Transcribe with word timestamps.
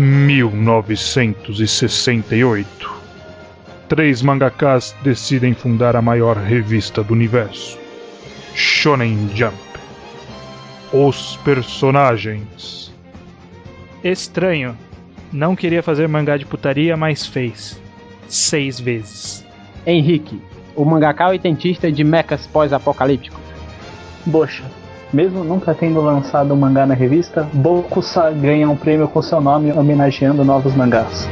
1968. 0.00 2.90
Três 3.86 4.22
mangakas 4.22 4.96
decidem 5.02 5.52
fundar 5.52 5.94
a 5.94 6.00
maior 6.00 6.38
revista 6.38 7.04
do 7.04 7.12
universo. 7.12 7.78
Shonen 8.54 9.28
Jump. 9.34 9.58
Os 10.90 11.36
personagens. 11.44 12.90
Estranho. 14.02 14.74
Não 15.30 15.54
queria 15.54 15.82
fazer 15.82 16.08
mangá 16.08 16.38
de 16.38 16.46
putaria, 16.46 16.96
mas 16.96 17.26
fez. 17.26 17.78
Seis 18.26 18.80
vezes. 18.80 19.44
Henrique, 19.86 20.40
o 20.74 20.82
mangaka 20.82 21.28
oitentista 21.28 21.92
de 21.92 22.02
mechas 22.02 22.46
pós-apocalíptico. 22.46 23.38
Bocha. 24.24 24.64
Mesmo 25.12 25.42
nunca 25.42 25.74
tendo 25.74 26.00
lançado 26.00 26.54
um 26.54 26.56
mangá 26.56 26.86
na 26.86 26.94
revista, 26.94 27.42
Bokusa 27.52 28.30
ganha 28.30 28.70
um 28.70 28.76
prêmio 28.76 29.08
com 29.08 29.20
seu 29.20 29.40
nome 29.40 29.72
homenageando 29.72 30.44
novos 30.44 30.72
mangás. 30.76 31.28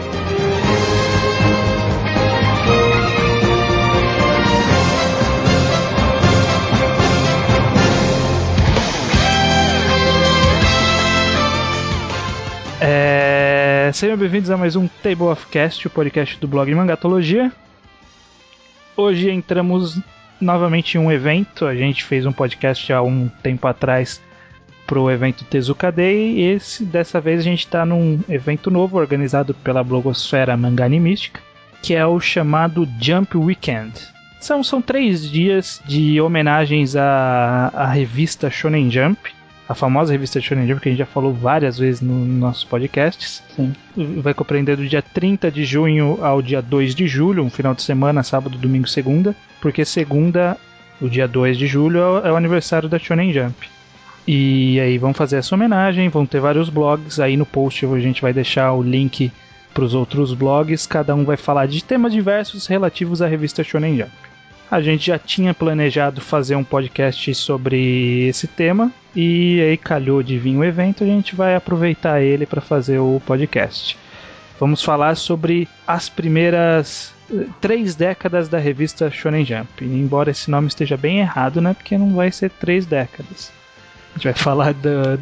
É, 12.80 13.92
sejam 13.94 14.16
bem-vindos 14.16 14.50
a 14.50 14.56
mais 14.56 14.74
um 14.74 14.88
Table 14.88 15.28
of 15.28 15.46
Cast, 15.46 15.86
o 15.86 15.90
podcast 15.90 16.36
do 16.40 16.48
blog 16.48 16.74
Mangatologia. 16.74 17.52
Hoje 18.96 19.30
entramos 19.30 20.00
novamente 20.40 20.98
um 20.98 21.10
evento. 21.10 21.66
A 21.66 21.74
gente 21.74 22.04
fez 22.04 22.26
um 22.26 22.32
podcast 22.32 22.92
há 22.92 23.02
um 23.02 23.28
tempo 23.42 23.66
atrás 23.66 24.20
pro 24.86 25.10
evento 25.10 25.44
Tezuka 25.44 25.92
Day 25.92 26.38
e 26.38 26.42
esse, 26.52 26.84
dessa 26.84 27.20
vez 27.20 27.40
a 27.40 27.42
gente 27.42 27.60
está 27.60 27.84
num 27.84 28.20
evento 28.28 28.70
novo 28.70 28.96
organizado 28.96 29.52
pela 29.52 29.84
blogosfera 29.84 30.56
Manga 30.56 30.84
Animística, 30.84 31.40
que 31.82 31.94
é 31.94 32.06
o 32.06 32.18
chamado 32.18 32.88
Jump 32.98 33.36
Weekend. 33.36 33.92
São, 34.40 34.62
são 34.62 34.80
três 34.80 35.30
dias 35.30 35.82
de 35.84 36.20
homenagens 36.20 36.96
à, 36.96 37.70
à 37.74 37.86
revista 37.86 38.48
Shonen 38.50 38.90
Jump, 38.90 39.18
a 39.68 39.74
famosa 39.74 40.12
revista 40.12 40.40
Shonen 40.40 40.66
Jump 40.66 40.80
que 40.80 40.88
a 40.88 40.92
gente 40.92 40.98
já 40.98 41.06
falou 41.06 41.32
várias 41.32 41.78
vezes 41.78 42.00
nos 42.00 42.26
nossos 42.26 42.64
podcasts. 42.64 43.42
Sim. 43.54 43.74
Vai 44.22 44.32
compreender 44.32 44.76
do 44.76 44.88
dia 44.88 45.02
30 45.02 45.50
de 45.50 45.64
junho 45.64 46.18
ao 46.22 46.40
dia 46.40 46.62
2 46.62 46.94
de 46.94 47.06
julho, 47.06 47.44
um 47.44 47.50
final 47.50 47.74
de 47.74 47.82
semana, 47.82 48.22
sábado, 48.22 48.56
domingo, 48.56 48.88
segunda, 48.88 49.36
porque 49.60 49.84
segunda, 49.84 50.56
o 51.00 51.08
dia 51.08 51.28
2 51.28 51.58
de 51.58 51.66
julho, 51.66 51.98
é 52.24 52.32
o 52.32 52.36
aniversário 52.36 52.88
da 52.88 52.98
Shonen 52.98 53.32
Jump. 53.32 53.68
E 54.26 54.80
aí 54.80 54.96
vão 54.96 55.12
fazer 55.12 55.36
essa 55.36 55.54
homenagem, 55.54 56.08
vão 56.08 56.24
ter 56.24 56.40
vários 56.40 56.70
blogs, 56.70 57.20
aí 57.20 57.36
no 57.36 57.46
post 57.46 57.84
a 57.84 58.00
gente 58.00 58.22
vai 58.22 58.32
deixar 58.32 58.72
o 58.72 58.82
link 58.82 59.30
para 59.74 59.84
os 59.84 59.94
outros 59.94 60.32
blogs, 60.32 60.86
cada 60.86 61.14
um 61.14 61.24
vai 61.24 61.36
falar 61.36 61.66
de 61.66 61.84
temas 61.84 62.12
diversos 62.12 62.66
relativos 62.66 63.20
à 63.20 63.26
revista 63.26 63.62
Shonen 63.62 63.98
Jump. 63.98 64.27
A 64.70 64.82
gente 64.82 65.06
já 65.06 65.18
tinha 65.18 65.54
planejado 65.54 66.20
fazer 66.20 66.54
um 66.54 66.64
podcast 66.64 67.34
sobre 67.34 68.28
esse 68.28 68.46
tema 68.46 68.92
e 69.16 69.60
aí 69.62 69.76
calhou 69.76 70.22
de 70.22 70.38
vir 70.38 70.56
o 70.56 70.64
evento, 70.64 71.02
a 71.02 71.06
gente 71.06 71.34
vai 71.34 71.56
aproveitar 71.56 72.20
ele 72.20 72.44
para 72.44 72.60
fazer 72.60 72.98
o 72.98 73.20
podcast. 73.24 73.96
Vamos 74.60 74.82
falar 74.82 75.14
sobre 75.14 75.66
as 75.86 76.08
primeiras 76.08 77.14
eh, 77.32 77.46
três 77.60 77.94
décadas 77.94 78.48
da 78.48 78.58
revista 78.58 79.10
Shonen 79.10 79.44
Jump. 79.44 79.84
Embora 79.84 80.30
esse 80.30 80.50
nome 80.50 80.68
esteja 80.68 80.96
bem 80.96 81.20
errado, 81.20 81.60
né? 81.60 81.72
Porque 81.72 81.96
não 81.96 82.14
vai 82.14 82.30
ser 82.30 82.50
três 82.50 82.84
décadas. 82.84 83.52
A 84.10 84.18
gente 84.18 84.24
vai 84.24 84.34
falar 84.34 84.74
da. 84.74 85.18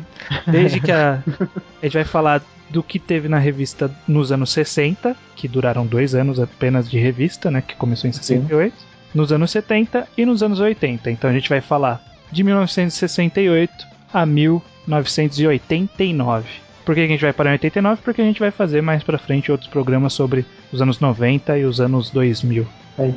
Desde 0.47 0.81
que 0.81 0.91
a. 0.91 1.23
A 1.83 1.87
gente 1.87 1.95
vai 1.95 2.05
falar 2.05 2.43
do 2.71 2.83
que 2.83 2.99
teve 2.99 3.29
na 3.29 3.39
revista 3.39 3.95
nos 4.09 4.33
anos 4.33 4.51
60, 4.51 5.15
que 5.37 5.47
duraram 5.47 5.87
dois 5.87 6.15
anos 6.15 6.41
apenas 6.41 6.91
de 6.91 6.99
revista, 6.99 7.51
né? 7.51 7.63
Que 7.63 7.77
começou 7.77 8.09
em 8.09 8.13
68. 8.13 8.75
Nos 9.17 9.33
anos 9.33 9.51
70 9.51 10.07
e 10.15 10.27
nos 10.27 10.43
anos 10.43 10.61
80. 10.61 11.11
Então 11.11 11.31
a 11.31 11.33
gente 11.33 11.49
vai 11.49 11.63
falar 11.63 12.05
de 12.31 12.45
1968 12.45 13.73
a 14.13 14.27
1989. 14.27 16.47
Por 16.85 16.95
que 16.95 17.01
a 17.01 17.07
gente 17.07 17.23
vai 17.23 17.33
parar 17.33 17.49
em 17.49 17.55
89? 17.55 18.03
Porque 18.03 18.21
a 18.21 18.25
gente 18.25 18.39
vai 18.39 18.51
fazer 18.51 18.83
mais 18.83 19.03
pra 19.03 19.17
frente 19.17 19.51
outros 19.51 19.71
programas 19.71 20.13
sobre 20.13 20.45
os 20.71 20.83
anos 20.83 21.01
90 21.01 21.57
e 21.57 21.65
os 21.65 21.81
anos 21.81 22.11
2000. 22.11 22.69
Aí. 22.99 23.15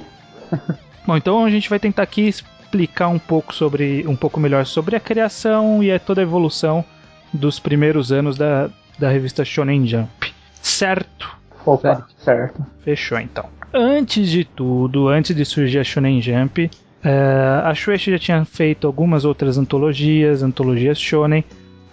Bom, 1.06 1.18
então 1.18 1.44
a 1.44 1.50
gente 1.50 1.70
vai 1.70 1.80
tentar 1.80 2.04
aqui 2.04 2.30
explicar 2.30 3.09
um 3.09 3.20
pouco 3.20 3.54
sobre 3.54 4.08
um 4.08 4.16
pouco 4.16 4.40
melhor 4.40 4.66
sobre 4.66 4.96
a 4.96 5.02
criação 5.02 5.84
e 5.84 5.92
a 5.92 6.00
toda 6.00 6.22
a 6.22 6.24
evolução 6.24 6.86
dos 7.34 7.59
primeiros 7.59 8.14
anos 8.14 8.38
da, 8.38 8.70
da 8.98 9.09
revista 9.09 9.44
Shonen 9.44 9.86
Jump. 9.86 10.34
Certo? 10.62 11.38
Opa, 11.66 12.08
certo. 12.24 12.66
Fechou 12.86 13.20
então. 13.20 13.59
Antes 13.74 14.30
de 14.30 14.44
tudo, 14.44 15.07
antes 15.07 15.35
de 15.35 15.46
surgir 15.46 15.80
a 15.80 15.84
Shonen 15.84 16.19
Jump, 16.22 16.69
eh, 17.03 17.62
a 17.63 17.74
Shueisha 17.75 18.12
já 18.12 18.19
tinha 18.19 18.46
feito 18.46 18.88
algumas 18.88 19.25
outras 19.25 19.57
antologias, 19.57 20.41
antologias 20.41 21.00
Shonen. 21.00 21.44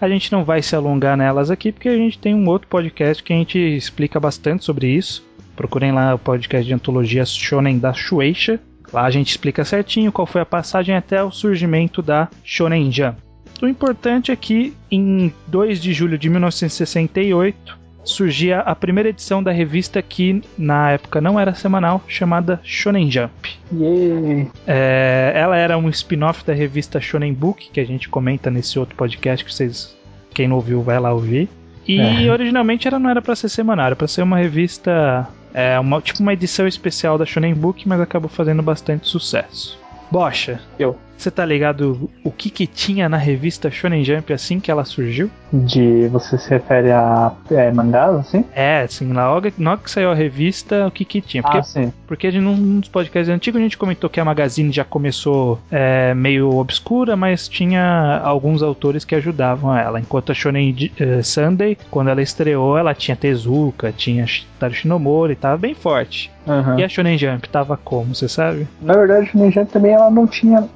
A 0.00 0.08
gente 0.08 0.32
não 0.32 0.42
vai 0.42 0.62
se 0.62 0.74
alongar 0.74 1.16
nelas 1.16 1.50
aqui 1.50 1.72
porque 1.72 1.88
a 1.88 1.96
gente 1.96 2.18
tem 2.18 2.34
um 2.34 2.48
outro 2.48 2.68
podcast 2.68 3.22
que 3.22 3.32
a 3.32 3.36
gente 3.36 3.58
explica 3.58 4.18
bastante 4.18 4.64
sobre 4.64 4.88
isso. 4.88 5.22
Procurem 5.54 5.92
lá 5.92 6.14
o 6.14 6.18
podcast 6.18 6.66
de 6.66 6.74
antologias 6.74 7.30
Shonen 7.30 7.78
da 7.78 7.92
Shueisha. 7.92 8.58
Lá 8.90 9.04
a 9.04 9.10
gente 9.10 9.30
explica 9.30 9.64
certinho 9.64 10.12
qual 10.12 10.26
foi 10.26 10.40
a 10.40 10.46
passagem 10.46 10.94
até 10.94 11.22
o 11.22 11.30
surgimento 11.30 12.00
da 12.00 12.28
Shonen 12.42 12.90
Jump. 12.90 13.18
O 13.60 13.66
importante 13.66 14.30
é 14.30 14.36
que 14.36 14.74
em 14.90 15.32
2 15.48 15.80
de 15.80 15.92
julho 15.92 16.16
de 16.16 16.28
1968 16.28 17.85
surgia 18.08 18.60
a 18.60 18.74
primeira 18.74 19.08
edição 19.10 19.42
da 19.42 19.50
revista 19.50 20.00
que 20.00 20.42
na 20.56 20.92
época 20.92 21.20
não 21.20 21.38
era 21.38 21.54
semanal, 21.54 22.02
chamada 22.08 22.60
Shonen 22.62 23.10
Jump. 23.10 23.50
Yay. 23.72 24.48
É, 24.66 25.32
ela 25.34 25.56
era 25.56 25.76
um 25.76 25.88
spin-off 25.88 26.44
da 26.44 26.54
revista 26.54 27.00
Shonen 27.00 27.32
Book, 27.32 27.68
que 27.72 27.80
a 27.80 27.84
gente 27.84 28.08
comenta 28.08 28.50
nesse 28.50 28.78
outro 28.78 28.94
podcast 28.96 29.44
que 29.44 29.52
vocês, 29.52 29.96
quem 30.32 30.48
não 30.48 30.56
ouviu, 30.56 30.82
vai 30.82 30.98
lá 30.98 31.12
ouvir. 31.12 31.48
E 31.86 32.00
É. 32.26 32.32
originalmente 32.32 32.88
ela 32.88 32.98
não 32.98 33.10
era 33.10 33.20
pra 33.22 33.36
ser 33.36 33.48
semanal, 33.48 33.86
era 33.86 33.96
pra 33.96 34.08
ser 34.08 34.22
uma 34.22 34.38
revista, 34.38 35.26
é, 35.54 35.78
uma, 35.78 36.00
tipo 36.00 36.20
uma 36.20 36.32
edição 36.32 36.66
especial 36.66 37.16
da 37.18 37.24
Shonen 37.26 37.54
Book, 37.54 37.86
mas 37.88 38.00
acabou 38.00 38.28
fazendo 38.28 38.62
bastante 38.62 39.08
sucesso. 39.08 39.78
Bocha, 40.10 40.60
Eu. 40.78 40.96
Você 41.16 41.30
tá 41.30 41.44
ligado 41.44 42.10
o 42.24 42.30
que 42.30 42.50
que 42.50 42.66
tinha 42.66 43.08
na 43.08 43.16
revista 43.16 43.70
Shonen 43.70 44.04
Jump 44.04 44.32
assim 44.32 44.60
que 44.60 44.70
ela 44.70 44.84
surgiu? 44.84 45.30
De 45.52 46.08
você 46.08 46.36
se 46.38 46.50
refere 46.50 46.90
a 46.90 47.32
é, 47.50 47.70
mangás, 47.72 48.14
assim? 48.16 48.44
É, 48.54 48.82
assim, 48.82 49.12
logo, 49.12 49.48
logo 49.58 49.82
que 49.82 49.90
saiu 49.90 50.10
a 50.10 50.14
revista, 50.14 50.86
o 50.86 50.90
que 50.90 51.04
que 51.04 51.20
tinha? 51.20 51.42
Porque 51.42 51.58
Ah, 51.58 51.62
sim. 51.62 51.92
Porque 52.06 52.30
de- 52.30 52.40
num 52.40 52.80
dos 52.80 52.88
podcasts 52.88 53.32
antigos 53.32 53.60
a 53.60 53.62
gente 53.64 53.78
comentou 53.78 54.10
que 54.10 54.20
a 54.20 54.24
Magazine 54.24 54.72
já 54.72 54.84
começou 54.84 55.58
é, 55.70 56.12
meio 56.14 56.50
obscura, 56.56 57.16
mas 57.16 57.48
tinha 57.48 58.20
alguns 58.24 58.62
autores 58.62 59.04
que 59.04 59.14
ajudavam 59.14 59.76
ela. 59.76 60.00
Enquanto 60.00 60.32
a 60.32 60.34
Shonen 60.34 60.74
eh, 60.98 61.22
Sunday, 61.22 61.76
quando 61.90 62.08
ela 62.08 62.22
estreou, 62.22 62.76
ela 62.76 62.94
tinha 62.94 63.16
Tezuka, 63.16 63.92
tinha 63.92 64.26
Taro 64.58 64.74
Shinomori, 64.74 65.34
tava 65.36 65.56
bem 65.56 65.74
forte. 65.74 66.30
Aham. 66.46 66.78
E 66.78 66.84
a 66.84 66.88
Shonen 66.88 67.18
Jump 67.18 67.48
tava 67.48 67.76
como, 67.76 68.14
você 68.14 68.28
sabe? 68.28 68.68
Na 68.80 68.94
verdade, 68.94 69.30
o 69.34 69.38
Ninja 69.38 69.64
também 69.66 69.92
ela 69.92 70.10
não 70.10 70.26
tinha 70.26 70.68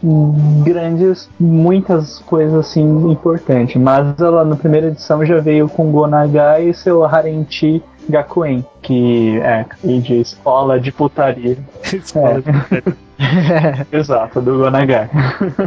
grandes, 0.64 1.28
muitas 1.38 2.18
coisas 2.20 2.54
assim 2.54 2.82
importantes, 3.10 3.80
mas 3.80 4.18
ela 4.20 4.44
na 4.44 4.56
primeira 4.56 4.88
edição 4.88 5.24
já 5.24 5.38
veio 5.38 5.68
com 5.68 5.90
Gonagai 5.90 6.68
e 6.68 6.74
seu 6.74 7.04
Harenti 7.04 7.82
Gakuen, 8.10 8.64
que 8.82 9.38
é 9.40 9.64
de 10.00 10.20
escola 10.20 10.78
de 10.80 10.90
putaria. 10.92 11.56
Escola 11.92 12.42
de- 12.42 13.10
Exato, 13.92 14.40
do 14.40 14.56
Gonagai. 14.58 15.10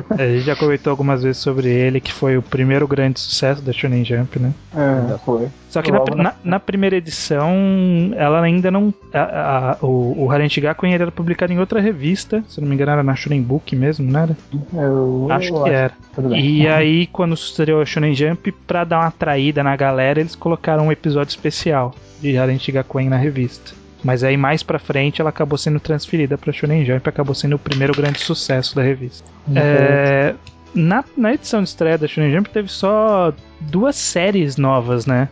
A 0.10 0.18
gente 0.25 0.42
já 0.42 0.56
comentou 0.56 0.90
algumas 0.90 1.22
vezes 1.22 1.38
sobre 1.38 1.69
ele, 1.69 2.00
que 2.01 2.12
foi 2.12 2.36
o 2.36 2.42
primeiro 2.42 2.88
grande 2.88 3.19
sucesso 3.19 3.62
da 3.62 3.72
Shonen 3.72 4.04
Jump, 4.04 4.40
né? 4.40 4.51
É, 4.75 5.18
foi. 5.19 5.48
Só 5.69 5.81
que 5.84 5.92
na, 5.92 6.00
na, 6.16 6.34
na- 6.44 6.60
primeira 6.60 6.95
edição, 6.95 7.54
ela 8.16 8.42
ainda 8.42 8.72
não. 8.72 8.92
a- 9.13 9.78
a- 9.81 9.86
o, 9.86 10.24
o 10.24 10.28
ele 10.96 11.04
era 11.04 11.12
publicado 11.12 11.54
em 11.54 11.60
outra 11.60 11.80
revista, 11.80 12.44
se 12.48 12.60
não 12.60 12.68
me 12.68 12.74
engano 12.74 12.92
era 12.92 13.04
na 13.04 13.16
Shonen 13.16 13.42
Book 13.44 13.75
mesmo, 13.75 14.12
não 14.12 14.19
era? 14.19 14.38
Eu, 14.74 15.28
Acho 15.30 15.56
eu 15.56 15.63
que 15.63 15.69
era. 15.69 15.94
Tudo 16.16 16.30
bem. 16.30 16.44
E 16.44 16.68
aí, 16.68 17.06
quando 17.07 17.36
estreou 17.36 17.81
a 17.81 17.86
Shonen 17.86 18.16
Jump, 18.16 18.51
pra 18.66 18.84
dar 18.84 19.00
uma 19.01 19.12
traída 19.12 19.62
na 19.63 19.75
galera, 19.75 20.19
eles 20.19 20.36
colocaram 20.36 20.88
um 20.88 20.92
episódio 20.92 21.30
especial 21.30 21.94
de 22.31 22.38
Harem 22.38 22.60
Gakuen 22.70 23.10
na 23.10 23.18
revista. 23.18 23.74
Mas 24.04 24.24
aí 24.24 24.36
mais 24.36 24.62
pra 24.64 24.80
frente 24.80 25.22
ela 25.22 25.30
acabou 25.30 25.58
sendo 25.58 25.80
transferida 25.80 26.38
pra 26.38 26.52
Shonen 26.52 26.84
Jump 26.86 27.08
e 27.08 27.10
acabou 27.10 27.34
sendo 27.36 27.56
o 27.56 27.60
primeiro 27.60 27.94
grande 27.94 28.20
sucesso 28.20 28.75
da 28.75 28.81
revista. 28.81 29.25
É, 29.56 30.34
na, 30.75 31.04
na 31.16 31.34
edição 31.34 31.62
de 31.64 31.70
estreia 31.70 31.98
da 31.98 32.08
Shonen 32.08 32.31
Jump 32.34 32.50
teve 32.50 32.68
só 32.70 33.31
duas 33.62 33.96
séries 33.96 34.58
novas, 34.58 35.06
né? 35.06 35.30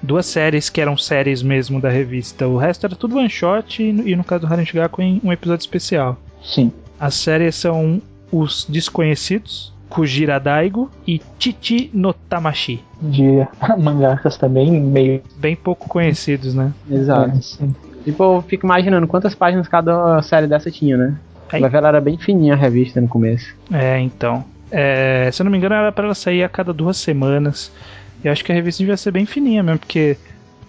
Duas 0.00 0.26
séries 0.26 0.68
que 0.68 0.80
eram 0.80 0.96
séries 0.96 1.42
mesmo 1.42 1.80
da 1.80 1.88
revista. 1.88 2.46
O 2.46 2.56
resto 2.56 2.86
era 2.86 2.94
tudo 2.96 3.16
one 3.18 3.28
shot 3.30 3.82
e, 3.82 3.92
no- 3.92 4.06
e 4.08 4.14
no 4.16 4.22
caso 4.24 4.46
do 4.46 4.52
Harem 4.52 4.66
Gakuen 4.72 5.20
um 5.24 5.32
episódio 5.32 5.62
especial. 5.62 6.16
Sim. 6.42 6.72
As 7.00 7.14
séries 7.14 7.56
são 7.56 8.00
Os 8.30 8.64
Desconhecidos, 8.68 9.72
Kujira 9.92 10.38
Daigo 10.40 10.90
e 11.06 11.20
Chichi 11.38 11.90
no 11.92 12.12
Tamashi. 12.12 12.82
De 13.00 13.46
mangakas 13.78 14.36
também 14.36 14.70
meio. 14.80 15.22
Bem 15.36 15.54
pouco 15.54 15.88
conhecidos, 15.88 16.54
né? 16.54 16.72
Exato. 16.90 17.38
É. 17.62 17.68
Tipo, 18.04 18.22
eu 18.24 18.42
fico 18.48 18.66
imaginando 18.66 19.06
quantas 19.06 19.34
páginas 19.34 19.68
cada 19.68 20.20
série 20.22 20.46
dessa 20.46 20.70
tinha, 20.70 20.96
né? 20.96 21.14
Aí. 21.52 21.62
Ela 21.62 21.88
era 21.88 22.00
bem 22.00 22.16
fininha 22.16 22.54
a 22.54 22.56
revista 22.56 23.00
no 23.00 23.06
começo. 23.08 23.54
É, 23.72 24.00
então. 24.00 24.44
É, 24.70 25.28
se 25.30 25.42
eu 25.42 25.44
não 25.44 25.52
me 25.52 25.58
engano, 25.58 25.74
era 25.74 25.92
pra 25.92 26.06
ela 26.06 26.14
sair 26.14 26.42
a 26.42 26.48
cada 26.48 26.72
duas 26.72 26.96
semanas. 26.96 27.70
Eu 28.24 28.32
acho 28.32 28.42
que 28.44 28.50
a 28.50 28.54
revista 28.54 28.82
devia 28.82 28.96
ser 28.96 29.10
bem 29.10 29.26
fininha 29.26 29.62
mesmo, 29.62 29.78
porque 29.80 30.16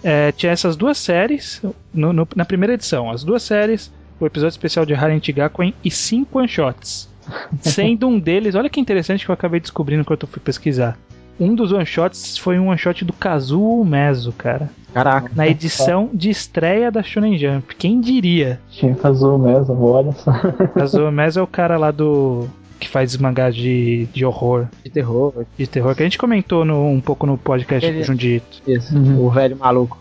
é, 0.04 0.32
tinha 0.34 0.52
essas 0.52 0.76
duas 0.76 0.98
séries 0.98 1.62
no- 1.94 2.12
no- 2.12 2.28
na 2.36 2.44
primeira 2.44 2.74
edição. 2.74 3.10
As 3.10 3.24
duas 3.24 3.42
séries, 3.44 3.90
o 4.20 4.26
episódio 4.26 4.52
especial 4.54 4.86
de 4.86 4.94
Harem 4.94 5.22
Gakuen 5.34 5.74
e 5.84 5.90
cinco 5.90 6.40
one-shots. 6.40 7.08
Sendo 7.62 8.08
um 8.08 8.20
deles, 8.20 8.56
olha 8.56 8.70
que 8.70 8.80
interessante 8.80 9.26
que 9.26 9.32
eu 9.32 9.34
acabei 9.34 9.60
descobrindo 9.60 10.02
enquanto 10.02 10.24
eu 10.24 10.30
fui 10.30 10.42
pesquisar. 10.42 10.98
Um 11.40 11.56
dos 11.56 11.72
one-shots 11.72 12.38
foi 12.38 12.60
um 12.60 12.68
one-shot 12.70 13.04
do 13.04 13.12
Kazuo 13.14 13.84
Mezo, 13.84 14.32
cara. 14.34 14.70
Caraca. 14.94 15.32
Na 15.36 15.48
edição 15.48 16.10
de 16.14 16.30
estreia 16.30 16.92
da 16.92 17.02
Shonen 17.02 17.38
Jump. 17.38 17.76
Quem 17.76 18.00
diria? 18.00 18.60
Tinha 18.70 18.94
Kazuo 18.94 19.40
mesmo, 19.40 19.82
olha 19.84 20.12
só. 20.12 20.32
Kazuo 20.76 21.12
Mezo 21.12 21.40
é 21.40 21.44
o 21.44 21.48
cara 21.48 21.76
lá 21.78 21.90
do... 21.90 22.48
que 22.80 22.88
faz 22.88 23.18
mangá 23.18 23.50
de, 23.50 24.06
de 24.14 24.24
horror. 24.24 24.68
De 24.84 24.92
terror. 24.92 25.34
de 25.58 25.66
terror 25.66 25.96
que 25.96 26.04
a 26.04 26.06
gente 26.06 26.20
comentou 26.20 26.64
no- 26.64 26.88
um 26.88 27.02
pouco 27.02 27.26
no 27.26 27.36
podcast 27.36 27.90
Ele- 27.90 28.00
do 28.00 28.04
Jundito. 28.06 28.62
Isso. 28.68 28.96
Uhum. 28.96 29.26
O 29.26 29.32
velho 29.32 29.58
maluco. 29.58 29.98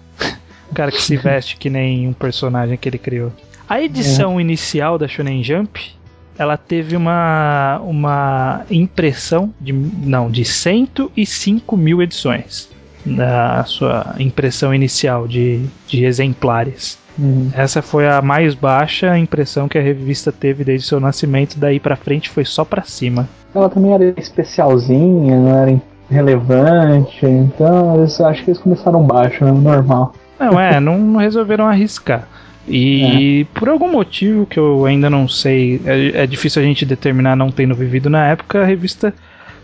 O 0.71 0.75
cara 0.75 0.91
que 0.91 1.01
se 1.01 1.17
veste 1.17 1.57
que 1.57 1.71
nem 1.71 2.07
um 2.09 2.13
personagem 2.13 2.77
que 2.77 2.87
ele 2.89 2.99
criou. 2.99 3.33
A 3.69 3.81
edição 3.81 4.39
inicial 4.39 4.99
da 4.99 5.09
Shonen 5.09 5.43
Jump, 5.43 5.95
ela 6.39 6.57
teve 6.57 6.97
uma, 6.97 7.81
uma 7.85 8.63
impressão 8.71 9.53
de 9.61 9.73
não 9.73 10.31
de 10.31 10.45
105 10.45 11.77
mil 11.77 12.03
edições 12.03 12.71
na 13.05 13.65
sua 13.65 14.15
impressão 14.19 14.75
inicial 14.75 15.27
de, 15.27 15.65
de 15.87 16.05
exemplares. 16.05 16.99
Uhum. 17.19 17.51
Essa 17.55 17.83
foi 17.83 18.09
a 18.09 18.23
mais 18.23 18.55
baixa 18.55 19.19
impressão 19.19 19.69
que 19.69 19.77
a 19.77 19.83
revista 19.83 20.33
teve 20.33 20.65
desde 20.65 20.87
seu 20.87 21.01
nascimento. 21.01 21.59
Daí 21.59 21.79
pra 21.79 21.97
frente 21.97 22.31
foi 22.31 22.45
só 22.45 22.65
pra 22.65 22.83
cima. 22.83 23.29
Ela 23.55 23.69
também 23.69 23.93
era 23.93 24.15
especialzinha, 24.17 25.37
não 25.37 25.59
era 25.59 25.81
relevante, 26.11 27.25
então 27.25 27.97
eles, 27.97 28.21
acho 28.21 28.45
que 28.45 28.51
eles 28.51 28.61
começaram 28.61 29.03
baixo, 29.03 29.45
né? 29.45 29.51
normal. 29.51 30.15
Não, 30.39 30.59
é, 30.59 30.81
não 30.81 31.17
resolveram 31.17 31.67
arriscar. 31.67 32.27
E 32.69 33.47
por 33.55 33.69
algum 33.69 33.91
motivo 33.91 34.47
que 34.47 34.59
eu 34.59 34.87
ainda 34.87 35.11
não 35.11 35.27
sei, 35.27 35.81
é, 35.85 36.23
é 36.23 36.27
difícil 36.27 36.63
a 36.63 36.65
gente 36.65 36.85
determinar 36.87 37.35
não 37.37 37.51
tendo 37.51 37.75
vivido 37.75 38.09
na 38.09 38.27
época, 38.29 38.63
a 38.63 38.65
revista 38.65 39.13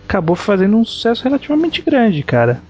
acabou 0.06 0.34
fazendo 0.34 0.76
um 0.76 0.84
sucesso 0.84 1.22
relativamente 1.24 1.80
grande, 1.82 2.22
cara. 2.22 2.60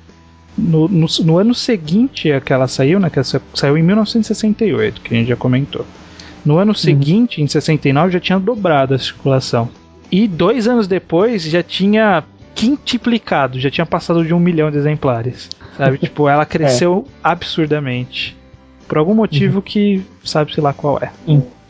No, 0.56 0.88
no, 0.88 1.06
no 1.24 1.38
ano 1.38 1.54
seguinte 1.54 2.32
a 2.32 2.40
que 2.40 2.52
ela 2.52 2.66
saiu, 2.66 2.98
né, 2.98 3.08
que 3.08 3.18
ela 3.18 3.24
sa- 3.24 3.40
saiu 3.54 3.78
em 3.78 3.82
1968, 3.82 5.00
que 5.00 5.14
a 5.14 5.18
gente 5.18 5.28
já 5.28 5.36
comentou. 5.36 5.86
No 6.44 6.58
ano 6.58 6.74
seguinte, 6.74 7.40
em 7.42 7.46
69, 7.46 8.12
já 8.12 8.20
tinha 8.20 8.38
dobrado 8.38 8.94
a 8.94 8.98
circulação. 8.98 9.68
E 10.10 10.26
dois 10.26 10.66
anos 10.66 10.86
depois 10.88 11.42
já 11.44 11.62
tinha 11.62 12.24
quintuplicado, 12.54 13.60
já 13.60 13.70
tinha 13.70 13.86
passado 13.86 14.24
de 14.24 14.34
um 14.34 14.40
milhão 14.40 14.70
de 14.70 14.78
exemplares. 14.78 15.48
Sabe? 15.76 15.98
tipo, 15.98 16.28
ela 16.28 16.44
cresceu 16.44 17.06
absurdamente. 17.22 18.36
Por 18.88 18.98
algum 18.98 19.14
motivo 19.14 19.60
que 19.60 20.02
sabe-se 20.24 20.60
lá 20.60 20.72
qual 20.72 20.98
é. 20.98 21.10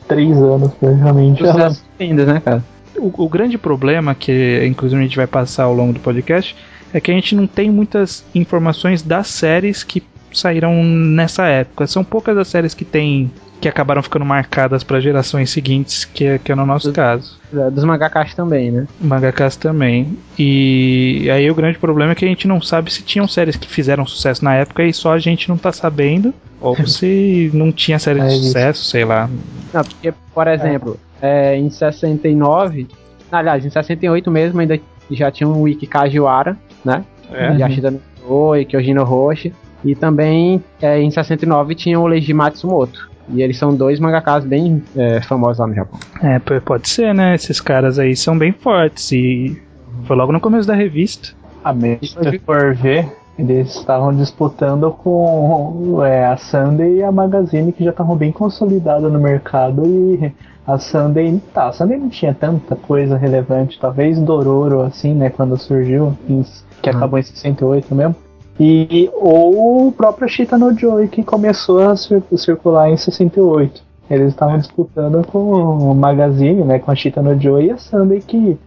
Três 0.06 0.36
anos, 0.36 0.72
praticamente. 0.74 1.44
Ela, 1.44 1.76
ainda, 1.98 2.24
né, 2.24 2.40
cara? 2.42 2.64
O, 2.96 3.24
o 3.24 3.28
grande 3.28 3.58
problema, 3.58 4.14
que 4.14 4.64
inclusive 4.66 5.00
a 5.00 5.04
gente 5.04 5.16
vai 5.16 5.26
passar 5.26 5.64
ao 5.64 5.74
longo 5.74 5.92
do 5.92 6.00
podcast, 6.00 6.56
é 6.92 7.00
que 7.00 7.10
a 7.10 7.14
gente 7.14 7.34
não 7.34 7.46
tem 7.46 7.70
muitas 7.70 8.24
informações 8.34 9.02
das 9.02 9.26
séries 9.28 9.82
que 9.82 10.02
saíram 10.32 10.82
nessa 10.84 11.46
época. 11.46 11.86
São 11.86 12.02
poucas 12.04 12.36
as 12.36 12.48
séries 12.48 12.74
que 12.74 12.84
tem 12.84 13.30
que 13.60 13.68
acabaram 13.68 14.00
ficando 14.04 14.24
marcadas 14.24 14.84
para 14.84 15.00
gerações 15.00 15.50
seguintes, 15.50 16.04
que 16.04 16.24
é, 16.24 16.38
que 16.38 16.52
é 16.52 16.54
no 16.54 16.64
nosso 16.64 16.92
caso. 16.92 17.36
É, 17.52 17.68
Dos 17.70 17.82
mangakas 17.82 18.32
também, 18.32 18.70
né? 18.70 18.86
Mangakas 19.00 19.56
também. 19.56 20.16
E 20.38 21.28
aí 21.28 21.50
o 21.50 21.54
grande 21.56 21.76
problema 21.76 22.12
é 22.12 22.14
que 22.14 22.24
a 22.24 22.28
gente 22.28 22.46
não 22.46 22.62
sabe 22.62 22.92
se 22.92 23.02
tinham 23.02 23.26
séries 23.26 23.56
que 23.56 23.68
fizeram 23.68 24.06
sucesso 24.06 24.44
na 24.44 24.54
época 24.54 24.84
e 24.84 24.92
só 24.92 25.12
a 25.12 25.18
gente 25.18 25.48
não 25.48 25.56
tá 25.58 25.72
sabendo, 25.72 26.32
ou 26.60 26.76
se 26.86 27.50
não 27.52 27.72
tinha 27.72 27.98
série 27.98 28.20
de 28.20 28.26
É 28.26 28.28
isso. 28.28 28.44
sucesso, 28.46 28.84
sei 28.84 29.04
lá. 29.04 29.28
Não, 29.74 29.82
porque, 29.82 30.14
por 30.32 30.46
exemplo, 30.46 30.96
é, 31.20 31.56
em 31.56 31.68
69, 31.68 32.86
aliás, 33.32 33.66
em 33.66 33.70
68 33.70 34.30
mesmo 34.30 34.60
ainda 34.60 34.78
já 35.10 35.32
tinha 35.32 35.48
um 35.48 35.62
Wiki 35.62 35.86
Kajiwara, 35.88 36.56
né? 36.84 37.04
É. 37.32 37.56
Yashida 37.56 37.90
no 37.90 38.00
Oi, 38.24 38.64
Kyojino 38.64 39.02
Roshi. 39.02 39.52
E 39.84 39.94
também 39.94 40.62
é, 40.80 41.00
em 41.00 41.10
69 41.10 41.74
tinha 41.74 41.98
o 41.98 42.06
Leiji 42.06 42.34
Matsumoto. 42.34 43.08
E 43.30 43.42
eles 43.42 43.58
são 43.58 43.74
dois 43.74 44.00
mangakas 44.00 44.44
bem 44.44 44.82
é, 44.96 45.20
famosos 45.20 45.58
lá 45.58 45.66
no 45.66 45.74
Japão. 45.74 46.00
É, 46.22 46.38
pode 46.60 46.88
ser, 46.88 47.14
né? 47.14 47.34
Esses 47.34 47.60
caras 47.60 47.98
aí 47.98 48.16
são 48.16 48.36
bem 48.36 48.52
fortes 48.52 49.12
e 49.12 49.60
foi 50.04 50.16
logo 50.16 50.32
no 50.32 50.40
começo 50.40 50.66
da 50.66 50.74
revista. 50.74 51.34
a 51.62 51.72
mesma, 51.72 52.30
se 52.30 52.38
for 52.38 52.74
ver, 52.74 53.06
eles 53.38 53.76
estavam 53.76 54.14
disputando 54.14 54.90
com 54.90 56.02
é, 56.04 56.26
a 56.26 56.36
Sunday 56.36 56.96
e 56.96 57.02
a 57.02 57.12
Magazine, 57.12 57.72
que 57.72 57.84
já 57.84 57.90
estavam 57.90 58.16
bem 58.16 58.32
consolidadas 58.32 59.12
no 59.12 59.20
mercado. 59.20 59.86
E 59.86 60.32
a 60.66 60.76
Sunday, 60.78 61.40
tá, 61.54 61.68
a 61.68 61.72
Sunday 61.72 61.98
não 61.98 62.08
tinha 62.08 62.34
tanta 62.34 62.74
coisa 62.74 63.16
relevante. 63.16 63.78
Talvez 63.78 64.18
Dororo, 64.18 64.80
assim, 64.80 65.14
né, 65.14 65.30
quando 65.30 65.56
surgiu, 65.56 66.16
que 66.82 66.90
acabou 66.90 67.18
em 67.18 67.22
68 67.22 67.94
mesmo. 67.94 68.16
E, 68.60 69.08
ou 69.14 69.88
o 69.88 69.92
próprio 69.92 70.28
Shita 70.28 70.58
no 70.58 70.76
Joy, 70.76 71.08
que 71.08 71.22
começou 71.22 71.80
a 71.88 71.96
cir- 71.96 72.22
circular 72.36 72.90
em 72.90 72.96
68. 72.96 73.82
Eles 74.10 74.28
estavam 74.28 74.58
disputando 74.58 75.24
com 75.26 75.38
o 75.38 75.94
Magazine, 75.94 76.64
né, 76.64 76.78
com 76.78 76.90
a 76.90 76.94
Shita 76.94 77.22
no 77.22 77.38
Joy 77.38 77.66
e 77.66 77.70
a 77.70 77.76
Sunday, 77.78 78.20
que 78.20 78.58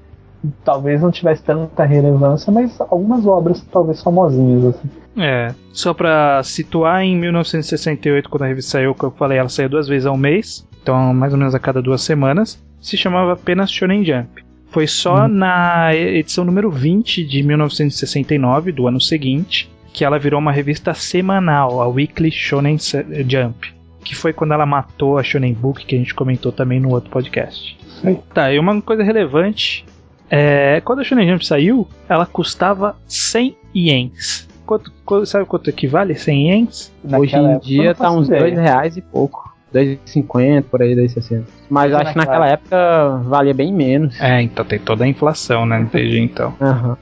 talvez 0.64 1.02
não 1.02 1.12
tivesse 1.12 1.44
tanta 1.44 1.84
relevância, 1.84 2.52
mas 2.52 2.80
algumas 2.80 3.26
obras 3.26 3.62
talvez 3.72 4.02
famosinhas, 4.02 4.66
assim. 4.76 4.90
É, 5.18 5.54
só 5.74 5.94
pra 5.94 6.42
situar, 6.44 7.02
em 7.04 7.18
1968, 7.18 8.30
quando 8.30 8.44
a 8.44 8.48
revista 8.48 8.72
saiu, 8.72 8.96
que 8.96 9.04
eu 9.04 9.12
falei, 9.12 9.38
ela 9.38 9.50
saiu 9.50 9.68
duas 9.70 9.88
vezes 9.88 10.06
ao 10.06 10.16
mês, 10.16 10.66
então 10.82 11.14
mais 11.14 11.34
ou 11.34 11.40
menos 11.40 11.54
a 11.54 11.60
cada 11.60 11.82
duas 11.82 12.02
semanas, 12.02 12.58
se 12.80 12.96
chamava 12.96 13.34
apenas 13.34 13.72
Shonen 13.72 14.06
Jump. 14.06 14.44
Foi 14.70 14.88
só 14.88 15.28
na 15.28 15.94
edição 15.94 16.46
número 16.46 16.72
20 16.72 17.26
de 17.26 17.44
1969, 17.44 18.72
do 18.72 18.88
ano 18.88 19.02
seguinte, 19.02 19.70
que 19.94 20.06
ela 20.06 20.18
virou 20.20 20.40
uma 20.40 20.52
revista 20.52 20.94
semanal, 20.94 21.82
a 21.82 21.88
Weekly 21.88 22.32
Shonen 22.32 22.78
Jump, 22.78 23.74
que 24.04 24.16
foi 24.16 24.34
quando 24.34 24.54
ela 24.54 24.66
matou 24.66 25.18
a 25.18 25.24
Shonen 25.24 25.54
Book, 25.54 25.86
que 25.86 25.96
a 25.96 25.98
gente 25.98 26.14
comentou 26.16 26.52
também 26.52 26.80
no 26.80 26.90
outro 26.90 27.10
podcast. 27.10 27.78
Aí. 28.04 28.18
Tá, 28.34 28.52
e 28.52 28.58
uma 28.60 28.82
coisa 28.82 29.04
relevante, 29.04 29.86
é, 30.30 30.82
quando 30.82 31.00
a 31.00 31.04
Shonen 31.04 31.28
Jump 31.30 31.46
saiu, 31.46 31.88
ela 32.08 32.26
custava 32.26 32.96
100 33.08 33.56
ienes. 33.76 34.48
Quanto, 34.66 34.92
quanto- 35.06 35.26
sabe 35.26 35.46
quanto 35.46 35.70
equivale 35.70 36.16
100 36.16 36.48
ienes? 36.50 36.94
Hoje 37.04 37.36
em 37.36 37.60
dia 37.60 37.94
tá 37.94 38.10
uns 38.12 38.28
ideia. 38.28 38.42
dois 38.44 38.58
reais 38.58 38.98
e 38.98 39.02
pouco. 39.02 39.52
2,50 39.74 40.64
por 40.70 40.82
aí, 40.82 40.96
2,60. 40.96 41.44
Mas 41.70 41.94
acho 41.94 42.12
que 42.12 42.18
naquela 42.18 42.48
época 42.48 43.22
valia 43.24 43.54
bem 43.54 43.72
menos. 43.74 44.20
É, 44.20 44.42
então 44.42 44.66
tem 44.66 44.80
toda 44.80 45.06
a 45.06 45.08
inflação, 45.08 45.66
né? 45.66 45.88
Desde 45.92 46.20
então. 46.20 46.54
Aham. 46.62 46.98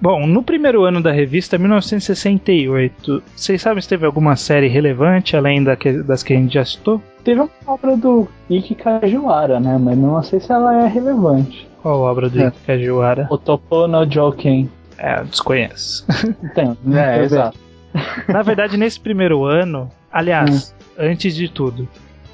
Bom, 0.00 0.26
no 0.26 0.42
primeiro 0.42 0.84
ano 0.84 1.02
da 1.02 1.12
revista, 1.12 1.58
1968, 1.58 3.22
vocês 3.36 3.60
sabem 3.60 3.82
se 3.82 3.88
teve 3.88 4.06
alguma 4.06 4.34
série 4.34 4.66
relevante, 4.66 5.36
além 5.36 5.62
da 5.62 5.76
que- 5.76 6.02
das 6.02 6.22
que 6.22 6.32
a 6.32 6.36
gente 6.36 6.54
já 6.54 6.64
citou? 6.64 7.02
Teve 7.22 7.40
uma 7.40 7.50
obra 7.66 7.96
do 7.96 8.26
Ikki 8.48 8.74
Kajiwara, 8.76 9.60
né? 9.60 9.76
Mas 9.78 9.98
não 9.98 10.22
sei 10.22 10.40
se 10.40 10.50
ela 10.50 10.84
é 10.84 10.88
relevante. 10.88 11.68
Qual 11.82 12.00
obra 12.00 12.30
do 12.30 12.40
É. 12.42 12.46
Ike 12.48 12.58
Kajiwara? 12.66 13.26
O 13.30 13.36
Topo 13.36 13.86
no 13.86 14.10
Joken. 14.10 14.70
É, 14.98 15.20
eu 15.20 15.24
desconheço. 15.26 16.06
Então, 16.42 16.76
é, 16.94 17.22
exato. 17.22 17.58
Na 18.28 18.40
verdade, 18.42 18.76
nesse 18.78 18.98
primeiro 19.00 19.44
ano, 19.44 19.90
aliás, 20.12 20.74
antes 20.98 21.34
de 21.34 21.48
tudo, 21.48 21.86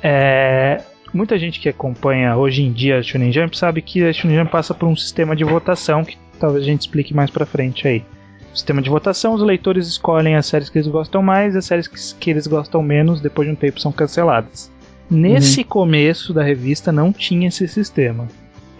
é, 0.03 0.81
muita 1.15 1.39
gente 1.39 1.59
que 1.59 1.69
acompanha 1.69 2.37
hoje 2.37 2.63
em 2.63 2.73
dia 2.73 2.99
a 2.99 3.03
Shonen 3.03 3.33
Jump 3.33 3.57
sabe 3.57 3.81
que 3.83 4.05
a 4.05 4.13
Shonen 4.13 4.37
Jump 4.39 4.51
passa 4.53 4.75
por 4.75 4.87
um 4.87 4.95
sistema 4.97 5.35
de 5.35 5.45
votação 5.45 6.05
que 6.05 6.17
talvez 6.37 6.65
a 6.65 6.67
gente 6.67 6.83
explique 6.83 7.15
mais 7.15 7.31
pra 7.31 7.47
frente 7.47 7.89
aí. 7.89 8.05
Sistema 8.55 8.81
de 8.81 8.89
votação, 8.89 9.35
os 9.35 9.43
leitores 9.43 9.87
escolhem 9.87 10.35
as 10.35 10.47
séries 10.47 10.71
que 10.71 10.79
eles 10.79 10.89
gostam 10.89 11.23
mais 11.23 11.55
e 11.55 11.59
as 11.59 11.67
séries 11.67 11.87
que, 11.87 11.99
que 12.19 12.31
eles 12.31 12.47
gostam 12.47 12.83
menos, 12.83 13.21
depois 13.21 13.47
de 13.47 13.53
um 13.53 13.57
tempo 13.57 13.79
são 13.79 13.93
canceladas. 13.93 14.73
Nesse 15.11 15.63
começo 15.63 16.33
da 16.33 16.43
revista 16.43 16.91
não 16.91 17.13
tinha 17.13 17.49
esse 17.49 17.69
sistema. 17.69 18.27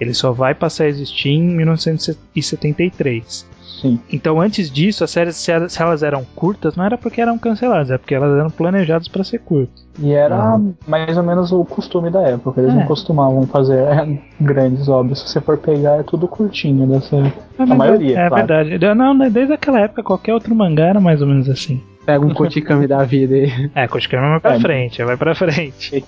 Ele 0.01 0.15
só 0.15 0.33
vai 0.33 0.55
passar 0.55 0.85
a 0.85 0.89
existir 0.89 1.29
em 1.29 1.43
1973. 1.43 3.47
Sim. 3.81 4.01
Então, 4.13 4.41
antes 4.41 4.71
disso, 4.71 5.05
as 5.05 5.11
séries, 5.11 5.37
se 5.37 5.51
elas- 5.53 5.73
se 5.73 5.83
elas 5.83 6.03
eram 6.03 6.25
curtas, 6.35 6.77
não 6.77 6.85
era 6.85 6.97
porque 6.97 7.21
eram 7.21 7.37
canceladas, 7.39 7.91
é 7.91 7.99
porque 7.99 8.15
elas 8.15 8.39
eram 8.39 8.49
planejadas 8.51 9.07
para 9.09 9.23
ser 9.25 9.39
curtas. 9.41 9.87
E 9.99 10.13
era 10.13 10.59
mais 10.87 11.17
ou 11.17 11.23
menos 11.23 11.53
o 11.53 11.65
costume 11.65 12.11
da 12.11 12.23
época. 12.23 12.61
Eles 12.61 12.73
É. 12.73 12.77
não 12.77 12.87
costumavam 12.87 13.47
fazer 13.47 13.79
é, 13.79 14.19
grandes 14.41 14.89
obras. 14.89 15.19
Se 15.21 15.29
você 15.29 15.41
for 15.41 15.59
pegar, 15.59 15.99
é 16.01 16.03
tudo 16.03 16.27
curtinho 16.29 16.87
dessa 16.87 17.17
época. 17.17 17.43
A 17.59 17.67
maioria, 17.67 18.19
É 18.19 18.29
claro. 18.29 18.47
verdade. 18.47 18.95
Não, 18.95 19.17
desde 19.31 19.53
aquela 19.53 19.81
época, 19.81 20.03
qualquer 20.03 20.33
outro 20.35 20.55
mangá 20.55 20.87
era 20.87 21.01
mais 21.01 21.21
ou 21.21 21.29
menos 21.29 21.49
assim. 21.49 21.83
Pega 22.07 22.25
um 22.25 22.33
Kotikami 22.33 22.87
da 22.87 23.03
vida 23.05 23.35
aí. 23.35 23.71
É, 23.75 23.89
Koshikami 23.89 24.23
vai 24.29 24.41
pra 24.41 24.55
É. 24.55 24.61
frente, 24.61 25.03
vai 25.03 25.17
pra 25.17 25.35
frente. 25.35 26.05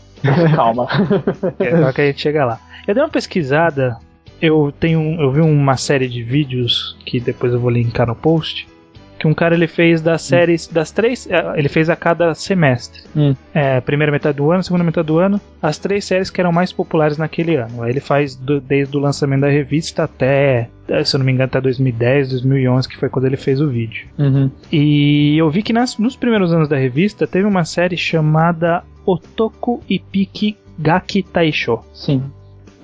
Calma. 0.55 0.87
É 1.59 1.77
só 1.77 1.93
que 1.93 2.01
a 2.01 2.07
gente 2.07 2.21
chega 2.21 2.45
lá. 2.45 2.59
Eu 2.87 2.95
dei 2.95 3.03
uma 3.03 3.09
pesquisada, 3.11 3.97
eu 4.41 4.73
tenho, 4.79 5.21
eu 5.21 5.31
vi 5.33 5.41
uma 5.41 5.77
série 5.77 6.09
de 6.09 6.23
vídeos 6.23 6.97
que 7.05 7.19
depois 7.21 7.53
eu 7.53 7.61
vou 7.61 7.71
linkar 7.71 8.07
no 8.07 8.15
post, 8.15 8.67
que 9.19 9.27
um 9.27 9.35
cara 9.35 9.57
ele 9.57 9.67
fez 9.67 10.01
das 10.01 10.23
séries, 10.23 10.69
das 10.69 10.93
três, 10.93 11.27
eh, 11.29 11.53
ele 11.57 11.69
fez 11.69 11.91
a 11.91 11.97
cada 11.97 12.33
semestre. 12.35 13.03
Hum. 13.17 13.35
É, 13.53 13.81
primeira 13.81 14.13
metade 14.13 14.37
do 14.37 14.49
ano, 14.53 14.63
segunda 14.63 14.85
metade 14.85 15.09
do 15.09 15.19
ano, 15.19 15.41
as 15.61 15.77
três 15.77 16.05
séries 16.05 16.31
que 16.31 16.41
eram 16.41 16.53
mais 16.53 16.73
populares 16.73 17.19
naquele 17.19 17.57
ano. 17.57 17.83
Aí 17.83 17.91
ele 17.91 17.99
faz 17.99 18.37
do- 18.37 18.61
desde 18.61 18.97
o 18.97 19.01
lançamento 19.01 19.41
da 19.41 19.49
revista 19.49 20.05
até, 20.05 20.69
eh, 20.89 21.03
se 21.03 21.17
eu 21.17 21.19
não 21.19 21.27
me 21.27 21.33
engano, 21.33 21.47
até 21.47 21.61
2010, 21.61 22.29
2011, 22.31 22.89
que 22.89 22.97
foi 22.97 23.09
quando 23.09 23.25
ele 23.25 23.37
fez 23.37 23.61
o 23.61 23.67
vídeo. 23.69 24.07
Uhum. 24.17 24.49
E 24.71 25.37
eu 25.37 25.51
vi 25.51 25.63
que 25.65 25.73
nas- 25.73 25.99
nos 25.99 26.15
primeiros 26.15 26.53
anos 26.53 26.69
da 26.69 26.77
revista 26.77 27.27
teve 27.27 27.45
uma 27.45 27.65
série 27.65 27.97
chamada 27.97 28.85
Otoku 29.05 29.83
Ipiki 29.91 30.57
Gaki 30.79 31.25
Taisho. 31.25 31.81
Sim. 31.93 32.23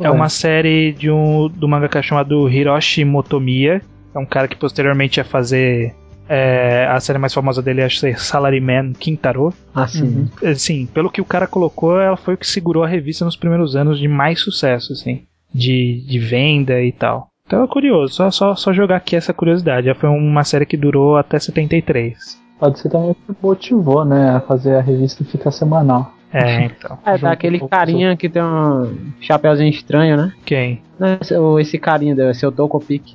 É 0.00 0.10
uma 0.10 0.28
série 0.28 0.92
de 0.92 1.10
um, 1.10 1.48
do 1.48 1.68
mangaka 1.68 2.02
chamado 2.02 2.48
Hiroshi 2.48 3.04
Motomiya. 3.04 3.80
É 4.14 4.18
um 4.18 4.26
cara 4.26 4.48
que 4.48 4.56
posteriormente 4.56 5.18
ia 5.18 5.24
fazer. 5.24 5.94
é, 6.28 6.86
a 6.90 6.98
série 7.00 7.18
mais 7.18 7.34
famosa 7.34 7.60
dele 7.60 7.82
acho 7.82 7.98
ser 7.98 8.18
Salaryman 8.18 8.92
Kintaro. 8.92 9.52
Assim. 9.74 10.28
Uhum. 10.42 10.50
Assim, 10.50 10.86
pelo 10.86 11.10
que 11.10 11.20
o 11.20 11.24
cara 11.24 11.46
colocou, 11.46 12.00
ela 12.00 12.16
foi 12.16 12.34
o 12.34 12.38
que 12.38 12.46
segurou 12.46 12.82
a 12.82 12.88
revista 12.88 13.24
nos 13.24 13.36
primeiros 13.36 13.76
anos 13.76 13.98
de 13.98 14.08
mais 14.08 14.40
sucesso, 14.40 14.92
assim, 14.92 15.24
de, 15.52 16.04
de 16.06 16.18
venda 16.18 16.80
e 16.80 16.92
tal. 16.92 17.28
Então 17.46 17.62
é 17.62 17.66
curioso, 17.66 18.14
só, 18.14 18.30
só, 18.30 18.56
só 18.56 18.72
jogar 18.72 18.96
aqui 18.96 19.16
essa 19.16 19.34
curiosidade. 19.34 19.86
Já 19.86 19.94
foi 19.94 20.08
uma 20.08 20.44
série 20.44 20.64
que 20.64 20.78
durou 20.78 21.16
até 21.16 21.38
73. 21.38 22.42
Pode 22.58 22.78
ser 22.78 22.88
também 22.88 23.14
que 23.14 23.34
motivou, 23.42 24.04
né, 24.04 24.30
a 24.30 24.40
fazer 24.40 24.76
a 24.76 24.80
revista 24.80 25.24
ficar 25.24 25.50
semanal. 25.50 26.14
É, 26.34 26.64
então. 26.64 26.98
É, 27.06 27.16
tá 27.18 27.32
aquele 27.32 27.58
o 27.58 27.68
carinha 27.68 28.16
que 28.16 28.28
tem 28.28 28.42
um 28.42 29.12
chapeuzinho 29.20 29.70
estranho, 29.70 30.16
né? 30.16 30.32
Quem? 30.44 30.82
Esse, 31.20 31.34
ou 31.34 31.58
esse 31.60 31.78
carinha, 31.78 32.14
esse 32.30 32.44
Otokopic 32.44 33.14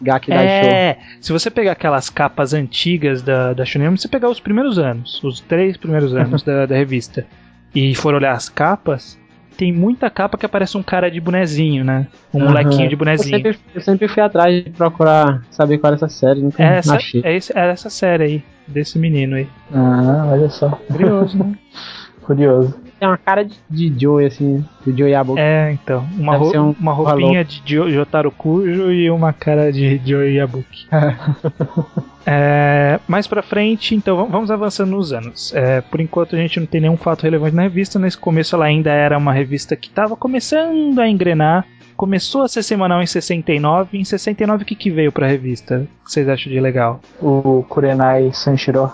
Gaki. 0.00 0.32
É, 0.32 0.98
se 1.20 1.32
você 1.32 1.50
pegar 1.50 1.72
aquelas 1.72 2.08
capas 2.10 2.52
antigas 2.52 3.22
da, 3.22 3.52
da 3.52 3.64
Shonen 3.64 3.90
você 3.90 4.08
pegar 4.08 4.28
os 4.28 4.40
primeiros 4.40 4.78
anos, 4.78 5.22
os 5.22 5.40
três 5.40 5.76
primeiros 5.76 6.14
anos 6.14 6.42
da, 6.42 6.66
da 6.66 6.74
revista, 6.74 7.26
e 7.74 7.94
for 7.94 8.14
olhar 8.14 8.32
as 8.32 8.48
capas, 8.48 9.18
tem 9.56 9.72
muita 9.72 10.10
capa 10.10 10.36
que 10.36 10.44
aparece 10.44 10.76
um 10.76 10.82
cara 10.82 11.10
de 11.10 11.20
bonezinho, 11.20 11.82
né? 11.84 12.06
Um 12.32 12.38
Aham. 12.38 12.48
molequinho 12.48 12.88
de 12.88 12.94
Eu 12.94 12.98
bonezinho. 12.98 13.36
sempre, 13.36 13.58
eu 13.74 13.80
sempre 13.80 14.08
fui 14.08 14.22
atrás 14.22 14.64
de 14.64 14.70
procurar 14.70 15.42
saber 15.50 15.78
qual 15.78 15.88
era 15.92 15.96
essa 15.96 16.08
série, 16.08 16.40
nunca 16.40 16.62
É 16.62 16.76
essa, 16.76 16.96
achei. 16.96 17.22
é, 17.24 17.34
esse, 17.34 17.56
é 17.58 17.68
essa 17.70 17.88
série 17.88 18.22
aí, 18.24 18.44
desse 18.68 18.98
menino 18.98 19.36
aí. 19.36 19.48
Ah, 19.72 20.28
olha 20.30 20.48
só. 20.50 20.70
Curioso, 20.70 21.38
né? 21.38 21.52
Curioso. 22.26 22.74
Tem 22.98 23.06
uma 23.08 23.16
cara 23.18 23.44
de, 23.44 23.54
de 23.70 24.00
Joey, 24.02 24.26
assim, 24.26 24.64
do 24.84 24.96
Joey 24.96 25.12
Yabuki. 25.12 25.40
É, 25.40 25.70
então. 25.72 26.04
Uma, 26.18 26.36
ro- 26.36 26.60
um 26.60 26.74
uma 26.80 26.92
roupinha 26.92 27.44
de 27.44 27.62
Jo- 27.64 27.88
Jotaro 27.90 28.30
Kujo 28.32 28.90
e 28.90 29.08
uma 29.10 29.32
cara 29.32 29.70
de 29.72 30.00
Joe 30.04 30.34
Yabuki. 30.34 30.88
É, 32.28 32.98
mais 33.06 33.28
pra 33.28 33.40
frente, 33.40 33.94
então 33.94 34.16
vamos- 34.16 34.32
vamos 34.32 34.50
avançando 34.50 34.90
nos 34.90 35.12
anos. 35.12 35.52
É, 35.54 35.80
por 35.80 36.00
enquanto 36.00 36.34
a 36.34 36.38
gente 36.38 36.58
não 36.58 36.66
tem 36.66 36.80
nenhum 36.80 36.96
fato 36.96 37.22
relevante 37.22 37.54
na 37.54 37.62
revista. 37.62 38.00
Nesse 38.00 38.18
começo 38.18 38.56
ela 38.56 38.64
ainda 38.64 38.90
era 38.90 39.16
uma 39.16 39.32
revista 39.32 39.76
que 39.76 39.86
estava 39.86 40.16
começando 40.16 40.98
a 40.98 41.08
engrenar. 41.08 41.64
Começou 41.96 42.42
a 42.42 42.48
ser 42.48 42.64
semanal 42.64 43.00
em 43.00 43.06
69. 43.06 43.96
Em 43.96 44.04
69 44.04 44.64
o 44.64 44.66
que, 44.66 44.74
que 44.74 44.90
veio 44.90 45.12
pra 45.12 45.28
revista? 45.28 45.86
O 46.02 46.04
que 46.04 46.10
vocês 46.12 46.28
acham 46.28 46.52
de 46.52 46.58
legal? 46.58 47.00
O 47.22 47.64
Kurenai 47.68 48.30
Sanshiro. 48.32 48.90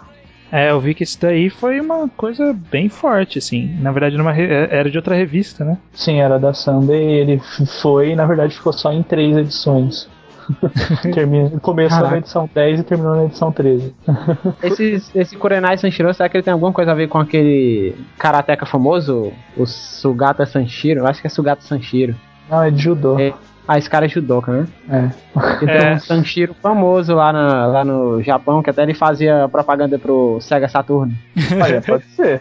É, 0.52 0.70
eu 0.70 0.78
vi 0.78 0.92
que 0.94 1.02
isso 1.02 1.18
daí 1.18 1.48
foi 1.48 1.80
uma 1.80 2.08
coisa 2.10 2.52
bem 2.70 2.88
forte, 2.90 3.38
assim. 3.38 3.74
Na 3.80 3.90
verdade, 3.90 4.18
numa 4.18 4.32
re- 4.32 4.68
era 4.70 4.90
de 4.90 4.98
outra 4.98 5.14
revista, 5.14 5.64
né? 5.64 5.78
Sim, 5.94 6.20
era 6.20 6.38
da 6.38 6.52
Sunday. 6.52 7.02
Ele 7.02 7.32
f- 7.38 7.64
foi 7.80 8.10
e 8.10 8.14
na 8.16 8.26
verdade 8.26 8.54
ficou 8.54 8.72
só 8.72 8.92
em 8.92 9.02
três 9.02 9.34
edições. 9.34 10.08
Termina, 11.14 11.50
começou 11.60 11.96
Caraca. 11.98 12.12
na 12.12 12.18
edição 12.18 12.50
10 12.52 12.80
e 12.80 12.82
terminou 12.82 13.14
na 13.16 13.24
edição 13.24 13.50
13. 13.52 13.94
Esse, 14.62 15.02
esse 15.14 15.36
Kurenai 15.36 15.78
Sanshiro, 15.78 16.12
será 16.12 16.28
que 16.28 16.36
ele 16.36 16.42
tem 16.44 16.52
alguma 16.52 16.72
coisa 16.72 16.90
a 16.90 16.94
ver 16.94 17.08
com 17.08 17.18
aquele 17.18 17.94
karateka 18.18 18.66
famoso? 18.66 19.32
O 19.56 19.64
Sugata 19.66 20.44
Sanshiro? 20.44 21.00
Eu 21.00 21.06
acho 21.06 21.20
que 21.20 21.28
é 21.28 21.30
Sugata 21.30 21.62
Sanshiro. 21.62 22.14
Não, 22.50 22.62
é 22.62 22.70
de 22.70 22.82
judô. 22.82 23.18
É. 23.18 23.32
Ah, 23.66 23.78
esse 23.78 23.88
cara 23.88 24.06
é 24.06 24.08
judoka, 24.08 24.50
né? 24.52 24.66
É. 24.90 25.62
Ele 25.62 25.70
É. 25.70 25.78
tem 25.80 25.92
um 25.94 26.00
Sanshiro 26.00 26.54
famoso 26.60 27.14
lá, 27.14 27.32
na- 27.32 27.66
lá 27.66 27.84
no 27.84 28.20
Japão, 28.22 28.60
que 28.62 28.68
até 28.68 28.82
ele 28.82 28.92
fazia 28.94 29.48
propaganda 29.50 29.98
pro 29.98 30.38
Sega 30.40 30.68
Saturn. 30.68 31.14
Olha, 31.62 31.80
pode 31.80 32.04
ser. 32.16 32.40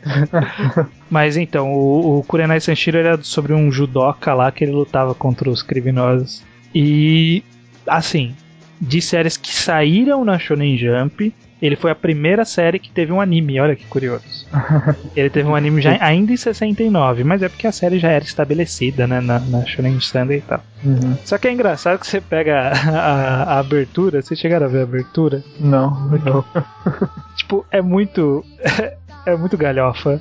Mas 1.10 1.38
então, 1.38 1.72
o, 1.74 2.20
o 2.20 2.24
Kurenai 2.24 2.60
Sanshiro 2.60 2.98
era 2.98 3.22
sobre 3.22 3.54
um 3.54 3.72
judoca 3.72 4.34
lá 4.34 4.52
que 4.52 4.64
ele 4.64 4.72
lutava 4.72 5.14
contra 5.14 5.50
os 5.50 5.62
criminosos. 5.62 6.44
E, 6.74 7.44
assim, 7.86 8.36
de 8.80 9.02
séries 9.02 9.38
que 9.38 9.54
saíram 9.54 10.26
na 10.26 10.40
Shonen 10.40 10.76
Jump, 10.78 11.34
ele 11.62 11.76
foi 11.76 11.92
a 11.92 11.96
primeira 11.96 12.44
série 12.44 12.80
que 12.80 12.90
teve 12.92 13.12
um 13.12 13.22
anime, 13.22 13.60
olha 13.60 13.76
que 13.76 13.86
curioso. 13.86 14.48
Ele 15.16 15.30
teve 15.30 15.48
um 15.48 15.56
anime 15.56 15.82
já 15.82 15.96
ainda 16.04 16.32
em 16.34 16.38
69, 16.38 17.24
mas 17.24 17.42
é 17.44 17.50
porque 17.50 17.68
a 17.68 17.72
série 17.72 18.00
já 18.00 18.10
era 18.10 18.24
estabelecida, 18.24 19.06
né, 19.06 19.22
na, 19.22 19.40
na 19.40 19.66
Shonen 19.66 20.00
Sunday 20.00 20.38
e 20.40 20.42
tal. 20.42 20.60
Uhum. 20.84 21.16
Só 21.24 21.38
que 21.38 21.48
é 21.48 21.52
engraçado 21.52 22.00
que 22.00 22.08
você 22.08 22.20
pega 22.20 22.70
a, 22.72 22.90
a- 22.90 23.44
a 23.56 23.60
abertura, 23.60 24.22
vocês 24.22 24.40
chegaram 24.40 24.66
a 24.66 24.70
ver 24.70 24.80
a 24.80 24.84
abertura? 24.84 25.44
Não, 25.60 25.92
não. 26.26 26.44
Tipo, 27.38 27.66
é 27.72 27.82
muito... 27.82 28.44
é 29.26 29.36
muito 29.36 29.56
galhofa. 29.58 30.20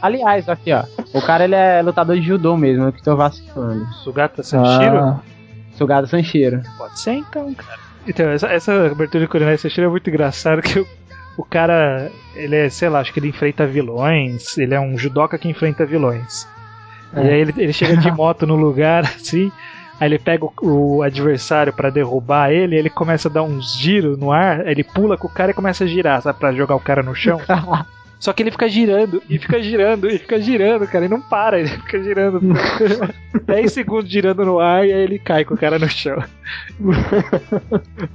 Aliás, 0.00 0.48
aqui 0.48 0.72
ó, 0.72 0.84
o 1.12 1.20
cara 1.20 1.44
ele 1.44 1.54
é 1.54 1.82
lutador 1.82 2.16
de 2.16 2.22
judô 2.22 2.56
mesmo, 2.56 2.84
eu 2.84 2.92
que 2.92 3.02
tô 3.02 3.16
vacilando. 3.16 3.84
Sugata 4.04 4.42
Sanshiro? 4.42 4.96
Ah, 4.98 5.20
Sugata 5.72 6.06
Sanshiro. 6.06 6.62
Pode 6.78 7.00
ser 7.00 7.12
então, 7.14 7.52
cara. 7.54 7.87
Então, 8.08 8.30
essa, 8.30 8.48
essa 8.48 8.86
abertura 8.86 9.24
de 9.24 9.28
Coronel 9.30 9.58
Sanshiro 9.58 9.86
é 9.86 9.90
muito 9.90 10.08
engraçado 10.08 10.62
que 10.62 10.78
o, 10.80 10.86
o 11.36 11.44
cara, 11.44 12.10
ele 12.34 12.56
é, 12.56 12.68
sei 12.70 12.88
lá, 12.88 13.00
acho 13.00 13.12
que 13.12 13.20
ele 13.20 13.28
enfrenta 13.28 13.66
vilões, 13.66 14.56
ele 14.56 14.74
é 14.74 14.80
um 14.80 14.96
judoca 14.96 15.36
que 15.38 15.48
enfrenta 15.48 15.84
vilões. 15.84 16.48
E 17.14 17.20
É. 17.20 17.22
aí 17.34 17.40
ele, 17.40 17.54
ele 17.56 17.72
chega 17.72 17.96
de 17.96 18.10
moto 18.10 18.46
no 18.46 18.56
lugar, 18.56 19.04
assim, 19.16 19.52
aí 20.00 20.08
ele 20.08 20.18
pega 20.18 20.44
o, 20.44 20.96
o 20.96 21.02
adversário 21.02 21.72
pra 21.72 21.90
derrubar 21.90 22.50
ele, 22.50 22.76
ele 22.76 22.90
começa 22.90 23.28
a 23.28 23.32
dar 23.32 23.42
uns 23.42 23.76
giros 23.76 24.18
no 24.18 24.32
ar, 24.32 24.66
ele 24.66 24.82
pula 24.82 25.16
com 25.18 25.26
o 25.26 25.30
cara 25.30 25.50
e 25.50 25.54
começa 25.54 25.84
a 25.84 25.86
girar, 25.86 26.22
sabe, 26.22 26.38
pra 26.38 26.52
jogar 26.52 26.74
o 26.76 26.80
cara 26.80 27.02
no 27.02 27.14
chão. 27.14 27.38
Só 28.18 28.32
que 28.32 28.42
ele 28.42 28.50
fica 28.50 28.68
girando, 28.68 29.22
e 29.28 29.38
fica 29.38 29.62
girando, 29.62 30.10
e 30.10 30.18
fica 30.18 30.40
girando, 30.40 30.86
cara, 30.88 31.04
e 31.04 31.08
não 31.08 31.20
para, 31.20 31.60
ele 31.60 31.68
fica 31.68 32.02
girando. 32.02 32.40
10 33.46 33.72
segundos 33.72 34.10
girando 34.10 34.44
no 34.44 34.58
ar 34.58 34.86
e 34.86 34.92
aí 34.92 35.00
ele 35.00 35.18
cai 35.18 35.44
com 35.44 35.54
o 35.54 35.58
cara 35.58 35.78
no 35.78 35.88
chão. 35.88 36.22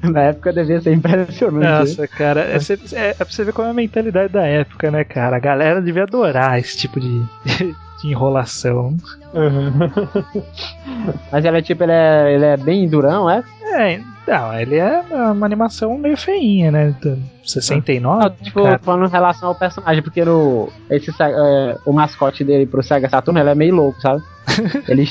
Na 0.03 0.21
época 0.23 0.53
devia 0.53 0.81
ser 0.81 0.93
impressionante. 0.93 1.89
Nossa, 1.89 2.07
cara, 2.07 2.41
é, 2.41 2.57
é, 2.57 3.09
é 3.09 3.13
pra 3.13 3.25
você 3.25 3.43
ver 3.43 3.53
como 3.53 3.67
é 3.67 3.71
a 3.71 3.73
mentalidade 3.73 4.31
da 4.31 4.45
época, 4.45 4.91
né, 4.91 5.03
cara? 5.03 5.37
A 5.37 5.39
galera 5.39 5.81
devia 5.81 6.03
adorar 6.03 6.59
esse 6.59 6.77
tipo 6.77 6.99
de, 6.99 7.23
de 8.01 8.07
enrolação. 8.07 8.95
uhum. 9.33 10.43
Mas 11.31 11.45
ele 11.45 11.57
é 11.57 11.61
tipo, 11.61 11.83
ele 11.83 11.93
é, 11.93 12.33
ele 12.35 12.45
é 12.45 12.57
bem 12.57 12.87
durão, 12.87 13.29
é? 13.29 13.43
É, 13.63 13.99
não, 14.27 14.59
ele 14.59 14.77
é 14.77 15.01
uma 15.31 15.45
animação 15.45 15.97
meio 15.97 16.15
feinha, 16.17 16.71
né? 16.71 16.95
Do 17.01 17.17
69. 17.43 18.23
Não, 18.23 18.29
tipo, 18.29 18.63
cara. 18.63 18.79
falando 18.79 19.07
em 19.07 19.11
relação 19.11 19.49
ao 19.49 19.55
personagem, 19.55 20.01
porque 20.01 20.23
no, 20.23 20.69
esse, 20.89 21.11
Se- 21.11 21.23
é, 21.23 21.77
o 21.85 21.91
mascote 21.91 22.43
dele 22.43 22.65
pro 22.65 22.81
Sega 22.83 23.09
Saturn, 23.09 23.39
ele 23.39 23.49
é 23.49 23.55
meio 23.55 23.75
louco, 23.75 23.99
sabe? 24.01 24.21
ele, 24.87 25.07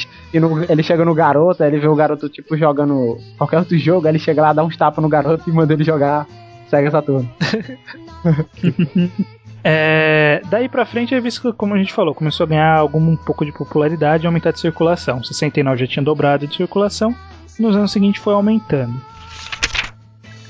ele 0.68 0.82
chega 0.82 1.04
no 1.04 1.14
garoto, 1.14 1.62
ele 1.62 1.78
vê 1.78 1.88
o 1.88 1.94
garoto, 1.94 2.28
tipo, 2.28 2.56
jogando 2.56 3.18
qualquer 3.36 3.58
outro 3.58 3.76
jogo, 3.78 4.06
ele 4.08 4.18
chega 4.18 4.42
lá, 4.42 4.52
dá 4.52 4.62
uns 4.64 4.76
tapas 4.76 5.02
no 5.02 5.08
garoto 5.08 5.48
e 5.48 5.52
manda 5.52 5.72
ele 5.72 5.84
jogar 5.84 6.26
Sega 6.68 6.90
Saturn. 6.90 7.28
É, 9.64 10.42
daí 10.50 10.68
pra 10.68 10.84
frente 10.84 11.14
a 11.14 11.18
revista, 11.18 11.52
como 11.52 11.74
a 11.74 11.78
gente 11.78 11.92
falou, 11.92 12.14
começou 12.14 12.42
a 12.44 12.48
ganhar 12.48 12.74
algum 12.74 12.98
um 13.12 13.16
pouco 13.16 13.44
de 13.44 13.52
popularidade 13.52 14.24
e 14.24 14.26
aumentar 14.26 14.50
de 14.50 14.58
circulação. 14.58 15.22
69 15.22 15.78
já 15.78 15.86
tinha 15.86 16.02
dobrado 16.02 16.46
de 16.48 16.56
circulação, 16.56 17.14
nos 17.58 17.76
anos 17.76 17.92
seguintes 17.92 18.22
foi 18.22 18.34
aumentando. 18.34 18.94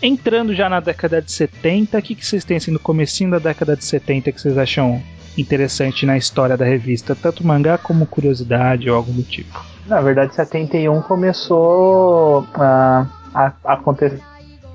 Entrando 0.03 0.53
já 0.53 0.69
na 0.69 0.81
década 0.81 1.23
de 1.23 1.31
70, 1.31 1.97
o 1.99 2.03
que, 2.03 2.15
que 2.17 2.27
vocês 2.27 2.45
têm 2.45 2.57
assim 2.57 2.73
no 2.73 2.79
comecinho 2.81 3.31
da 3.31 3.39
década 3.39 3.77
de 3.77 3.85
70 3.85 4.33
que 4.33 4.41
vocês 4.41 4.59
acham 4.59 5.01
interessante 5.39 6.05
na 6.05 6.17
história 6.17 6.57
da 6.57 6.65
revista, 6.65 7.15
tanto 7.15 7.47
mangá 7.47 7.79
como 7.79 8.05
curiosidade 8.05 8.91
ou 8.91 8.97
algo 8.97 9.13
do 9.13 9.23
tipo. 9.23 9.65
Na 9.87 10.01
verdade, 10.01 10.35
71 10.35 11.01
começou 11.03 12.47
a, 12.55 13.07
a, 13.35 13.53
a 13.65 13.73
acontecer 13.75 14.21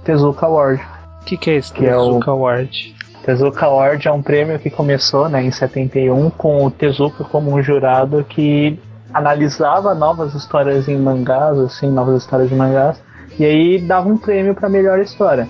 Tezuka 0.03 0.45
Award. 0.45 0.81
O 1.21 1.25
que, 1.25 1.35
que 1.37 1.49
é 1.51 1.55
esse 1.57 1.73
Que 1.73 1.85
é 1.85 1.95
o- 1.97 2.05
Tezuka 2.07 2.31
Award? 2.31 2.95
Tezuka 3.25 3.65
Award 3.65 4.07
é 4.07 4.11
um 4.11 4.21
prêmio 4.21 4.57
que 4.57 4.69
começou 4.69 5.27
né, 5.27 5.43
em 5.43 5.51
71 5.51 6.29
com 6.31 6.65
o 6.65 6.71
Tezuka 6.71 7.25
como 7.25 7.53
um 7.53 7.61
jurado 7.61 8.25
que 8.27 8.79
analisava 9.17 9.95
novas 9.95 10.33
histórias 10.33 10.87
em 10.87 10.97
mangás, 10.97 11.57
assim, 11.57 11.89
novas 11.89 12.21
histórias 12.21 12.49
de 12.49 12.55
mangás, 12.55 13.01
e 13.39 13.45
aí 13.45 13.79
dava 13.79 14.07
um 14.07 14.17
prêmio 14.17 14.53
para 14.53 14.69
melhor 14.69 14.99
história. 14.99 15.47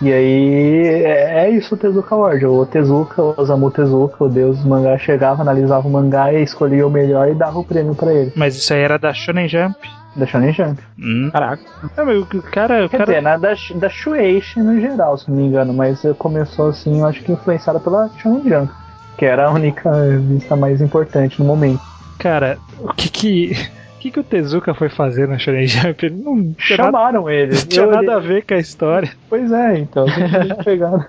E 0.00 0.12
aí 0.12 0.86
é, 1.04 1.46
é 1.46 1.50
isso 1.50 1.74
o 1.74 1.78
Tezuka 1.78 2.14
Award. 2.14 2.46
O 2.46 2.64
Tezuka, 2.66 3.20
o 3.20 3.34
Osamu 3.36 3.70
Tezuka, 3.70 4.24
o 4.24 4.28
deus 4.28 4.58
do 4.60 4.68
mangá, 4.68 4.96
chegava, 4.96 5.42
analisava 5.42 5.88
o 5.88 5.90
mangá 5.90 6.32
e 6.32 6.42
escolhia 6.42 6.86
o 6.86 6.90
melhor 6.90 7.28
e 7.28 7.34
dava 7.34 7.58
o 7.58 7.64
prêmio 7.64 7.96
para 7.96 8.12
ele. 8.12 8.32
Mas 8.36 8.56
isso 8.56 8.72
aí 8.72 8.80
era 8.80 8.96
da 8.96 9.12
Shonen 9.12 9.48
Jump. 9.48 9.76
Da 10.14 10.24
Shonen 10.24 10.52
Jump. 10.52 10.80
Hum. 11.00 11.30
Caraca. 11.32 11.62
É, 11.96 12.02
mas 12.04 12.16
o 12.16 12.26
cara, 12.42 12.86
o 12.86 12.88
Quer 12.88 12.98
cara 12.98 13.06
dizer, 13.06 13.22
na 13.22 13.36
da, 13.36 13.54
da 13.74 13.88
Shueisha 13.88 14.62
no 14.62 14.80
geral, 14.80 15.18
se 15.18 15.28
não 15.28 15.36
me 15.36 15.46
engano, 15.46 15.72
mas 15.74 16.00
começou 16.16 16.68
assim, 16.68 17.00
eu 17.00 17.06
acho 17.06 17.22
que 17.24 17.32
influenciada 17.32 17.80
pela 17.80 18.08
Shonen 18.18 18.48
Jump, 18.48 18.72
que 19.16 19.24
era 19.24 19.48
a 19.48 19.50
única 19.50 19.90
revista 19.92 20.54
mais 20.54 20.80
importante 20.80 21.40
no 21.40 21.44
momento. 21.44 21.82
Cara, 22.18 22.58
o 22.80 22.92
que 22.94 23.08
que. 23.08 23.52
O 23.96 24.00
que, 24.00 24.12
que 24.12 24.20
o 24.20 24.22
Tezuka 24.24 24.72
foi 24.74 24.88
fazer 24.88 25.26
na 25.26 25.38
Shonen 25.38 25.66
Jump? 25.66 26.06
Ele 26.06 26.22
não 26.22 26.34
tinha, 26.52 26.78
nada, 26.78 26.84
Chamaram 26.92 27.28
ele. 27.30 27.52
não 27.56 27.62
tinha 27.66 27.84
Eu 27.84 27.90
nada 27.90 27.98
olhei- 28.02 28.14
a 28.14 28.18
ver 28.20 28.44
com 28.46 28.54
a 28.54 28.58
história. 28.58 29.10
Pois 29.28 29.50
é, 29.50 29.78
então, 29.78 30.06
pegaram. 30.64 31.04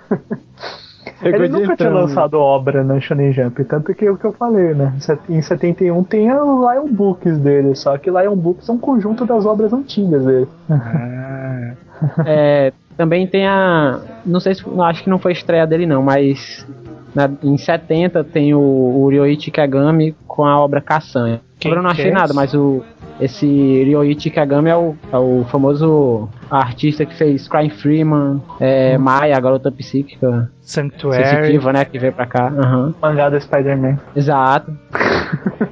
Ele 1.21 1.47
nunca 1.49 1.75
tinha 1.75 1.89
lançado 1.89 2.33
obra 2.39 2.83
na 2.83 2.99
Shonen 2.99 3.31
Jump, 3.31 3.63
tanto 3.65 3.93
que 3.93 4.05
é 4.05 4.11
o 4.11 4.17
que 4.17 4.25
eu 4.25 4.31
falei, 4.33 4.73
né? 4.73 4.91
Em 5.29 5.39
71 5.41 6.03
tem 6.03 6.31
os 6.31 6.59
Lion 6.71 6.87
Books 6.91 7.37
dele, 7.37 7.75
só 7.75 7.95
que 7.97 8.09
Lion 8.09 8.35
Books 8.35 8.67
é 8.67 8.71
um 8.71 8.77
conjunto 8.79 9.23
das 9.23 9.45
obras 9.45 9.71
antigas 9.71 10.25
dele. 10.25 10.47
Ah, 10.69 11.73
É, 12.25 12.73
também 12.97 13.27
tem 13.27 13.45
a. 13.45 13.99
Não 14.25 14.39
sei 14.39 14.55
se. 14.55 14.63
Acho 14.81 15.03
que 15.03 15.09
não 15.11 15.19
foi 15.19 15.33
estreia 15.33 15.67
dele, 15.67 15.85
não, 15.85 16.01
mas. 16.01 16.65
na- 17.13 17.29
em 17.43 17.57
70 17.57 18.23
tem 18.23 18.53
o, 18.53 18.59
o 18.59 19.09
Ryoichi 19.09 19.51
Kagami 19.51 20.15
com 20.39 20.45
a 20.45 20.57
obra 20.57 20.79
Kassan. 20.79 21.41
Quem 21.59 21.73
Eu 21.73 21.83
não 21.83 21.89
achei 21.89 22.07
é 22.07 22.13
nada, 22.13 22.33
mas 22.33 22.53
o. 22.53 22.81
Esse 23.19 23.45
Ryoichi 23.83 24.29
Kagami 24.29 24.69
é 24.69 24.77
o, 24.77 24.95
é 25.11 25.17
o 25.17 25.43
famoso 25.51 26.29
artista 26.49 27.05
que 27.05 27.13
fez 27.13 27.49
Crime 27.49 27.69
Freeman, 27.69 28.41
é, 28.61 28.97
Maya, 28.97 29.35
a 29.35 29.39
garota 29.41 29.69
psíquica 29.69 30.49
Sanctuary. 30.61 31.25
sensitiva, 31.25 31.73
né? 31.73 31.83
Que 31.83 31.99
veio 31.99 32.13
pra 32.13 32.25
cá. 32.25 32.47
Aham. 32.47 32.95
Mangá 33.01 33.29
do 33.29 33.41
Spider-Man. 33.41 33.99
Exato. 34.15 34.71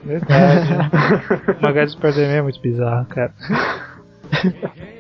Verdade. 0.04 0.74
o 1.58 1.64
mangá 1.66 1.86
do 1.86 1.92
Spider-Man 1.92 2.34
é 2.34 2.42
muito 2.42 2.60
bizarro, 2.60 3.06
cara. 3.06 3.32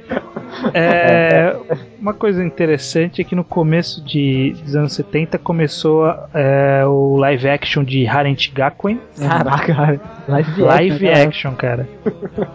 É, 0.73 1.55
uma 1.99 2.13
coisa 2.13 2.43
interessante 2.43 3.21
é 3.21 3.23
que 3.23 3.35
no 3.35 3.43
começo 3.43 4.03
de, 4.03 4.55
dos 4.63 4.75
anos 4.75 4.93
70 4.93 5.37
começou 5.37 6.07
é, 6.33 6.83
o 6.85 7.15
live 7.17 7.47
action 7.47 7.83
de 7.83 8.07
Harent 8.07 8.51
Gakuen. 8.53 8.99
Caraca, 9.19 9.73
cara. 9.73 10.01
Live, 10.27 10.61
Live 10.61 11.07
action, 11.09 11.27
action, 11.27 11.51
cara. 11.55 11.87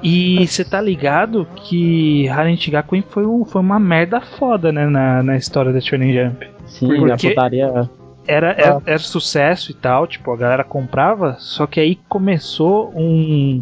E 0.02 0.46
você 0.46 0.64
tá 0.64 0.80
ligado 0.80 1.46
que 1.54 2.28
Harent 2.28 2.68
Gakuen 2.68 3.04
foi, 3.08 3.26
um, 3.26 3.44
foi 3.44 3.60
uma 3.60 3.78
merda 3.78 4.20
foda, 4.20 4.72
né, 4.72 4.86
na, 4.86 5.22
na 5.22 5.36
história 5.36 5.72
da 5.72 5.80
Shonen 5.80 6.12
Jump. 6.12 6.48
Sim, 6.66 6.88
Porque- 6.98 7.26
a 7.28 7.30
putaria. 7.30 7.90
Era, 8.24 8.52
era, 8.52 8.80
era 8.86 8.98
sucesso 9.00 9.72
e 9.72 9.74
tal, 9.74 10.06
tipo, 10.06 10.32
a 10.32 10.36
galera 10.36 10.62
comprava, 10.62 11.34
só 11.40 11.66
que 11.66 11.80
aí 11.80 11.98
começou 12.08 12.92
um, 12.94 13.60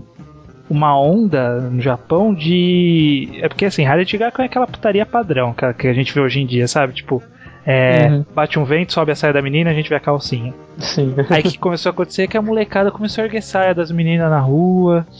uma 0.70 0.98
onda 0.98 1.60
no 1.60 1.80
Japão 1.80 2.32
de. 2.32 3.28
É 3.42 3.48
porque 3.48 3.66
assim, 3.66 3.84
Harriet 3.84 4.16
Gakuen 4.16 4.44
é 4.44 4.46
aquela 4.46 4.66
putaria 4.66 5.04
padrão 5.04 5.54
que 5.76 5.88
a 5.88 5.92
gente 5.92 6.14
vê 6.14 6.20
hoje 6.20 6.40
em 6.40 6.46
dia, 6.46 6.66
sabe? 6.68 6.94
Tipo, 6.94 7.22
é, 7.66 8.08
Uhum. 8.08 8.24
bate 8.34 8.58
um 8.58 8.64
vento, 8.64 8.92
sobe 8.92 9.12
a 9.12 9.14
saia 9.14 9.32
da 9.32 9.42
menina, 9.42 9.70
a 9.70 9.74
gente 9.74 9.90
vê 9.90 9.96
a 9.96 10.00
calcinha. 10.00 10.54
Sim. 10.78 11.14
Aí 11.28 11.40
o 11.40 11.44
que 11.44 11.58
começou 11.58 11.90
a 11.90 11.92
acontecer 11.92 12.22
é 12.22 12.26
que 12.26 12.36
a 12.36 12.42
molecada 12.42 12.90
começou 12.90 13.22
a 13.22 13.26
erguer 13.26 13.42
saia 13.42 13.74
das 13.74 13.90
meninas 13.90 14.30
na 14.30 14.40
rua. 14.40 15.06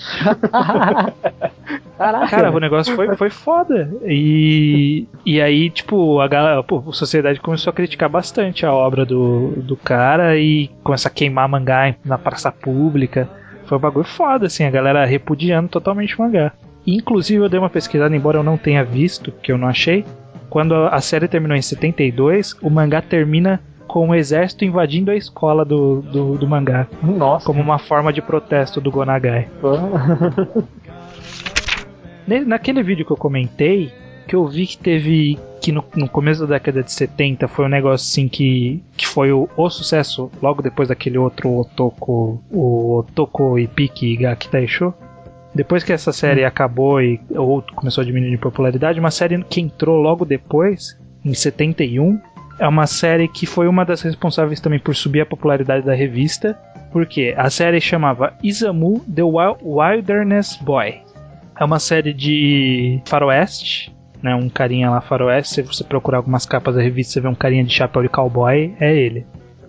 Caraca. 1.99 2.29
Cara, 2.29 2.51
o 2.51 2.59
negócio 2.59 2.95
foi, 2.97 3.15
foi 3.15 3.29
foda. 3.29 3.91
E, 4.07 5.07
e 5.25 5.41
aí, 5.41 5.69
tipo, 5.69 6.19
a 6.21 6.29
galera, 6.29 6.63
pô, 6.63 6.83
a 6.89 6.93
sociedade 6.93 7.39
começou 7.41 7.71
a 7.71 7.75
criticar 7.75 8.09
bastante 8.09 8.65
a 8.65 8.73
obra 8.73 9.05
do, 9.05 9.53
do 9.57 9.77
cara 9.77 10.39
e 10.39 10.69
começou 10.83 11.11
a 11.11 11.13
queimar 11.13 11.47
mangá 11.49 11.95
na 12.05 12.17
praça 12.17 12.51
pública. 12.51 13.29
Foi 13.71 13.79
um 13.79 13.81
bagulho 13.81 14.05
foda, 14.05 14.47
assim, 14.47 14.65
a 14.65 14.71
galera 14.71 15.05
repudiando 15.05 15.69
totalmente 15.69 16.17
o 16.17 16.23
mangá. 16.23 16.51
Inclusive, 16.85 17.45
eu 17.45 17.49
dei 17.49 17.61
uma 17.61 17.71
pesquisada, 17.71 18.17
embora 18.17 18.37
eu 18.37 18.43
não 18.43 18.57
tenha 18.57 18.83
visto, 18.83 19.31
que 19.31 19.53
eu 19.53 19.57
não 19.57 19.69
achei. 19.69 20.05
Quando 20.49 20.75
a 20.75 21.01
série 21.01 21.29
terminou 21.29 21.57
em 21.57 21.63
72, 21.63 22.57
o 22.61 22.69
mangá 22.69 23.01
termina 23.01 23.61
com 23.87 24.09
o 24.09 24.15
exército 24.17 24.65
invadindo 24.65 25.13
a 25.13 25.17
escola 25.17 25.65
do, 25.65 26.03
do, 26.03 26.37
do 26.37 26.49
mangá, 26.49 26.89
Nossa. 27.01 27.47
como 27.47 27.63
uma 27.63 27.79
forma 27.79 28.13
de 28.13 28.21
protesto 28.21 28.81
do 28.81 28.91
Gonagai. 28.91 29.49
Naquele 32.27 32.83
vídeo 32.83 33.07
que 33.07 33.13
eu 33.13 33.17
comentei, 33.17 33.93
que 34.27 34.35
eu 34.35 34.49
vi 34.49 34.67
que 34.67 34.79
teve. 34.79 35.39
Que 35.61 35.71
no, 35.73 35.85
no 35.95 36.09
começo 36.09 36.47
da 36.47 36.55
década 36.55 36.83
de 36.83 36.91
70 36.91 37.47
foi 37.49 37.67
um 37.67 37.69
negócio 37.69 38.07
assim 38.11 38.29
que. 38.29 38.83
que 38.97 39.07
foi 39.07 39.33
o, 39.33 39.49
o 39.57 39.71
sucesso 39.71 40.31
logo 40.43 40.63
depois 40.63 40.89
daquele 40.89 41.19
outro 41.19 41.55
Otoko. 41.59 42.43
o 42.51 42.99
Otoko 42.99 43.59
Ipiki 43.59 44.17
Gaki 44.17 44.49
Taisho. 44.49 44.95
Depois 45.55 45.83
que 45.83 45.93
essa 45.93 46.13
série 46.13 46.45
acabou 46.45 47.03
e 47.03 47.21
ou 47.31 47.63
começou 47.75 48.03
a 48.03 48.05
diminuir 48.05 48.31
de 48.31 48.39
popularidade, 48.39 49.01
uma 49.01 49.11
série 49.11 49.43
que 49.45 49.61
entrou 49.61 50.01
logo 50.01 50.25
depois, 50.25 50.97
em 51.25 51.35
71, 51.35 52.21
é 52.61 52.69
uma 52.69 52.87
série 52.87 53.27
que 53.27 53.47
foi 53.47 53.67
uma 53.67 53.85
das 53.85 54.01
responsáveis 54.03 54.61
também 54.61 54.79
por 54.79 54.95
subir 54.95 55.23
a 55.23 55.27
popularidade 55.27 55.85
da 55.85 55.93
revista, 55.93 56.57
porque 56.93 57.35
a 57.37 57.51
série 57.51 57.81
chamava 57.81 58.33
Isamu 58.45 59.01
The 59.13 59.25
Wil- 59.25 59.59
Wilderness 59.63 60.57
Boy. 60.63 61.01
É 61.59 61.65
uma 61.65 61.81
série 61.81 62.13
de 62.15 63.01
faroeste, 63.07 63.93
né? 64.23 64.35
Um 64.35 64.49
carinha 64.49 64.91
lá 64.91 65.01
faroeste. 65.01 65.55
Se 65.55 65.63
você 65.63 65.85
procurar 65.85 66.19
algumas 66.19 66.47
capas 66.47 66.75
da 66.75 66.83
revista, 66.83 67.15
você 67.15 67.21
vê 67.21 67.29
um 67.29 67.35
carinha 67.35 67.65
de 67.65 67.73
chapéu 67.73 68.03
de 68.03 68.09
cowboy, 68.09 68.75
é 68.81 68.95
ele. 68.95 69.27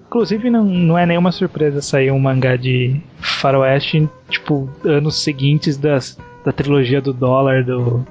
Inclusive, 0.08 0.50
não, 0.50 0.66
não 0.66 0.98
é 0.98 1.06
nenhuma 1.06 1.32
surpresa 1.32 1.82
sair 1.82 2.12
um 2.12 2.20
mangá 2.20 2.58
de 2.58 3.02
faroeste, 3.20 4.10
tipo, 4.30 4.70
anos 4.84 5.24
seguintes 5.24 5.78
das, 5.78 6.18
da 6.44 6.52
trilogia 6.52 7.02
do 7.02 7.14
dólar 7.14 7.64
do, 7.64 8.06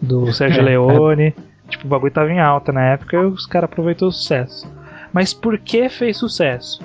do 0.00 0.30
Sérgio 0.32 0.62
Leone. 0.62 1.34
Tipo, 1.68 1.86
o 1.86 1.88
bagulho 1.88 2.12
tava 2.12 2.30
em 2.30 2.40
alta 2.40 2.72
na 2.72 2.82
época 2.82 3.16
e 3.16 3.24
os 3.24 3.46
caras 3.46 3.70
aproveitou 3.70 4.08
o 4.08 4.12
sucesso. 4.12 4.66
Mas 5.12 5.34
por 5.34 5.58
que 5.58 5.88
fez 5.88 6.16
sucesso? 6.16 6.82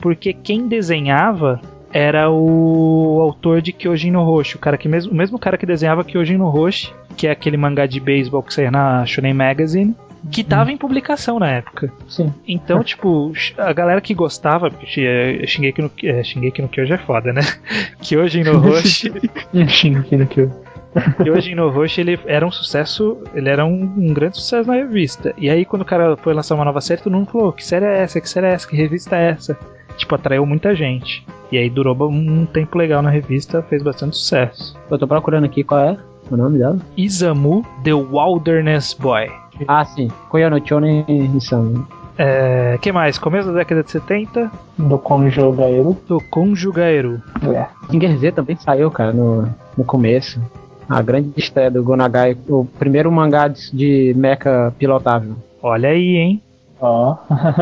Porque 0.00 0.32
quem 0.32 0.66
desenhava 0.66 1.60
era 1.96 2.30
o 2.30 3.18
autor 3.22 3.62
de 3.62 3.72
Kyojin 3.72 4.10
no 4.10 4.22
Roshi, 4.22 4.56
o 4.56 4.58
cara 4.58 4.76
que 4.76 4.86
mesmo, 4.86 5.10
o 5.12 5.14
mesmo 5.14 5.38
cara 5.38 5.56
que 5.56 5.64
desenhava 5.64 6.04
Kyojin 6.04 6.36
no 6.36 6.50
Roshi, 6.50 6.92
que 7.16 7.26
é 7.26 7.30
aquele 7.30 7.56
mangá 7.56 7.86
de 7.86 7.98
beisebol 7.98 8.42
que 8.42 8.52
saía 8.52 8.70
na 8.70 9.06
Shonen 9.06 9.32
Magazine, 9.32 9.96
que 10.30 10.44
tava 10.44 10.70
em 10.70 10.76
publicação 10.76 11.38
na 11.38 11.50
época. 11.50 11.90
Sim. 12.06 12.34
Então, 12.46 12.84
tipo, 12.84 13.32
a 13.56 13.72
galera 13.72 14.02
que 14.02 14.12
gostava, 14.12 14.70
porque 14.70 15.00
eh, 15.00 15.46
Shingeki 15.46 15.80
no, 15.80 15.90
eh, 16.02 16.22
Shingeki 16.22 16.60
no 16.60 16.68
Kyojin 16.68 16.92
é 16.92 16.98
foda, 16.98 17.32
né? 17.32 17.40
Kyojin 18.02 18.44
no 18.44 18.58
Roshi, 18.58 19.10
Shingeki 19.66 20.16
no 20.16 20.26
Kyojin. 20.26 20.52
Kyojin 21.24 21.54
no 21.54 21.70
Roshi, 21.70 22.02
ele 22.02 22.18
era 22.26 22.46
um 22.46 22.50
sucesso, 22.50 23.16
ele 23.34 23.48
era 23.48 23.64
um, 23.64 23.84
um 23.96 24.12
grande 24.12 24.36
sucesso 24.36 24.68
na 24.68 24.74
revista. 24.74 25.32
E 25.38 25.48
aí, 25.48 25.64
quando 25.64 25.82
o 25.82 25.86
cara 25.86 26.14
foi 26.18 26.34
lançar 26.34 26.56
uma 26.56 26.64
nova 26.64 26.80
série, 26.82 27.00
todo 27.00 27.14
mundo 27.14 27.30
falou, 27.30 27.52
que 27.52 27.64
série 27.64 27.86
é 27.86 28.02
essa, 28.02 28.20
que 28.20 28.28
série 28.28 28.46
é 28.48 28.52
essa, 28.52 28.68
que 28.68 28.76
revista 28.76 29.16
é 29.16 29.30
essa? 29.30 29.56
Tipo, 29.96 30.14
atraiu 30.14 30.44
muita 30.46 30.74
gente. 30.74 31.26
E 31.50 31.58
aí 31.58 31.70
durou 31.70 31.96
um 32.10 32.44
tempo 32.46 32.76
legal 32.76 33.02
na 33.02 33.10
revista, 33.10 33.62
fez 33.62 33.82
bastante 33.82 34.16
sucesso. 34.16 34.76
Eu 34.90 34.98
tô 34.98 35.06
procurando 35.06 35.44
aqui 35.44 35.62
qual 35.62 35.80
é 35.80 35.98
o 36.30 36.36
nome 36.36 36.58
dela. 36.58 36.78
Isamu 36.96 37.64
The 37.84 37.94
Wilderness 37.94 38.94
Boy. 38.94 39.30
Ah, 39.68 39.84
sim. 39.84 40.08
Koyono 40.28 40.60
Chonen 40.66 41.04
Isamu. 41.36 41.86
É, 42.18 42.78
que 42.80 42.90
mais? 42.92 43.18
Começo 43.18 43.48
da 43.48 43.58
década 43.58 43.82
de 43.82 43.90
70, 43.90 44.50
Do 44.78 44.98
Konjo 44.98 45.52
Gaero. 45.52 45.96
do 46.08 46.18
Conjugaeru. 46.30 47.20
É. 47.54 47.66
Singer 47.90 48.16
Z 48.18 48.32
também 48.32 48.56
saiu, 48.56 48.90
cara, 48.90 49.12
no, 49.12 49.48
no 49.76 49.84
começo. 49.84 50.40
A 50.88 51.02
grande 51.02 51.32
estreia 51.36 51.70
do 51.70 51.82
Gonagai, 51.82 52.36
o 52.48 52.64
primeiro 52.78 53.10
mangá 53.12 53.48
de, 53.48 53.70
de 53.72 54.14
mecha 54.16 54.72
pilotável. 54.78 55.36
Olha 55.62 55.90
aí, 55.90 56.16
hein? 56.16 56.42
Ó. 56.80 57.16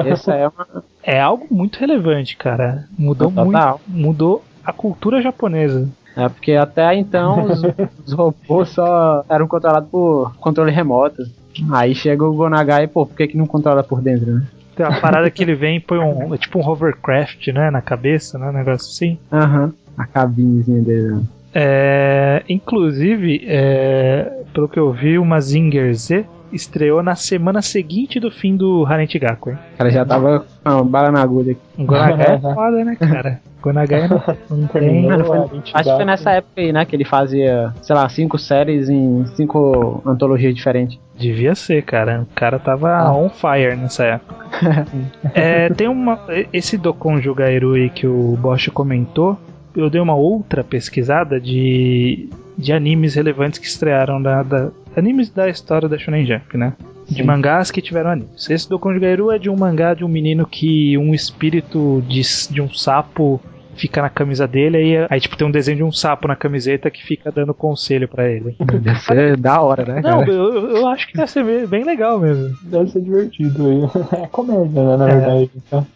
Essa 0.06 0.34
é 0.34 0.46
uma. 0.48 0.84
É 1.06 1.20
algo 1.20 1.46
muito 1.50 1.78
relevante, 1.78 2.36
cara. 2.36 2.86
Mudou 2.98 3.30
Total. 3.30 3.80
muito. 3.86 4.06
Mudou 4.06 4.44
a 4.64 4.72
cultura 4.72 5.20
japonesa. 5.20 5.88
É 6.16 6.28
porque 6.28 6.52
até 6.52 6.94
então 6.94 7.44
os, 7.44 7.62
os 8.06 8.12
robôs 8.12 8.70
só 8.70 9.24
eram 9.28 9.46
controlados 9.46 9.90
por 9.90 10.34
controle 10.36 10.70
remoto. 10.70 11.22
Aí 11.70 11.94
chega 11.94 12.24
o 12.24 12.34
Gonagai, 12.34 12.86
pô, 12.86 13.06
por 13.06 13.16
que, 13.16 13.28
que 13.28 13.36
não 13.36 13.46
controla 13.46 13.82
por 13.82 14.00
dentro, 14.00 14.32
né? 14.32 14.46
Tem 14.74 14.84
uma 14.84 15.00
parada 15.00 15.30
que 15.30 15.42
ele 15.42 15.54
vem 15.54 15.76
e 15.76 15.80
põe 15.80 15.98
um. 15.98 16.34
Tipo 16.38 16.58
um 16.58 16.68
hovercraft, 16.68 17.46
né? 17.48 17.70
Na 17.70 17.80
cabeça, 17.80 18.38
né? 18.38 18.48
Um 18.48 18.52
negócio 18.52 18.88
assim. 18.88 19.18
Aham. 19.32 19.72
A 19.96 20.06
cabinezinha 20.06 20.82
dele. 20.82 21.22
Né? 21.54 21.60
É, 21.62 22.42
inclusive, 22.48 23.44
é, 23.46 24.42
pelo 24.52 24.68
que 24.68 24.78
eu 24.78 24.92
vi, 24.92 25.18
o 25.18 25.24
Mazinger 25.24 25.94
Z 25.94 26.24
estreou 26.52 27.02
na 27.02 27.16
semana 27.16 27.60
seguinte 27.60 28.20
do 28.20 28.30
fim 28.30 28.56
do 28.56 28.84
Harent 28.86 29.16
Gaku, 29.18 29.50
hein? 29.50 29.58
O 29.74 29.78
cara 29.78 29.90
já 29.90 30.04
tava 30.04 30.44
com 30.62 30.70
uma 30.70 30.84
bala 30.84 31.10
na 31.10 31.20
agulha 31.20 31.52
aqui. 31.52 31.60
O 31.76 31.84
Gonagai 31.84 32.34
é 32.36 32.38
foda, 32.38 32.84
né, 32.84 32.96
cara? 32.96 33.40
O 33.58 33.62
Gonagai 33.62 34.06
não, 34.08 34.22
não 34.58 34.66
tem. 34.68 35.10
Acho 35.10 35.90
que 35.90 35.96
foi 35.96 36.04
nessa 36.04 36.30
época 36.30 36.60
aí, 36.60 36.72
né? 36.72 36.84
Que 36.84 36.94
ele 36.94 37.04
fazia, 37.04 37.72
sei 37.82 37.96
lá, 37.96 38.08
cinco 38.08 38.38
séries 38.38 38.88
em 38.88 39.26
cinco 39.34 40.00
antologias 40.06 40.54
diferentes. 40.54 40.96
Devia 41.18 41.56
ser, 41.56 41.82
cara. 41.82 42.20
O 42.22 42.34
cara 42.36 42.58
tava 42.60 42.88
Ah. 42.98 43.12
on 43.12 43.28
fire 43.30 43.74
nessa 43.76 44.04
época. 44.04 44.44
É, 45.34 45.68
tem 45.70 45.88
uma. 45.88 46.20
Esse 46.52 46.76
Dokonjo 46.78 47.34
Gairui 47.34 47.90
que 47.90 48.06
o 48.06 48.36
Bosch 48.40 48.68
comentou. 48.70 49.36
Eu 49.76 49.90
dei 49.90 50.00
uma 50.00 50.14
outra 50.14 50.62
pesquisada 50.62 51.40
de, 51.40 52.28
de 52.56 52.72
animes 52.72 53.14
relevantes 53.14 53.58
que 53.58 53.66
estrearam 53.66 54.22
da, 54.22 54.42
da- 54.42 54.70
animes 54.96 55.30
da 55.30 55.48
história 55.48 55.88
da 55.88 55.98
Shonen 55.98 56.24
Jump, 56.26 56.56
né? 56.56 56.74
De 57.08 57.16
Sim. 57.16 57.22
mangás 57.24 57.70
que 57.70 57.82
tiveram 57.82 58.10
animes. 58.10 58.48
Esse 58.48 58.68
Dokonjo 58.68 59.00
Gairu 59.00 59.30
é 59.30 59.38
de 59.38 59.50
um 59.50 59.56
mangá 59.56 59.92
de 59.92 60.04
um 60.04 60.08
menino 60.08 60.46
que 60.46 60.96
um 60.96 61.12
espírito 61.14 62.02
de, 62.08 62.22
de 62.50 62.62
um 62.62 62.72
sapo 62.72 63.40
fica 63.76 64.00
na 64.00 64.08
camisa 64.08 64.46
dele 64.46 64.76
aí, 64.76 65.06
aí 65.10 65.20
tipo 65.20 65.36
tem 65.36 65.44
um 65.46 65.50
desenho 65.50 65.78
de 65.78 65.82
um 65.82 65.90
sapo 65.90 66.28
na 66.28 66.36
camiseta 66.36 66.88
que 66.90 67.04
fica 67.04 67.32
dando 67.32 67.52
conselho 67.52 68.06
pra 68.06 68.30
ele. 68.30 68.54
Deve 68.60 68.94
ser 69.02 69.36
da 69.36 69.60
hora, 69.60 69.84
né, 69.84 70.00
Não, 70.00 70.20
cara? 70.20 70.30
eu, 70.30 70.54
eu- 70.54 70.76
eu 70.76 70.86
acho 70.88 71.08
que 71.08 71.14
deve 71.16 71.28
ser 71.30 71.44
bem- 71.44 71.66
bem 71.66 71.84
legal 71.84 72.20
mesmo. 72.20 72.56
Deve 72.62 72.88
ser 72.90 73.02
divertido 73.02 73.66
aí. 73.66 73.82
É 74.22 74.26
comédia, 74.28 74.82
né, 74.84 74.96
na 74.96 75.08
É. 75.10 75.14
verdade. 75.16 75.50
Então. 75.56 75.86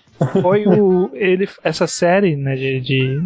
foi 0.43 0.67
o 0.69 1.09
ele 1.15 1.49
essa 1.63 1.87
série 1.87 2.35
né 2.35 2.57
de, 2.57 2.81
de 2.81 3.23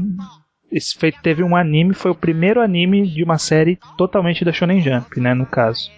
esse 0.73 0.99
foi, 0.99 1.13
teve 1.13 1.43
um 1.43 1.55
anime 1.55 1.95
foi 1.95 2.11
o 2.11 2.15
primeiro 2.15 2.61
anime 2.61 3.07
de 3.07 3.23
uma 3.23 3.39
série 3.39 3.79
totalmente 3.97 4.45
da 4.45 4.53
Shonen 4.53 4.81
Jump 4.81 5.21
né 5.21 5.35
no 5.35 5.47
caso 5.47 5.91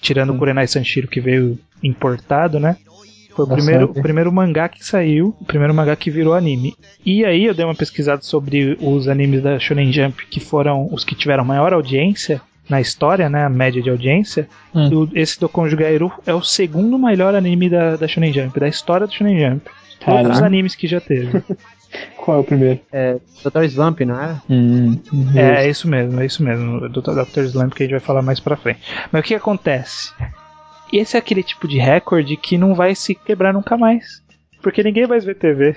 tirando 0.00 0.32
o. 0.32 0.38
Kurenai 0.38 0.66
Sanshiro 0.66 1.08
que 1.08 1.20
veio 1.20 1.58
importado 1.82 2.60
né 2.60 2.76
foi 3.38 3.44
o 3.44 3.48
primeiro, 3.48 3.84
o 3.84 4.02
primeiro 4.02 4.32
mangá 4.32 4.68
que 4.68 4.84
saiu, 4.84 5.36
o 5.40 5.44
primeiro 5.44 5.72
mangá 5.72 5.94
que 5.94 6.10
virou 6.10 6.34
anime. 6.34 6.74
E 7.06 7.24
aí 7.24 7.44
eu 7.44 7.54
dei 7.54 7.64
uma 7.64 7.74
pesquisada 7.74 8.20
sobre 8.20 8.76
os 8.80 9.06
animes 9.06 9.40
da 9.40 9.60
Shonen 9.60 9.92
Jump 9.92 10.26
que 10.26 10.40
foram 10.40 10.88
os 10.90 11.04
que 11.04 11.14
tiveram 11.14 11.44
maior 11.44 11.72
audiência 11.72 12.42
na 12.68 12.80
história, 12.80 13.30
né, 13.30 13.44
a 13.44 13.48
média 13.48 13.80
de 13.80 13.88
audiência. 13.88 14.48
Hum. 14.74 15.08
Esse 15.14 15.38
do 15.38 15.48
Konjo 15.48 15.76
Gairu 15.76 16.12
é 16.26 16.34
o 16.34 16.42
segundo 16.42 16.98
melhor 16.98 17.34
anime 17.34 17.70
da, 17.70 17.96
da 17.96 18.08
Shonen 18.08 18.32
Jump, 18.32 18.58
da 18.58 18.68
história 18.68 19.06
da 19.06 19.12
Shonen 19.12 19.38
Jump. 19.38 19.70
Todos 20.04 20.36
os 20.36 20.42
animes 20.42 20.74
que 20.74 20.86
já 20.88 21.00
teve. 21.00 21.42
Qual 22.16 22.36
é 22.36 22.40
o 22.40 22.44
primeiro? 22.44 22.80
É, 22.92 23.16
Dr. 23.44 23.62
Slump, 23.64 24.00
não 24.00 24.20
é? 24.20 24.36
Hum, 24.50 25.00
É, 25.34 25.64
é 25.64 25.70
isso 25.70 25.88
mesmo, 25.88 26.20
é 26.20 26.26
isso 26.26 26.42
mesmo. 26.42 26.88
Do 26.88 27.00
Dr. 27.00 27.40
Slump 27.44 27.72
que 27.74 27.82
a 27.82 27.86
gente 27.86 27.92
vai 27.92 28.00
falar 28.00 28.22
mais 28.22 28.40
pra 28.40 28.56
frente. 28.56 28.80
Mas 29.10 29.20
o 29.20 29.24
que 29.24 29.34
acontece? 29.34 30.12
Esse 30.92 31.16
é 31.16 31.18
aquele 31.18 31.42
tipo 31.42 31.66
de 31.68 31.78
recorde 31.78 32.36
que 32.36 32.58
não 32.58 32.74
vai 32.74 32.94
se 32.94 33.14
quebrar 33.14 33.52
nunca 33.52 33.76
mais. 33.76 34.22
Porque 34.62 34.82
ninguém 34.82 35.06
vai 35.06 35.20
ver 35.20 35.36
TV. 35.36 35.74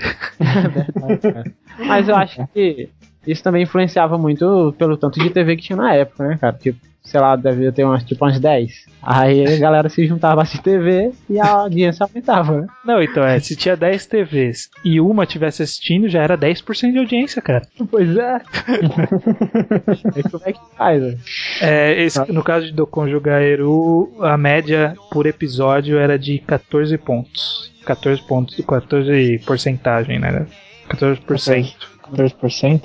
Mas 1.85 2.07
eu 2.09 2.15
acho 2.15 2.45
que 2.53 2.89
isso 3.25 3.43
também 3.43 3.63
influenciava 3.63 4.17
muito 4.17 4.73
pelo 4.77 4.97
tanto 4.97 5.19
de 5.19 5.29
TV 5.29 5.55
que 5.55 5.63
tinha 5.63 5.77
na 5.77 5.93
época, 5.93 6.27
né, 6.27 6.37
cara? 6.39 6.57
Tipo, 6.57 6.79
sei 7.03 7.19
lá, 7.19 7.35
devia 7.35 7.71
ter 7.71 7.83
umas, 7.83 8.03
tipo 8.03 8.23
umas 8.23 8.39
10. 8.39 8.71
Aí 9.03 9.55
a 9.55 9.57
galera 9.59 9.89
se 9.89 10.05
juntava 10.05 10.41
a 10.41 10.43
assistir 10.43 10.61
TV 10.63 11.11
e 11.29 11.39
a 11.39 11.47
audiência 11.47 12.03
aumentava, 12.03 12.61
né? 12.61 12.67
Não, 12.85 13.01
então 13.01 13.23
é, 13.23 13.39
se 13.39 13.55
tinha 13.55 13.75
10 13.75 14.05
TVs 14.05 14.69
e 14.85 15.01
uma 15.01 15.25
tivesse 15.25 15.63
assistindo, 15.63 16.07
já 16.07 16.21
era 16.21 16.37
10% 16.37 16.91
de 16.91 16.99
audiência, 16.99 17.41
cara. 17.41 17.67
Pois 17.89 18.15
é. 18.15 18.35
Aí 20.15 20.23
como 20.23 20.43
é 20.45 20.53
que 20.53 20.59
faz, 20.77 21.01
velho? 21.01 21.19
É, 21.61 22.01
esse- 22.03 22.31
no 22.31 22.43
caso 22.43 22.65
de 22.67 22.73
Dokonjo 22.73 23.19
Gaeru, 23.19 24.13
a 24.21 24.37
média 24.37 24.93
por 25.11 25.25
episódio 25.25 25.97
era 25.97 26.17
de 26.17 26.39
14 26.39 26.97
pontos. 26.97 27.71
14 27.85 28.21
pontos, 28.27 28.63
14 28.65 29.39
porcentagem, 29.45 30.19
né? 30.19 30.45
14%. 30.89 31.73
14%? 32.13 32.83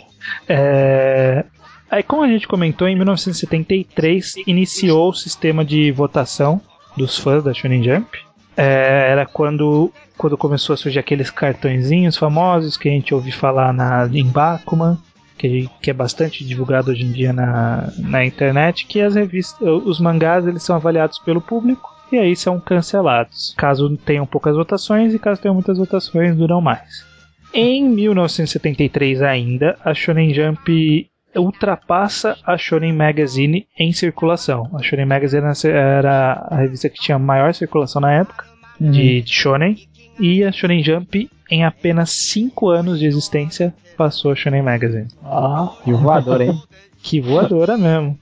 É, 0.49 1.45
Aí, 1.91 2.03
como 2.03 2.23
a 2.23 2.29
gente 2.29 2.49
comentou, 2.49 2.89
em 2.89 2.97
1973 2.97 4.35
iniciou 4.47 5.11
o 5.11 5.15
sistema 5.15 5.65
de 5.65 5.93
votação 5.93 6.61
dos 6.97 7.19
fãs 7.19 7.45
da 7.45 7.55
Shonen 7.55 7.83
Jump. 7.83 8.19
É, 8.57 9.11
era 9.11 9.27
quando, 9.27 9.93
quando 10.17 10.37
começou 10.37 10.75
a 10.75 10.77
surgir 10.77 10.99
aqueles 10.99 11.31
cartõezinhos 11.31 12.17
famosos 12.17 12.77
que 12.77 12.89
a 12.89 12.93
gente 12.93 13.15
ouve 13.15 13.31
falar 13.31 13.73
na, 13.73 14.09
em 14.13 14.27
Bakuman, 14.27 14.97
que, 15.37 15.69
que 15.81 15.91
é 15.91 15.93
bastante 15.93 16.45
divulgado 16.45 16.91
hoje 16.91 17.05
em 17.05 17.13
dia 17.13 17.33
na, 17.33 17.93
na 17.99 18.25
internet, 18.25 18.87
que 18.87 19.01
as 19.01 19.15
revistas, 19.15 19.61
os 19.61 20.01
mangás 20.01 20.47
eles 20.47 20.63
são 20.63 20.75
avaliados 20.75 21.19
pelo 21.19 21.41
público 21.41 21.95
e 22.11 22.17
aí 22.17 22.35
são 22.35 22.59
cancelados. 22.59 23.55
Caso 23.57 23.95
tenham 23.99 24.27
poucas 24.27 24.57
votações 24.57 25.13
e 25.13 25.19
caso 25.19 25.41
tenham 25.41 25.55
muitas 25.55 25.79
votações, 25.79 26.35
duram 26.35 26.61
mais. 26.61 27.05
Em 27.53 27.89
1973 27.89 29.23
ainda, 29.23 29.77
a 29.85 29.95
Shonen 29.95 30.33
Jump 30.33 31.09
ultrapassa 31.37 32.37
a 32.45 32.57
Shonen 32.57 32.93
Magazine 32.93 33.67
em 33.79 33.93
circulação. 33.93 34.71
A 34.75 34.83
Shonen 34.83 35.07
Magazine 35.07 35.45
era 35.65 36.47
a 36.51 36.57
revista 36.57 36.89
que 36.89 37.01
tinha 37.01 37.19
maior 37.19 37.55
circulação 37.55 38.01
na 38.01 38.13
época 38.13 38.45
de, 38.81 39.23
de 39.23 39.33
Shonen 39.33 39.77
e 40.19 40.45
a 40.45 40.53
Shonen 40.53 40.83
Jump 40.83 41.31
em 41.51 41.65
apenas 41.65 42.11
5 42.11 42.69
anos 42.69 42.99
de 42.99 43.07
existência 43.07 43.73
passou 43.97 44.33
a 44.33 44.35
Shonen 44.35 44.63
Magazine. 44.63 45.09
Ah, 45.25 45.73
E 45.87 45.93
o 45.93 45.99
voador, 45.99 46.41
hein? 46.41 46.53
Que 47.03 47.21
voadora 47.21 47.79
mesmo. 47.79 48.19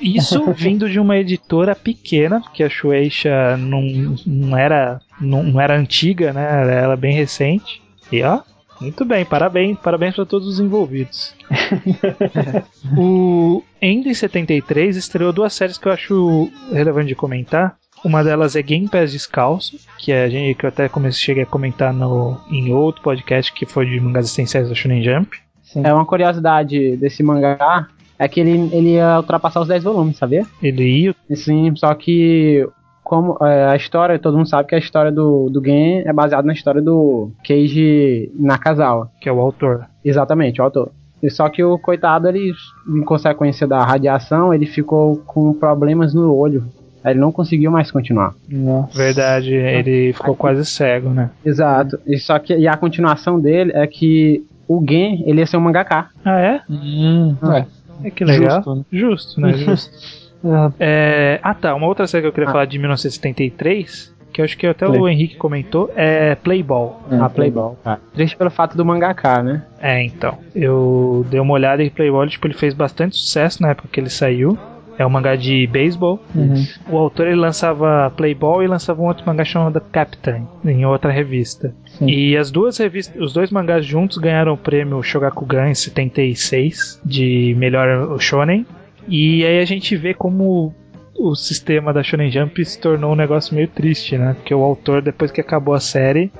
Isso 0.00 0.40
vindo 0.54 0.88
de 0.88 1.00
uma 1.00 1.16
editora 1.16 1.74
pequena, 1.74 2.40
porque 2.40 2.62
a 2.62 2.68
Shueisha 2.68 3.56
não, 3.56 3.82
não, 4.24 4.56
era, 4.56 5.00
não, 5.20 5.42
não 5.42 5.60
era 5.60 5.76
antiga, 5.76 6.32
né? 6.32 6.42
Era 6.42 6.72
ela 6.72 6.96
bem 6.96 7.12
recente. 7.12 7.82
E 8.12 8.22
ó, 8.22 8.40
muito 8.82 9.04
bem, 9.04 9.24
parabéns, 9.24 9.78
parabéns 9.78 10.14
para 10.14 10.26
todos 10.26 10.48
os 10.48 10.60
envolvidos. 10.60 11.34
o, 12.98 13.62
ainda 13.80 14.08
em 14.08 14.14
73 14.14 14.96
estreou 14.96 15.32
duas 15.32 15.52
séries 15.54 15.78
que 15.78 15.86
eu 15.86 15.92
acho 15.92 16.50
relevante 16.72 17.08
de 17.08 17.14
comentar. 17.14 17.76
Uma 18.04 18.24
delas 18.24 18.56
é 18.56 18.62
Game 18.62 18.88
Pass 18.88 19.12
Descalço, 19.12 19.78
que, 19.98 20.12
a 20.12 20.28
gente, 20.28 20.56
que 20.56 20.66
eu 20.66 20.68
até 20.68 20.88
comecei, 20.88 21.20
cheguei 21.20 21.44
a 21.44 21.46
comentar 21.46 21.94
no, 21.94 22.36
em 22.50 22.72
outro 22.72 23.00
podcast 23.00 23.52
que 23.52 23.64
foi 23.64 23.86
de 23.86 24.00
mangás 24.00 24.26
essenciais 24.26 24.68
da 24.68 24.74
Shonen 24.74 25.02
Jump. 25.02 25.36
Sim. 25.62 25.82
É 25.84 25.94
uma 25.94 26.04
curiosidade 26.04 26.96
desse 26.96 27.22
mangá 27.22 27.88
é 28.18 28.28
que 28.28 28.38
ele, 28.38 28.70
ele 28.72 28.90
ia 28.90 29.16
ultrapassar 29.16 29.60
os 29.60 29.68
10 29.68 29.82
volumes, 29.82 30.16
sabia? 30.16 30.46
Ele 30.62 30.84
ia 30.84 31.14
Sim, 31.34 31.74
só 31.74 31.92
que 31.94 32.64
como 33.12 33.36
é, 33.42 33.66
a 33.66 33.76
história, 33.76 34.18
todo 34.18 34.38
mundo 34.38 34.48
sabe 34.48 34.70
que 34.70 34.74
a 34.74 34.78
história 34.78 35.12
do, 35.12 35.50
do 35.50 35.62
Gen 35.62 36.00
é 36.06 36.12
baseada 36.14 36.46
na 36.46 36.54
história 36.54 36.80
do 36.80 37.30
Keiji 37.44 38.32
Nakazawa. 38.34 39.10
que 39.20 39.28
é 39.28 39.32
o 39.32 39.38
autor. 39.38 39.84
Exatamente, 40.02 40.62
o 40.62 40.64
autor. 40.64 40.90
E 41.22 41.28
só 41.28 41.46
que 41.50 41.62
o 41.62 41.78
coitado, 41.78 42.26
ele, 42.26 42.54
em 42.88 43.02
consequência 43.02 43.66
da 43.66 43.84
radiação, 43.84 44.54
ele 44.54 44.64
ficou 44.64 45.18
com 45.26 45.52
problemas 45.52 46.14
no 46.14 46.34
olho. 46.34 46.64
Aí 47.04 47.12
ele 47.12 47.20
não 47.20 47.30
conseguiu 47.30 47.70
mais 47.70 47.90
continuar. 47.90 48.32
Nossa. 48.48 48.96
Verdade, 48.96 49.52
ele 49.52 50.14
ficou 50.14 50.34
quase 50.34 50.64
cego, 50.64 51.10
né? 51.10 51.28
Exato. 51.44 52.00
E 52.06 52.16
só 52.16 52.38
que 52.38 52.56
e 52.56 52.66
a 52.66 52.78
continuação 52.78 53.38
dele 53.38 53.72
é 53.74 53.86
que 53.86 54.42
o 54.66 54.82
Gen, 54.88 55.22
ele 55.26 55.40
ia 55.40 55.46
ser 55.46 55.58
um 55.58 55.60
mangaka. 55.60 56.08
Ah, 56.24 56.40
é? 56.40 56.62
Hum, 56.66 57.36
é. 57.54 57.66
É 58.04 58.10
que 58.10 58.24
legal. 58.24 58.62
Justo, 58.62 58.74
né? 58.74 58.84
Justo, 58.90 59.40
né? 59.40 59.52
Justo. 59.68 60.21
É, 60.44 60.70
É, 60.78 61.40
ah, 61.42 61.54
tá. 61.54 61.74
Uma 61.74 61.86
outra 61.86 62.06
série 62.06 62.22
que 62.22 62.28
eu 62.28 62.32
queria 62.32 62.48
Ah. 62.48 62.52
falar 62.52 62.64
de 62.66 62.78
1973, 62.78 64.12
que 64.32 64.40
eu 64.40 64.44
acho 64.44 64.56
que 64.56 64.66
até 64.66 64.86
Play. 64.86 65.00
o 65.00 65.08
Henrique 65.08 65.36
comentou, 65.36 65.90
é 65.94 66.34
Playball. 66.34 67.02
a 67.20 67.28
Playball, 67.28 67.78
cara. 67.84 68.00
Triste 68.14 68.36
pelo 68.36 68.50
fato 68.50 68.76
do 68.76 68.84
mangaka, 68.84 69.42
né? 69.42 69.62
É, 69.80 70.02
então. 70.02 70.38
Eu 70.54 71.26
dei 71.30 71.38
uma 71.40 71.52
olhada 71.54 71.82
em 71.82 71.90
Playball, 71.90 72.26
tipo, 72.28 72.46
ele 72.46 72.54
fez 72.54 72.74
bastante 72.74 73.16
sucesso 73.16 73.62
na 73.62 73.70
época 73.70 73.88
que 73.92 74.00
ele 74.00 74.10
saiu. 74.10 74.58
É 74.98 75.06
um 75.06 75.10
mangá 75.10 75.34
de 75.36 75.66
beisebol. 75.68 76.20
Uhum. 76.34 76.54
O 76.90 76.98
autor 76.98 77.26
ele 77.26 77.36
lançava 77.36 78.12
Playball 78.14 78.62
e 78.62 78.66
lançava 78.66 79.00
um 79.00 79.06
outro 79.06 79.24
mangá 79.26 79.42
chamado 79.42 79.80
Captain 79.80 80.46
em 80.64 80.84
outra 80.84 81.10
revista. 81.10 81.74
Sim. 81.86 82.08
E 82.08 82.36
as 82.36 82.50
duas 82.50 82.76
revistas, 82.76 83.20
os 83.20 83.32
dois 83.32 83.50
mangás 83.50 83.86
juntos 83.86 84.18
ganharam 84.18 84.52
o 84.52 84.56
prêmio 84.56 85.02
Shogakugan 85.02 85.70
em 85.70 85.74
76 85.74 87.00
de 87.04 87.54
melhor 87.58 88.18
shonen. 88.20 88.66
E 89.08 89.44
aí 89.44 89.58
a 89.60 89.64
gente 89.64 89.96
vê 89.96 90.14
como 90.14 90.74
o 91.14 91.34
sistema 91.34 91.92
da 91.92 92.02
Shonen 92.02 92.30
Jump 92.30 92.64
se 92.64 92.80
tornou 92.80 93.12
um 93.12 93.16
negócio 93.16 93.54
meio 93.54 93.68
triste, 93.68 94.16
né? 94.16 94.34
Porque 94.34 94.54
o 94.54 94.62
autor 94.62 95.02
depois 95.02 95.30
que 95.30 95.40
acabou 95.40 95.74
a 95.74 95.80
série 95.80 96.32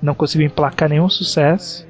não 0.00 0.14
conseguiu 0.14 0.46
emplacar 0.46 0.88
nenhum 0.88 1.08
sucesso. 1.08 1.86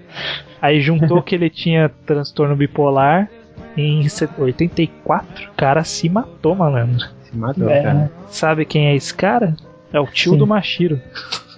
Aí 0.60 0.80
juntou 0.80 1.22
que 1.22 1.34
ele 1.34 1.48
tinha 1.48 1.88
transtorno 2.06 2.56
bipolar 2.56 3.30
em 3.76 4.06
84, 4.38 5.48
o 5.50 5.54
cara 5.54 5.84
se 5.84 6.08
matou, 6.08 6.54
malandro. 6.54 7.06
Se 7.22 7.36
matou, 7.36 7.70
É, 7.70 7.82
cara. 7.82 8.10
Sabe 8.28 8.64
quem 8.64 8.88
é 8.88 8.96
esse 8.96 9.14
cara? 9.14 9.54
É 9.92 10.00
o 10.00 10.06
tio 10.06 10.32
Sim. 10.32 10.38
do 10.38 10.46
Mashiro. 10.46 11.00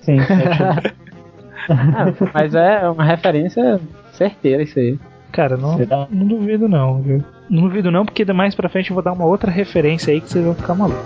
Sim, 0.03 0.19
é 0.19 1.03
Ah, 1.69 2.13
mas 2.35 2.55
é 2.55 2.89
uma 2.89 3.05
referência 3.05 3.81
certeira 4.13 4.63
isso 4.63 4.79
aí. 4.79 4.99
Cara, 5.31 5.57
não, 5.57 5.77
Será? 5.77 6.07
não 6.11 6.27
duvido 6.27 6.69
não, 6.69 7.01
viu? 7.01 7.25
Não 7.53 7.65
duvido 7.65 7.91
não, 7.91 8.07
porque 8.07 8.25
mais 8.33 8.55
pra 8.55 8.71
frente 8.71 8.89
eu 8.89 8.95
vou 8.95 9.03
dar 9.03 9.13
uma 9.13 9.27
outra 9.27 9.51
referência 9.51 10.11
aí 10.11 10.23
que 10.23 10.31
vocês 10.31 10.43
vão 10.43 10.55
ficar 10.55 10.75
malucos. 10.75 11.05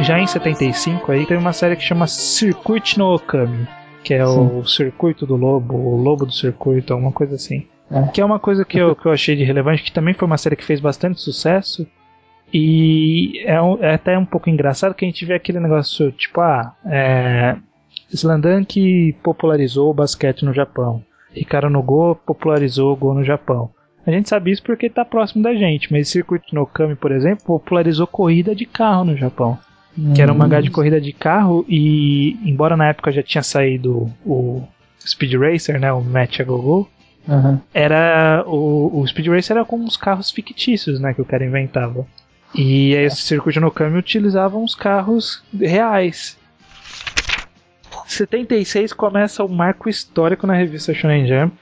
Já 0.00 0.18
em 0.18 0.26
75 0.26 1.12
aí 1.12 1.26
tem 1.26 1.36
uma 1.36 1.52
série 1.52 1.76
que 1.76 1.82
chama 1.82 2.06
Circuit 2.06 2.98
no 2.98 3.14
Okami, 3.14 3.68
que 4.02 4.14
é 4.14 4.24
o 4.24 4.64
circuito 4.64 5.26
do 5.26 5.36
lobo, 5.36 5.76
o 5.76 5.94
lobo 5.94 6.24
do 6.24 6.32
circuito, 6.32 6.94
alguma 6.94 7.12
coisa 7.12 7.34
assim. 7.34 7.66
É. 7.92 8.08
Que 8.12 8.20
é 8.20 8.24
uma 8.24 8.38
coisa 8.38 8.64
que 8.64 8.78
eu, 8.78 8.96
que 8.96 9.06
eu 9.06 9.12
achei 9.12 9.36
de 9.36 9.44
relevante, 9.44 9.82
que 9.82 9.92
também 9.92 10.14
foi 10.14 10.26
uma 10.26 10.38
série 10.38 10.56
que 10.56 10.64
fez 10.64 10.80
bastante 10.80 11.20
sucesso. 11.20 11.86
E 12.52 13.42
é, 13.46 13.60
um- 13.60 13.82
é 13.82 13.94
até 13.94 14.16
um 14.18 14.24
pouco 14.26 14.50
engraçado 14.50 14.94
que 14.94 15.04
a 15.04 15.08
gente 15.08 15.24
vê 15.24 15.34
aquele 15.34 15.58
negócio, 15.60 16.12
tipo, 16.12 16.40
ah, 16.40 16.74
é, 16.84 17.56
Slandan 18.12 18.64
que 18.64 19.14
popularizou 19.22 19.90
o 19.90 19.94
basquete 19.94 20.44
no 20.44 20.52
Japão. 20.52 21.02
Ricardo 21.34 21.70
Nogo 21.70 22.14
popularizou 22.26 22.92
o 22.92 22.96
Go 22.96 23.14
no 23.14 23.24
Japão. 23.24 23.70
A 24.06 24.10
gente 24.10 24.28
sabe 24.28 24.50
isso 24.50 24.62
porque 24.62 24.90
tá 24.90 25.04
próximo 25.04 25.42
da 25.42 25.54
gente, 25.54 25.90
mas 25.90 26.08
Circuit 26.10 26.42
no 26.52 26.66
Kami, 26.66 26.94
por 26.96 27.10
exemplo, 27.12 27.44
popularizou 27.46 28.06
corrida 28.06 28.54
de 28.54 28.66
carro 28.66 29.04
no 29.04 29.16
Japão. 29.16 29.58
Que 30.14 30.20
era 30.22 30.32
um 30.32 30.36
mangá 30.36 30.60
de 30.60 30.70
corrida 30.70 31.00
de 31.00 31.12
carro 31.12 31.64
e, 31.68 32.36
embora 32.44 32.76
na 32.76 32.88
época 32.88 33.12
já 33.12 33.22
tinha 33.22 33.42
saído 33.42 34.10
o 34.26 34.62
Speed 35.06 35.34
Racer, 35.34 35.78
né, 35.78 35.92
o 35.92 36.00
Match 36.02 36.40
a 36.40 36.44
Go-Go, 36.44 36.88
Aham. 37.28 37.60
era 37.72 38.44
o, 38.46 39.00
o 39.00 39.06
Speed 39.06 39.28
Racer 39.28 39.56
era 39.56 39.64
com 39.64 39.76
uns 39.76 39.96
carros 39.96 40.30
fictícios, 40.30 40.98
né, 41.00 41.14
que 41.14 41.22
o 41.22 41.24
cara 41.24 41.44
inventava. 41.44 42.06
E 42.54 42.94
aí 42.94 43.04
esse 43.04 43.22
Circuito 43.22 43.60
no 43.60 43.70
Kami 43.70 43.98
utilizava 43.98 44.58
uns 44.58 44.74
carros 44.74 45.42
reais. 45.58 46.38
76 48.06 48.92
começa 48.92 49.42
o 49.42 49.48
marco 49.48 49.88
histórico 49.88 50.46
na 50.46 50.54
revista 50.54 50.92
Shonen 50.92 51.26
Jump. 51.26 51.56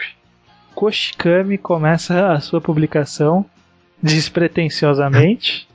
Koshikami 0.75 1.59
começa 1.59 2.33
a 2.33 2.41
sua 2.41 2.61
publicação 2.61 3.45
despretensiosamente. 4.03 5.69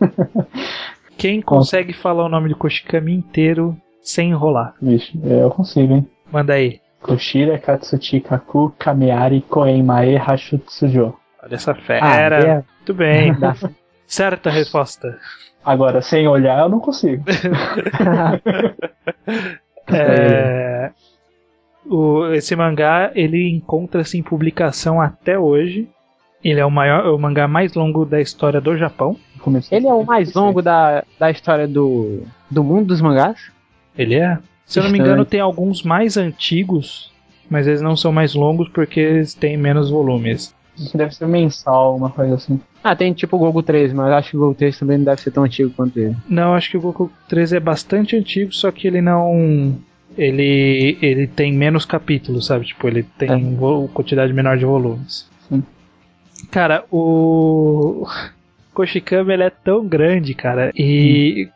Quem 1.16 1.40
consegue 1.40 1.92
falar 1.92 2.24
o 2.24 2.28
nome 2.28 2.48
de 2.48 2.54
Koshikami 2.54 3.12
inteiro 3.14 3.76
sem 4.02 4.30
enrolar? 4.30 4.74
Vixe, 4.80 5.18
é, 5.24 5.42
eu 5.42 5.50
consigo, 5.50 5.94
hein? 5.94 6.06
Manda 6.30 6.54
aí. 6.54 6.81
Koshira 7.02 7.58
Katsuchi 7.58 8.20
Kaku 8.20 8.72
Kameari 8.78 9.40
Koen 9.48 9.84
Mae 9.84 10.16
Hashutsujo. 10.16 11.14
Olha 11.42 11.54
essa 11.54 11.72
Ah, 11.72 11.74
fera. 11.74 12.36
é, 12.38 12.54
Muito 12.54 12.94
bem. 12.94 13.34
dá- 13.38 13.56
Certa 14.06 14.50
resposta. 14.50 15.18
Agora, 15.64 16.00
sem 16.02 16.26
olhar, 16.28 16.60
eu 16.60 16.68
não 16.68 16.80
consigo. 16.80 17.24
É, 19.88 20.90
o- 21.84 22.26
esse 22.32 22.54
mangá 22.54 23.10
ele 23.14 23.50
encontra-se 23.50 24.16
em 24.16 24.22
publicação 24.22 25.00
até 25.00 25.38
hoje. 25.38 25.88
Ele 26.42 26.58
é 26.60 26.64
o 26.66 26.70
maior, 26.70 27.06
o 27.12 27.18
mangá 27.18 27.46
mais 27.46 27.74
longo 27.74 28.04
da 28.04 28.20
história 28.20 28.60
do 28.60 28.76
Japão. 28.76 29.16
Ele 29.70 29.86
é 29.86 29.92
o 29.92 30.04
mais 30.04 30.28
76. 30.28 30.34
longo 30.34 30.62
da, 30.62 31.04
da 31.18 31.30
história 31.30 31.66
do, 31.68 32.22
do 32.50 32.62
mundo 32.64 32.86
dos 32.86 33.00
mangás. 33.00 33.50
Ele 33.96 34.14
é. 34.16 34.38
Se 34.66 34.78
eu 34.78 34.84
não 34.84 34.90
me 34.90 34.98
engano, 34.98 35.24
tem 35.24 35.40
alguns 35.40 35.82
mais 35.82 36.16
antigos, 36.16 37.10
mas 37.50 37.66
eles 37.66 37.82
não 37.82 37.96
são 37.96 38.12
mais 38.12 38.34
longos 38.34 38.68
porque 38.68 39.00
eles 39.00 39.34
têm 39.34 39.56
menos 39.56 39.90
volumes. 39.90 40.54
Isso 40.76 40.96
deve 40.96 41.14
ser 41.14 41.28
mensal, 41.28 41.94
uma 41.96 42.08
coisa 42.10 42.36
assim. 42.36 42.58
Ah, 42.82 42.96
tem 42.96 43.12
tipo 43.12 43.36
o 43.36 43.38
Gogo 43.38 43.62
13, 43.62 43.94
mas 43.94 44.10
acho 44.12 44.30
que 44.30 44.36
o 44.36 44.40
Gogo 44.40 44.54
13 44.54 44.78
também 44.78 44.98
não 44.98 45.04
deve 45.04 45.20
ser 45.20 45.30
tão 45.30 45.44
antigo 45.44 45.70
quanto 45.70 45.98
ele. 45.98 46.16
Não, 46.28 46.54
acho 46.54 46.70
que 46.70 46.76
o 46.78 46.80
Goku 46.80 47.10
13 47.28 47.56
é 47.56 47.60
bastante 47.60 48.16
antigo, 48.16 48.52
só 48.52 48.70
que 48.70 48.86
ele 48.86 49.00
não. 49.02 49.76
Ele, 50.16 50.98
ele 51.00 51.26
tem 51.26 51.52
menos 51.52 51.84
capítulos, 51.84 52.46
sabe? 52.46 52.66
Tipo, 52.66 52.88
ele 52.88 53.02
tem 53.02 53.30
É. 53.30 53.88
quantidade 53.92 54.32
menor 54.32 54.58
de 54.58 54.64
volumes. 54.64 55.28
Sim. 55.48 55.62
Cara, 56.50 56.84
o. 56.90 58.06
Koshikami 58.74 59.32
ele 59.34 59.42
é 59.44 59.50
tão 59.50 59.86
grande, 59.86 60.34
cara, 60.34 60.72
e 60.74 61.48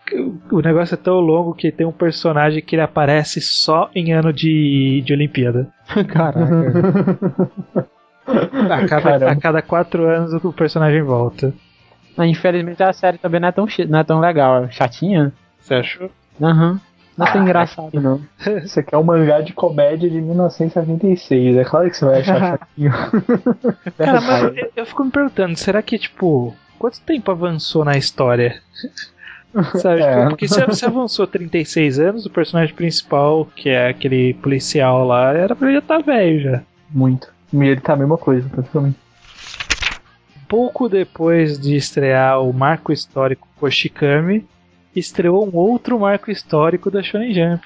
o 0.50 0.60
negócio 0.60 0.94
é 0.94 0.98
tão 0.98 1.14
longo 1.20 1.54
que 1.54 1.72
tem 1.72 1.86
um 1.86 1.92
personagem 1.92 2.62
que 2.62 2.74
ele 2.76 2.82
aparece 2.82 3.40
só 3.40 3.88
em 3.94 4.12
ano 4.12 4.32
de, 4.32 5.02
de 5.04 5.12
Olimpíada. 5.12 5.68
Caraca. 6.08 7.50
A 8.26 8.86
cada, 8.88 8.88
Caramba. 8.88 9.30
a 9.30 9.36
cada 9.36 9.62
quatro 9.62 10.04
anos 10.06 10.32
o 10.34 10.52
personagem 10.52 11.00
volta. 11.02 11.54
Mas, 12.16 12.30
infelizmente 12.30 12.82
a 12.82 12.92
série 12.92 13.18
também 13.18 13.40
não 13.40 13.48
é 13.48 13.52
tão, 13.52 13.66
não 13.88 13.98
é 13.98 14.04
tão 14.04 14.20
legal. 14.20 14.64
é 14.64 14.70
Chatinha. 14.70 15.32
Você 15.60 15.74
achou? 15.74 16.10
Aham. 16.42 16.80
Não 17.16 17.26
é 17.26 17.32
tão 17.32 17.40
Ah, 17.40 17.44
engraçado, 17.44 18.00
não. 18.00 18.20
Isso 18.62 18.78
aqui 18.80 18.94
é 18.94 18.98
um 18.98 19.02
mangá 19.02 19.40
de 19.40 19.52
comédia 19.54 20.10
de 20.10 20.20
1976. 20.20 21.56
É 21.56 21.64
claro 21.64 21.88
que 21.88 21.96
você 21.96 22.04
vai 22.04 22.20
achar 22.20 22.40
chatinho. 22.58 22.92
Cara, 23.96 24.20
mas 24.22 24.42
eu, 24.56 24.70
eu 24.76 24.86
fico 24.86 25.04
me 25.04 25.10
perguntando, 25.10 25.56
será 25.56 25.80
que, 25.80 25.98
tipo, 25.98 26.54
quanto 26.76 27.00
tempo 27.00 27.30
avançou 27.30 27.84
na 27.84 27.96
história? 27.96 28.60
Sabe, 29.80 30.02
É. 30.02 30.16
tipo, 30.16 30.28
porque 30.30 30.48
se, 30.48 30.72
se 30.74 30.84
avançou 30.84 31.26
36 31.26 31.98
anos, 31.98 32.26
o 32.26 32.30
personagem 32.30 32.74
principal, 32.74 33.46
que 33.56 33.70
é 33.70 33.88
aquele 33.88 34.34
policial 34.34 35.06
lá, 35.06 35.32
era 35.32 35.56
pra 35.56 35.66
ele 35.68 35.76
já 35.76 35.82
estar 35.82 36.02
velho 36.02 36.40
já. 36.40 36.62
Muito. 36.90 37.28
E 37.52 37.56
ele 37.64 37.80
tá 37.80 37.94
a 37.94 37.96
mesma 37.96 38.18
coisa, 38.18 38.46
praticamente. 38.50 38.96
Pouco 40.48 40.88
depois 40.88 41.58
de 41.58 41.74
estrear 41.74 42.40
o 42.40 42.52
marco 42.52 42.92
histórico 42.92 43.48
Koshikami, 43.58 44.46
estreou 44.94 45.48
um 45.48 45.56
outro 45.56 45.98
marco 45.98 46.30
histórico 46.30 46.90
da 46.90 47.02
Shonen 47.02 47.32
Jump. 47.32 47.64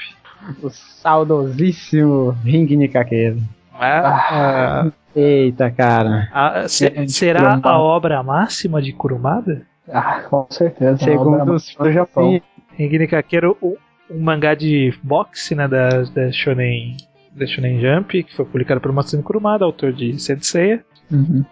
O 0.63 0.71
saudosíssimo 0.71 2.31
Ring 2.45 2.67
Nikakeiro. 2.77 3.43
Ah, 3.75 4.91
Eita, 5.15 5.71
cara. 5.71 6.29
a- 6.33 6.69
se- 6.69 7.09
será 7.09 7.41
Kurumada. 7.41 7.69
a 7.71 7.79
obra 7.79 8.23
máxima 8.23 8.81
de 8.81 8.93
Kurumada? 8.93 9.63
Ah, 9.93 10.23
com 10.29 10.47
certeza. 10.51 10.99
Segundo 10.99 11.53
os 11.55 11.75
do 11.75 11.91
Japão. 11.91 12.41
Ringen 12.79 13.07
Kakeiro, 13.09 13.57
um, 13.61 13.75
um 14.11 14.21
mangá 14.21 14.55
de 14.55 14.95
boxe 15.03 15.55
né, 15.55 15.67
da, 15.67 16.03
da, 16.03 16.31
Shonen, 16.33 16.97
da 17.33 17.47
Shonen 17.47 17.81
Jump, 17.81 18.23
que 18.23 18.35
foi 18.37 18.45
publicado 18.45 18.81
por 18.81 18.93
Matsumi 18.93 19.23
Kurumada, 19.23 19.65
autor 19.65 19.93
de 19.93 20.19
Senseiya. 20.21 20.85
Uhum. 21.11 21.45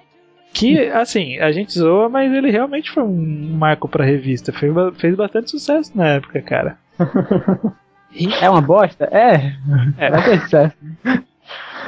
Que, 0.55 0.89
assim, 0.91 1.39
a 1.41 1.53
gente 1.53 1.73
zoa, 1.79 2.09
mas 2.09 2.33
ele 2.33 2.51
realmente 2.51 2.91
foi 2.91 3.03
um 3.03 3.57
marco 3.59 3.89
pra 3.89 4.05
revista. 4.05 4.53
Fez, 4.53 4.73
fez 4.99 5.15
bastante 5.17 5.51
sucesso 5.51 5.91
na 5.97 6.07
época, 6.09 6.41
cara. 6.41 6.79
É 8.41 8.49
uma 8.49 8.63
bosta? 8.63 9.05
É. 9.13 9.53
É. 9.99 10.11
Vai 10.11 10.25
ter 10.25 10.41
sucesso. 10.41 10.75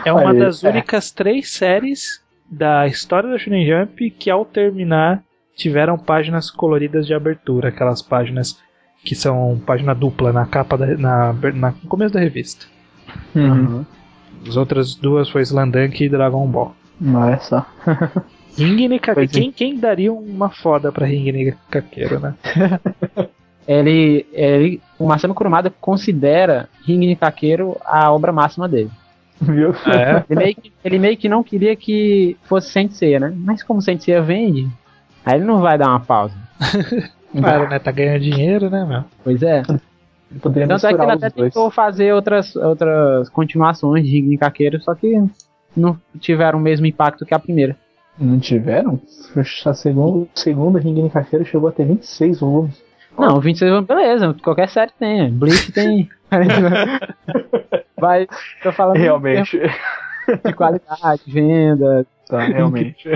É 0.04 0.12
uma 0.12 0.34
das 0.34 0.64
é. 0.64 0.70
únicas 0.70 1.10
três 1.10 1.50
séries 1.52 2.22
da 2.50 2.86
história 2.86 3.30
da 3.30 3.38
Shonen 3.38 3.66
Jump 3.66 4.10
que, 4.10 4.30
ao 4.30 4.44
terminar, 4.44 5.22
tiveram 5.56 5.98
páginas 5.98 6.50
coloridas 6.50 7.06
de 7.06 7.14
abertura. 7.14 7.68
Aquelas 7.68 8.02
páginas 8.02 8.58
que 9.04 9.14
são 9.14 9.60
página 9.64 9.94
dupla 9.94 10.32
na 10.32 10.46
capa, 10.46 10.76
da, 10.76 10.86
na, 10.96 11.32
na, 11.32 11.70
no 11.70 11.88
começo 11.88 12.14
da 12.14 12.20
revista. 12.20 12.66
Uhum. 13.34 13.84
As 14.46 14.56
outras 14.56 14.94
duas 14.94 15.28
foi 15.28 15.42
Slandunk 15.42 16.02
e 16.02 16.08
Dragon 16.08 16.46
Ball. 16.46 16.74
Não 17.00 17.28
é 17.28 17.38
só. 17.38 17.66
Ring 18.56 18.88
Nikake, 18.88 19.14
Pois 19.14 19.30
é. 19.30 19.32
quem, 19.32 19.52
quem 19.52 19.78
daria 19.78 20.12
uma 20.12 20.50
foda 20.50 20.90
pra 20.90 21.06
Ring 21.06 21.30
Nikakeiro, 21.32 22.18
né? 22.20 22.34
Ele, 23.68 24.26
ele, 24.32 24.80
o 24.98 25.06
Masami 25.06 25.32
Kurumada 25.32 25.72
considera 25.80 26.68
Ring 26.84 26.98
Nikakeiro 26.98 27.76
a 27.84 28.10
obra 28.10 28.32
máxima 28.32 28.66
dele. 28.68 28.90
Viu? 29.40 29.70
É. 29.86 30.24
Ele 30.28 30.38
meio, 30.38 30.54
que, 30.54 30.72
ele 30.84 30.98
meio 30.98 31.16
que 31.16 31.28
não 31.28 31.42
queria 31.42 31.74
que 31.74 32.36
fosse 32.44 32.70
Sensei, 32.70 33.18
né? 33.18 33.32
Mas 33.34 33.62
como 33.62 33.80
Sensei 33.80 34.20
vende, 34.20 34.68
aí 35.24 35.36
ele 35.36 35.44
não 35.44 35.60
vai 35.60 35.78
dar 35.78 35.88
uma 35.88 36.00
pausa. 36.00 36.34
Claro, 37.32 37.68
né? 37.68 37.78
Tá 37.78 37.92
ganhando 37.92 38.22
dinheiro, 38.22 38.68
né, 38.68 38.84
meu? 38.84 39.04
Pois 39.22 39.40
é. 39.40 39.62
Poderia 40.42 40.68
Tanto 40.68 40.86
é 40.86 40.94
que 40.94 41.00
ele 41.00 41.12
até 41.12 41.30
dois. 41.30 41.54
tentou 41.54 41.70
fazer 41.70 42.12
outras, 42.12 42.56
outras 42.56 43.28
continuações 43.28 44.04
de 44.04 44.10
Ring 44.10 44.28
Nikakeiro, 44.28 44.80
só 44.80 44.94
que 44.96 45.22
não 45.76 45.96
tiveram 46.18 46.58
o 46.58 46.62
mesmo 46.62 46.86
impacto 46.86 47.24
que 47.24 47.34
a 47.34 47.38
primeira. 47.38 47.76
Não 48.18 48.38
tiveram? 48.38 49.00
A 49.64 49.74
segunda, 49.74 50.26
segunda 50.34 50.80
Ring 50.80 51.02
Nikakeiro 51.02 51.44
chegou 51.44 51.68
a 51.68 51.72
ter 51.72 51.84
26 51.86 52.40
volumes. 52.40 52.82
Não, 53.18 53.40
26 53.40 53.70
anos, 53.72 53.86
beleza, 53.86 54.34
qualquer 54.42 54.68
série 54.68 54.92
tem. 54.98 55.30
Bleach 55.30 55.72
tem. 55.72 56.08
Vai, 57.98 58.26
tô 58.62 58.72
falando 58.72 58.96
Realmente. 58.96 59.58
de 60.44 60.52
qualidade, 60.54 61.22
venda. 61.26 62.06
Tá, 62.28 62.40
realmente. 62.44 63.08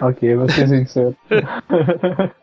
ok, 0.00 0.34
vou 0.36 0.48
ser 0.48 0.68
sincero. 0.68 1.16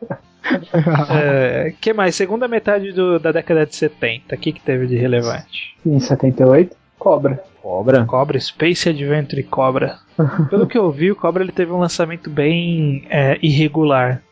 É, 1.10 1.74
que 1.80 1.92
mais? 1.92 2.14
Segunda 2.14 2.46
metade 2.46 2.92
do- 2.92 3.18
da 3.18 3.32
década 3.32 3.66
de 3.66 3.74
70. 3.74 4.32
O 4.32 4.38
que, 4.38 4.52
que 4.52 4.60
teve 4.60 4.86
de 4.86 4.96
relevante? 4.96 5.76
Em 5.84 5.98
78, 5.98 6.76
Cobra. 6.96 7.42
Cobra. 7.60 8.04
Cobra, 8.04 8.38
Space 8.38 8.88
Adventure 8.88 9.42
Cobra. 9.42 9.96
Pelo 10.48 10.68
que 10.68 10.78
eu 10.78 10.88
vi, 10.92 11.10
o 11.10 11.16
Cobra 11.16 11.42
ele 11.42 11.50
teve 11.50 11.72
um 11.72 11.80
lançamento 11.80 12.30
bem 12.30 13.04
é, 13.10 13.36
irregular. 13.42 14.22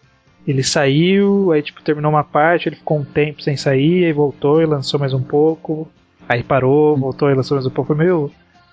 Ele 0.46 0.62
saiu, 0.62 1.52
aí 1.52 1.62
tipo, 1.62 1.83
terminou 1.83 2.11
uma 2.11 2.24
parte, 2.24 2.68
ele 2.68 2.76
ficou 2.76 2.98
um 2.98 3.04
tempo 3.04 3.42
sem 3.42 3.57
sair, 3.57 4.04
aí 4.04 4.12
voltou 4.12 4.61
e 4.61 4.66
lançou 4.66 5.00
mais 5.00 5.14
um 5.14 5.22
pouco. 5.22 5.88
Aí 6.28 6.42
parou, 6.42 6.96
voltou 6.96 7.30
e 7.30 7.35
lançou 7.35 7.57
mais 7.57 7.66
um 7.66 7.70
pouco. 7.70 7.94
Foi 7.94 7.96
meio. 8.04 8.30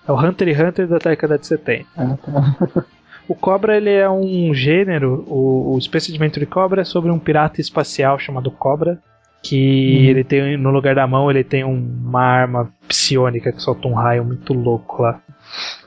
É 0.08 0.12
o 0.12 0.20
Hunter 0.20 0.48
x 0.50 0.60
Hunter 0.60 0.88
da 0.88 0.98
década 0.98 1.38
de 1.38 1.48
70. 1.48 1.86
Ah, 1.98 2.18
tá. 2.18 2.86
O 3.28 3.36
Cobra 3.36 3.78
ele 3.78 3.90
é 3.92 4.10
um 4.10 4.54
gênero, 4.54 5.24
o, 5.28 5.74
o 5.76 5.80
Space 5.82 6.12
Adventure 6.12 6.46
Cobra 6.46 6.82
é 6.82 6.84
sobre 6.84 7.12
um 7.12 7.20
pirata 7.20 7.62
espacial 7.62 8.20
chamado 8.20 8.52
Cobra, 8.52 9.00
que 9.42 9.56
Uhum. 10.00 10.10
ele 10.10 10.24
tem 10.26 10.58
no 10.58 10.70
lugar 10.72 10.96
da 10.96 11.08
mão 11.08 11.30
ele 11.32 11.44
tem 11.44 11.64
um- 11.64 11.96
uma 12.04 12.22
arma 12.24 12.70
psionica 12.90 13.54
que 13.54 13.62
solta 13.62 13.88
um 13.88 13.94
raio 13.94 14.26
muito 14.26 14.52
louco 14.54 15.04
lá. 15.04 15.22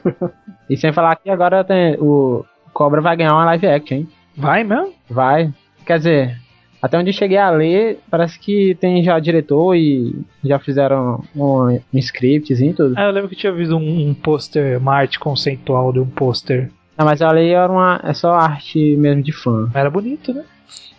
E 0.70 0.76
sem 0.76 0.92
falar 0.92 1.16
que 1.16 1.28
agora 1.28 1.62
tem, 1.64 1.96
o 2.00 2.44
Cobra 2.72 3.02
vai 3.02 3.14
ganhar 3.16 3.34
uma 3.34 3.44
live 3.44 3.66
action, 3.66 3.96
hein? 3.98 4.08
Vai 4.36 4.64
mesmo? 4.64 4.94
Vai. 5.10 5.52
Quer 5.84 5.98
dizer, 5.98 6.38
até 6.84 6.98
onde 6.98 7.12
cheguei 7.12 7.38
a 7.38 7.50
ler, 7.50 7.98
parece 8.10 8.38
que 8.38 8.74
tem 8.74 9.02
já 9.02 9.18
diretor 9.18 9.74
e 9.74 10.14
já 10.44 10.58
fizeram 10.58 11.24
um, 11.34 11.80
um 11.92 11.98
scriptzinho 11.98 12.72
e 12.72 12.74
tudo. 12.74 12.94
Ah, 12.96 13.04
eu 13.04 13.10
lembro 13.10 13.28
que 13.28 13.36
tinha 13.36 13.52
visto 13.52 13.74
um, 13.74 14.10
um 14.10 14.12
pôster, 14.14 14.78
uma 14.78 14.94
arte 14.94 15.18
conceitual 15.18 15.92
de 15.92 16.00
um 16.00 16.06
pôster. 16.06 16.70
Não, 16.96 17.06
mas 17.06 17.22
ali 17.22 17.48
era 17.48 17.72
uma, 17.72 18.00
é 18.04 18.12
só 18.12 18.34
arte 18.34 18.96
mesmo 18.96 19.22
de 19.22 19.32
fã. 19.32 19.70
Era 19.74 19.90
bonito, 19.90 20.34
né? 20.34 20.44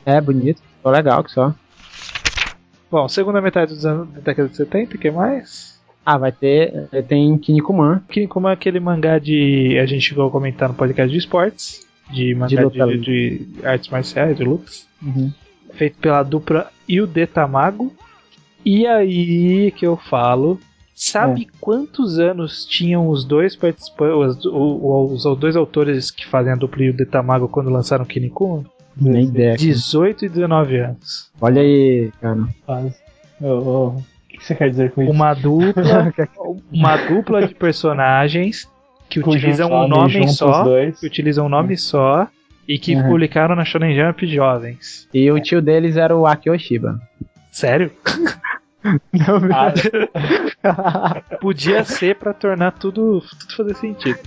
É 0.06 0.19
bonito, 0.19 0.62
ficou 0.78 0.91
legal 0.91 1.24
que 1.24 1.32
só. 1.32 1.54
Bom, 2.89 3.08
segunda 3.08 3.39
metade 3.39 3.71
dos 3.71 3.86
anos 3.86 4.10
da 4.10 4.21
década 4.21 4.50
de 4.50 4.58
70, 4.58 4.95
o 4.95 5.00
que 5.00 5.12
mais? 5.12 5.80
Ah, 6.04 6.17
vai 6.17 6.32
ter, 6.32 6.88
tem 7.08 7.38
Kinnikuman. 7.38 8.02
Kinnikuman 8.10 8.50
é 8.50 8.54
aquele 8.54 8.80
mangá 8.80 9.19
de. 9.19 9.78
A 9.80 9.86
gente 9.86 10.02
chegou 10.08 10.28
a 10.28 10.32
comentar 10.32 10.69
no 10.69 10.76
podcast 10.76 11.12
de 11.12 11.17
esportes, 11.17 11.85
de 12.10 12.36
mangá 12.36 12.48
de, 12.48 12.58
luta. 12.58 12.98
de 12.98 13.48
artes 13.63 13.89
marciais, 13.89 14.38
de 14.38 14.44
lutas. 14.44 14.88
Uhum. 15.02 15.32
feito 15.74 15.98
pela 16.00 16.24
dupla 16.24 16.72
Yude 16.89 17.28
Tamago. 17.28 17.94
E 18.63 18.88
aí 18.88 19.72
que 19.72 19.86
eu 19.86 19.96
falo, 19.96 20.60
sabe 20.96 21.48
quantos 21.60 22.18
anos 22.18 22.65
tinham 22.65 23.10
os 23.10 23.24
dois 23.24 23.56
participantes, 23.56 24.38
os, 24.44 24.46
os, 24.46 25.26
os 25.26 25.38
dois 25.38 25.56
autores 25.56 26.10
que 26.10 26.26
fazem 26.26 26.54
a 26.54 26.56
dupla 26.56 26.84
Yude 26.84 27.06
Tamago 27.06 27.48
quando 27.48 27.70
lançaram 27.70 28.06
Kinnikuman? 28.06 28.65
Nem 29.00 29.26
ideia. 29.26 29.58
18 29.58 30.26
e 30.26 30.30
19 30.30 30.78
anos. 30.78 31.32
Olha 31.41 31.62
aí, 31.62 32.12
cara. 32.22 32.48
Quase. 32.65 32.96
Ô, 33.41 33.48
ô, 33.48 33.88
O 33.89 34.04
que 34.30 34.44
você 34.44 34.56
quer 34.56 34.70
dizer 34.70 34.91
com 34.91 35.04
isso? 35.04 35.12
Uma 35.12 35.34
dupla, 35.34 36.13
uma 36.72 36.98
dupla 36.98 37.46
de 37.46 37.54
personagens 37.54 38.68
que 39.10 39.20
utilizam 39.20 39.72
um 39.72 39.88
nome 39.88 40.28
só, 40.28 40.63
dois. 40.63 41.00
que 41.00 41.08
utilizam 41.08 41.46
um 41.46 41.50
nome 41.50 41.78
só 41.78 42.28
e 42.68 42.78
que 42.80 42.96
Uhum. 42.96 43.04
publicaram 43.10 43.56
na 43.56 43.63
Shonen 43.65 43.96
Jump 43.96 44.26
jovens. 44.28 45.08
E 45.13 45.32
o 45.32 45.39
tio 45.39 45.62
deles 45.62 45.96
era 45.98 46.15
o 46.15 46.26
Aki 46.26 46.50
Oshiba. 46.50 47.00
Sério? 47.52 47.91
Ah, 50.63 51.22
Podia 51.41 51.84
ser 51.84 52.15
pra 52.18 52.34
tornar 52.34 52.72
tudo, 52.74 53.20
tudo 53.39 53.56
fazer 53.56 53.76
sentido. 53.76 54.20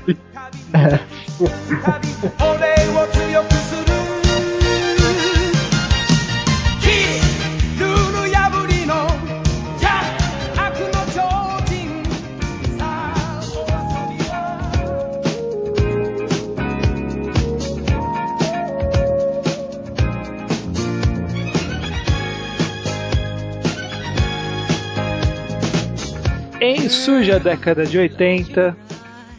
Surge 26.89 27.31
a 27.31 27.39
década 27.39 27.85
de 27.85 27.99
80, 27.99 28.77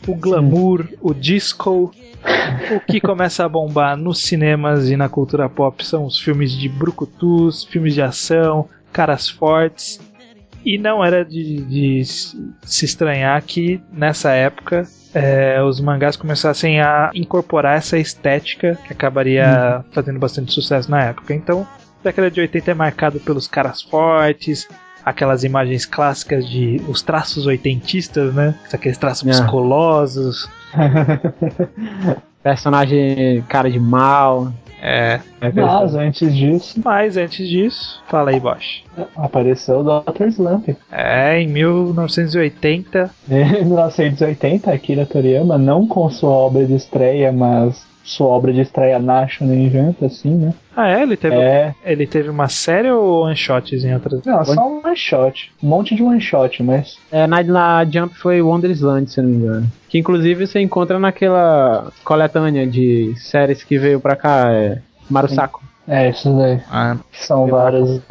o 0.08 0.16
glamour, 0.16 0.88
o 1.02 1.14
disco, 1.14 1.92
o 2.76 2.80
que 2.80 3.02
começa 3.02 3.44
a 3.44 3.50
bombar 3.50 3.98
nos 3.98 4.22
cinemas 4.22 4.90
e 4.90 4.96
na 4.96 5.10
cultura 5.10 5.50
pop 5.50 5.84
são 5.86 6.06
os 6.06 6.20
filmes 6.20 6.52
de 6.52 6.70
brucutus, 6.70 7.64
filmes 7.64 7.96
de 7.96 8.02
ação, 8.02 8.70
caras 8.92 9.30
fortes. 9.30 10.00
E 10.64 10.78
não 10.78 11.04
era 11.04 11.26
de, 11.26 11.62
de 11.62 12.04
se 12.06 12.86
estranhar 12.86 13.42
que 13.42 13.82
nessa 13.92 14.32
época 14.32 14.88
é, 15.14 15.62
os 15.64 15.80
mangás 15.80 16.16
começassem 16.16 16.82
a 16.82 17.10
incorporar 17.16 17.78
essa 17.78 17.98
estética 17.98 18.78
que 18.86 18.94
acabaria 18.94 19.84
fazendo 19.92 20.20
bastante 20.20 20.52
sucesso 20.52 20.92
na 20.92 21.04
época. 21.06 21.34
Então, 21.34 21.68
década 22.04 22.30
de 22.30 22.42
80 22.42 22.72
é 22.72 22.74
marcado 22.74 23.20
pelos 23.20 23.48
caras 23.48 23.82
fortes, 23.82 24.68
aquelas 25.06 25.44
imagens 25.44 25.86
clássicas 25.86 26.48
de 26.48 26.82
os 26.88 27.02
traços 27.02 27.46
oitentistas, 27.48 28.34
né? 28.34 28.56
Aqueles 28.72 28.98
traços 28.98 29.24
É. 29.24 29.28
musculosos. 29.28 30.50
Personagem 32.44 33.44
cara 33.50 33.70
de 33.70 33.80
mal. 33.80 34.52
É. 34.82 35.20
Mas 35.54 35.94
antes 35.94 36.34
disso, 36.34 36.80
Mas 36.84 37.18
antes 37.18 37.46
disso, 37.50 38.02
fala 38.08 38.30
aí, 38.32 38.40
Bosch. 38.40 38.82
apareceu 39.18 39.80
o 39.82 39.84
Dr. 40.02 40.28
Slump. 40.28 40.70
É, 40.90 41.42
em 41.42 41.48
1980, 41.50 43.10
Em 43.30 43.66
1980, 43.66 44.72
Akira 44.72 45.06
Toriyama, 45.06 45.58
não 45.58 45.86
com 45.86 46.10
sua 46.10 46.30
obra 46.30 46.66
de 46.66 46.76
estreia, 46.76 47.30
mas 47.32 47.86
sua 48.04 48.28
obra 48.28 48.52
de 48.52 48.62
estreia 48.62 48.98
na 49.00 49.28
Shonen 49.28 49.70
Jump, 49.70 50.04
assim, 50.04 50.34
né? 50.36 50.54
Ah, 50.76 50.90
é? 50.90 51.04
Ele 51.04 51.16
teve, 51.18 51.36
É, 51.36 51.76
ele 51.86 52.08
teve 52.08 52.30
uma 52.30 52.48
série 52.48 52.90
ou 52.92 53.26
one 53.26 53.36
shots 53.36 53.84
em 53.84 53.94
outras? 53.94 54.24
não, 54.26 54.44
só 54.46 54.68
um 54.68 54.82
one 54.84 54.96
shot. 54.98 55.52
Um 55.62 55.68
monte 55.68 55.94
de 55.96 56.02
one 56.02 56.20
shot, 56.22 56.64
mas 56.64 56.98
É, 57.12 57.28
na, 57.28 57.44
na 57.44 57.86
Jump 57.86 58.16
foi 58.16 58.42
Wondersland, 58.42 59.12
se 59.12 59.22
não 59.22 59.30
me 59.30 59.36
engano. 59.38 59.68
Que 59.90 60.00
inclusive 60.00 60.48
você 60.48 60.60
encontra 60.60 60.98
naquela 61.00 61.92
coletânea 62.04 62.66
de 62.66 63.14
séries 63.18 63.64
que 63.64 63.78
veio 63.78 64.00
pra 64.00 64.16
cá, 64.16 64.52
é 64.52 64.80
Marusako. 65.10 65.62
é, 65.88 66.10
isso 66.10 66.32
daí. 66.38 66.60
Ah, 66.72 66.98
São 67.12 67.48
várias. 67.48 68.02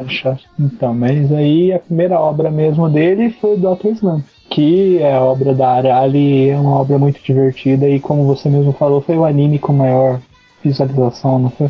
Então, 0.59 0.93
mas 0.93 1.31
aí 1.31 1.71
a 1.73 1.79
primeira 1.79 2.19
obra 2.19 2.49
mesmo 2.51 2.89
dele 2.89 3.35
foi 3.41 3.55
o 3.55 3.57
Dr. 3.57 3.87
Slump. 3.95 4.23
Que 4.49 4.97
é 4.99 5.17
obra 5.17 5.53
da 5.53 5.69
Arali, 5.69 6.49
é 6.49 6.57
uma 6.57 6.79
obra 6.79 6.97
muito 6.97 7.21
divertida 7.21 7.87
e 7.87 7.99
como 7.99 8.25
você 8.25 8.49
mesmo 8.49 8.73
falou, 8.73 9.01
foi 9.01 9.15
o 9.15 9.25
anime 9.25 9.59
com 9.59 9.71
maior 9.71 10.19
visualização, 10.63 11.39
não 11.39 11.49
foi? 11.49 11.69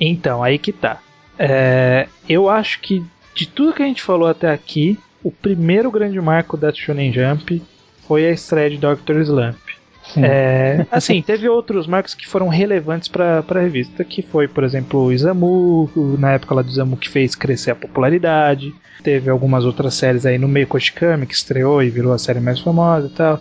Então, 0.00 0.42
aí 0.42 0.58
que 0.58 0.72
tá. 0.72 1.00
É, 1.38 2.06
eu 2.28 2.48
acho 2.48 2.80
que 2.80 3.04
de 3.34 3.46
tudo 3.46 3.72
que 3.72 3.82
a 3.82 3.86
gente 3.86 4.02
falou 4.02 4.28
até 4.28 4.50
aqui, 4.50 4.98
o 5.22 5.30
primeiro 5.30 5.90
grande 5.90 6.20
marco 6.20 6.56
da 6.56 6.72
Shonen 6.72 7.12
Jump 7.12 7.62
foi 8.06 8.26
a 8.26 8.30
estreia 8.30 8.70
de 8.70 8.78
Dr. 8.78 9.20
Slump. 9.20 9.79
Sim. 10.04 10.22
É, 10.24 10.86
assim, 10.90 11.22
teve 11.22 11.48
outros 11.48 11.86
marcos 11.86 12.14
que 12.14 12.26
foram 12.26 12.48
relevantes 12.48 13.08
para 13.08 13.44
a 13.48 13.60
revista, 13.60 14.04
que 14.04 14.22
foi, 14.22 14.48
por 14.48 14.64
exemplo, 14.64 15.04
o 15.04 15.12
Isamu, 15.12 15.90
na 16.18 16.32
época 16.32 16.54
lá 16.54 16.62
do 16.62 16.68
Isamu 16.68 16.96
que 16.96 17.08
fez 17.08 17.34
crescer 17.34 17.72
a 17.72 17.76
popularidade. 17.76 18.74
Teve 19.02 19.30
algumas 19.30 19.64
outras 19.64 19.94
séries 19.94 20.26
aí 20.26 20.36
no 20.36 20.48
meio 20.48 20.66
Koshikami, 20.66 21.26
que 21.26 21.34
estreou 21.34 21.82
e 21.82 21.90
virou 21.90 22.12
a 22.12 22.18
série 22.18 22.40
mais 22.40 22.60
famosa 22.60 23.06
e 23.06 23.10
tal. 23.10 23.40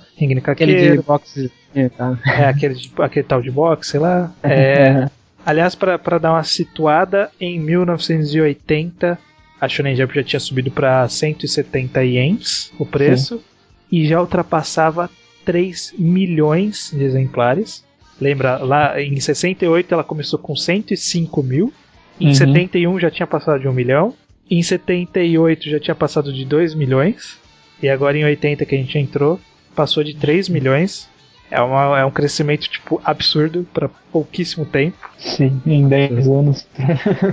Aquele 0.72 0.98
de 0.98 1.04
boxe, 1.04 1.52
tá? 1.98 2.18
é, 2.26 2.46
aquele, 2.46 2.76
aquele 3.00 3.26
tal 3.26 3.42
de 3.42 3.52
boxe, 3.52 3.92
sei 3.92 4.00
lá. 4.00 4.32
É, 4.44 5.10
aliás, 5.46 5.76
para 5.76 6.18
dar 6.18 6.32
uma 6.32 6.44
situada, 6.44 7.30
em 7.40 7.60
1980 7.60 9.18
a 9.60 9.68
Shonen 9.68 9.96
Jump 9.96 10.16
já 10.16 10.24
tinha 10.24 10.40
subido 10.40 10.72
para 10.72 11.08
170 11.08 12.04
ienes 12.04 12.72
o 12.80 12.86
preço 12.86 13.44
e 13.92 14.08
já 14.08 14.22
ultrapassava 14.22 15.10
3 15.50 15.96
milhões 15.98 16.92
de 16.96 17.04
exemplares. 17.04 17.84
Lembra, 18.22 18.58
lá 18.58 19.02
em 19.02 19.20
68 19.20 19.92
ela 19.92 20.04
começou 20.04 20.38
com 20.38 20.56
105 20.56 21.42
mil, 21.42 21.74
em 22.22 22.28
Uhum. 22.28 22.34
71 22.36 23.00
já 23.00 23.10
tinha 23.10 23.26
passado 23.26 23.60
de 23.60 23.68
1 23.68 23.74
milhão, 23.74 24.14
em 24.48 24.62
78 24.62 25.68
já 25.68 25.80
tinha 25.80 25.96
passado 25.96 26.32
de 26.32 26.46
2 26.46 26.76
milhões, 26.76 27.36
e 27.82 27.90
agora 27.90 28.16
em 28.16 28.26
80 28.26 28.64
que 28.64 28.76
a 28.76 28.78
gente 28.78 28.96
entrou, 29.00 29.40
passou 29.76 30.04
de 30.04 30.16
3 30.16 30.50
milhões. 30.50 31.10
É, 31.50 31.60
uma, 31.60 31.98
é 31.98 32.06
um 32.06 32.12
crescimento 32.12 32.70
tipo 32.70 33.02
absurdo 33.04 33.66
para 33.74 33.90
pouquíssimo 34.12 34.68
tempo. 34.68 34.98
Sim, 35.18 35.60
em 35.66 35.88
10 35.88 36.28
anos. 36.28 36.68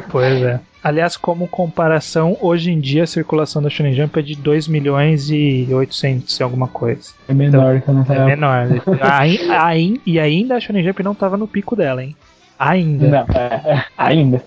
Pois 0.08 0.42
é. 0.42 0.58
Aliás, 0.86 1.16
como 1.16 1.48
comparação, 1.48 2.36
hoje 2.40 2.70
em 2.70 2.78
dia 2.78 3.02
a 3.02 3.06
circulação 3.08 3.60
da 3.60 3.68
Shonen 3.68 3.92
Jump 3.92 4.20
é 4.20 4.22
de 4.22 4.36
2 4.36 4.68
milhões 4.68 5.28
e 5.30 5.66
800 5.72 6.38
e 6.38 6.42
alguma 6.44 6.68
coisa. 6.68 7.10
É 7.28 7.34
menor 7.34 7.80
que 7.80 7.90
na 7.90 8.00
É 8.00 8.02
época. 8.02 8.24
menor. 8.26 8.66
Ai- 9.00 9.94
e 10.06 10.20
ainda 10.20 10.54
a 10.54 10.60
Shonen 10.60 10.84
Jump 10.84 11.02
não 11.02 11.12
tava 11.12 11.36
no 11.36 11.48
pico 11.48 11.74
dela, 11.74 12.04
hein? 12.04 12.14
Ainda. 12.56 13.08
Não, 13.08 13.26
é, 13.34 13.60
é, 13.64 13.84
ainda. 13.98 14.40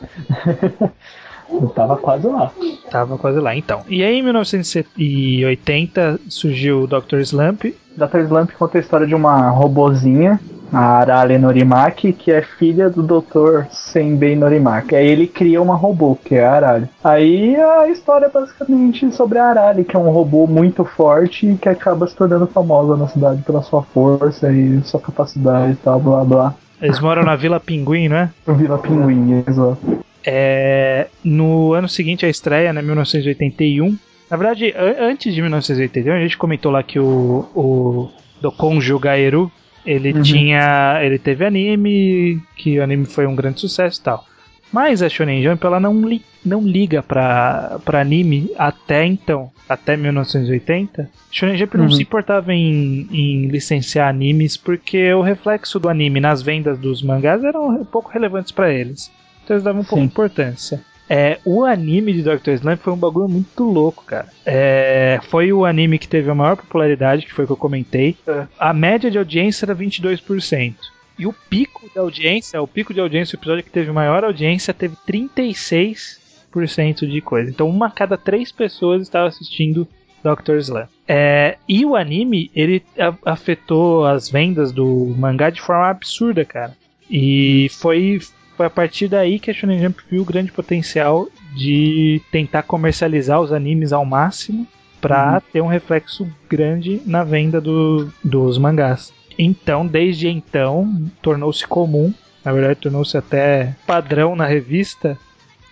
Eu 1.51 1.67
tava 1.75 1.97
quase 1.97 2.25
lá. 2.27 2.51
Tava 2.89 3.17
quase 3.17 3.39
lá, 3.39 3.53
então. 3.55 3.81
E 3.89 4.01
aí, 4.03 4.19
em 4.19 4.23
1980, 4.23 6.19
surgiu 6.29 6.83
o 6.83 6.87
Dr. 6.87 7.17
Slump. 7.19 7.65
Dr. 7.97 8.19
Slump 8.25 8.51
conta 8.57 8.77
a 8.77 8.81
história 8.81 9.05
de 9.05 9.13
uma 9.15 9.49
robozinha, 9.49 10.39
a 10.71 10.99
Arale 10.99 11.37
Norimaki, 11.37 12.13
que 12.13 12.31
é 12.31 12.41
filha 12.41 12.89
do 12.89 13.01
Dr. 13.03 13.65
Senbei 13.71 14.35
Norimaki. 14.35 14.95
Aí 14.95 15.07
ele 15.07 15.27
cria 15.27 15.61
uma 15.61 15.75
robô, 15.75 16.15
que 16.15 16.35
é 16.35 16.45
a 16.45 16.53
Arale. 16.53 16.87
Aí 17.03 17.55
a 17.55 17.87
história 17.87 18.25
é 18.27 18.29
basicamente 18.29 19.11
sobre 19.13 19.37
a 19.39 19.45
Arale, 19.45 19.83
que 19.83 19.95
é 19.95 19.99
um 19.99 20.09
robô 20.11 20.45
muito 20.47 20.83
forte 20.85 21.47
e 21.47 21.57
que 21.57 21.69
acaba 21.69 22.07
se 22.07 22.15
tornando 22.15 22.47
famosa 22.47 22.95
na 22.97 23.07
cidade 23.07 23.41
pela 23.43 23.61
sua 23.61 23.81
força 23.83 24.51
e 24.51 24.81
sua 24.83 24.99
capacidade 24.99 25.73
e 25.73 25.75
tal, 25.77 25.99
blá 25.99 26.23
blá. 26.23 26.53
Eles 26.81 26.99
moram 26.99 27.23
na 27.23 27.35
Vila 27.35 27.59
Pinguim, 27.59 28.07
não 28.07 28.15
é? 28.17 28.29
Vila 28.47 28.77
Pinguim, 28.77 29.43
exato. 29.47 29.77
É, 30.25 31.07
no 31.23 31.73
ano 31.73 31.89
seguinte 31.89 32.25
à 32.25 32.29
estreia, 32.29 32.71
né, 32.71 32.81
1981. 32.81 33.97
Na 34.29 34.37
verdade, 34.37 34.73
an- 34.77 35.09
antes 35.11 35.33
de 35.33 35.41
1981, 35.41 36.13
a 36.13 36.19
gente 36.19 36.37
comentou 36.37 36.71
lá 36.71 36.83
que 36.83 36.99
o, 36.99 37.45
o 37.55 38.09
do 38.41 38.51
Konju 38.51 38.99
Gaeru, 38.99 39.51
ele 39.85 40.13
Uhum. 40.13 40.21
tinha, 40.21 40.99
ele 41.01 41.17
teve 41.19 41.45
anime, 41.45 42.41
que 42.55 42.79
o 42.79 42.83
anime 42.83 43.05
foi 43.05 43.25
um 43.27 43.35
grande 43.35 43.59
sucesso 43.61 43.99
e 43.99 44.03
tal. 44.03 44.25
Mas 44.71 45.01
a 45.01 45.09
Shonen 45.09 45.41
Jump 45.41 45.65
ela 45.65 45.79
não, 45.79 45.99
li, 46.07 46.21
não 46.45 46.61
liga 46.61 47.01
pra, 47.01 47.79
pra 47.83 48.01
anime 48.01 48.51
até 48.57 49.03
então, 49.05 49.49
até 49.67 49.97
1980. 49.97 51.01
A 51.01 51.07
Shonen 51.31 51.57
Jump 51.57 51.75
não 51.77 51.85
Uhum. 51.85 51.91
se 51.91 52.03
importava 52.03 52.53
em, 52.53 53.07
em 53.11 53.47
licenciar 53.47 54.07
animes 54.09 54.55
porque 54.57 55.11
o 55.13 55.21
reflexo 55.21 55.79
do 55.79 55.89
anime 55.89 56.19
nas 56.19 56.41
vendas 56.43 56.77
dos 56.77 57.01
mangás 57.01 57.43
eram 57.43 57.83
pouco 57.85 58.11
relevantes 58.11 58.51
pra 58.51 58.71
eles. 58.71 59.11
Então 59.43 59.55
eles 59.55 59.63
davam 59.63 59.81
um 59.81 59.85
pouco 59.85 60.01
de 60.01 60.05
importância. 60.05 60.81
É, 61.09 61.39
o 61.43 61.65
anime 61.65 62.13
de 62.13 62.21
Dr. 62.21 62.51
Slump 62.51 62.81
foi 62.81 62.93
um 62.93 62.97
bagulho 62.97 63.27
muito 63.27 63.63
louco, 63.63 64.03
cara. 64.05 64.27
É, 64.45 65.19
foi 65.29 65.51
o 65.51 65.65
anime 65.65 65.97
que 65.97 66.07
teve 66.07 66.29
a 66.29 66.35
maior 66.35 66.55
popularidade, 66.55 67.25
que 67.25 67.33
foi 67.33 67.45
o 67.45 67.47
que 67.47 67.53
eu 67.53 67.57
comentei. 67.57 68.15
É. 68.27 68.45
A 68.59 68.73
média 68.73 69.09
de 69.09 69.17
audiência 69.17 69.65
era 69.65 69.75
22%. 69.75 70.75
E 71.17 71.25
o 71.25 71.33
pico 71.33 71.89
de 71.91 71.99
audiência, 71.99 72.61
o 72.61 72.67
pico 72.67 72.93
de 72.93 73.01
audiência, 73.01 73.35
o 73.35 73.39
episódio 73.39 73.63
que 73.63 73.71
teve 73.71 73.91
maior 73.91 74.23
audiência, 74.23 74.73
teve 74.73 74.95
36% 75.05 77.09
de 77.09 77.21
coisa. 77.21 77.49
Então 77.49 77.67
uma 77.67 77.87
a 77.87 77.91
cada 77.91 78.17
três 78.17 78.51
pessoas 78.51 79.01
estava 79.01 79.27
assistindo 79.27 79.87
Dr. 80.23 80.57
Slump. 80.57 80.89
É, 81.07 81.57
e 81.67 81.85
o 81.85 81.95
anime, 81.95 82.51
ele 82.55 82.83
afetou 83.25 84.05
as 84.05 84.29
vendas 84.29 84.71
do 84.71 85.13
mangá 85.17 85.49
de 85.49 85.61
forma 85.61 85.89
absurda, 85.89 86.45
cara. 86.45 86.77
E 87.09 87.67
foi, 87.71 88.19
foi 88.59 88.65
a 88.65 88.69
partir 88.69 89.07
daí 89.07 89.39
que 89.39 89.49
a 89.49 89.53
Shonen 89.53 89.79
Jump 89.81 90.01
viu 90.11 90.21
o 90.21 90.25
grande 90.25 90.51
potencial 90.51 91.29
de 91.55 92.21
tentar 92.29 92.63
comercializar 92.63 93.39
os 93.39 93.53
animes 93.53 93.93
ao 93.93 94.03
máximo 94.03 94.67
para 94.99 95.39
ter 95.53 95.61
um 95.61 95.67
reflexo 95.67 96.27
grande 96.49 97.01
na 97.05 97.23
venda 97.23 97.61
do- 97.61 98.11
dos 98.21 98.57
mangás. 98.57 99.13
Então, 99.37 99.87
desde 99.87 100.27
então, 100.27 100.93
tornou-se 101.21 101.65
comum, 101.65 102.13
na 102.43 102.51
verdade, 102.51 102.81
tornou-se 102.81 103.17
até 103.17 103.73
padrão 103.87 104.35
na 104.35 104.45
revista, 104.45 105.17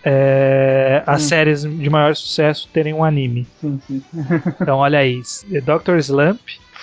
é, 0.02 1.04
as 1.06 1.24
Hum. 1.24 1.28
séries 1.28 1.62
de 1.64 1.90
maior 1.90 2.16
sucesso 2.16 2.70
terem 2.72 2.94
um 2.94 3.04
anime. 3.04 3.46
Sim, 3.60 3.82
sim. 3.86 4.02
Então, 4.62 4.78
olha 4.78 5.00
aí, 5.00 5.22
Dr. 5.66 5.98
Slump 5.98 6.40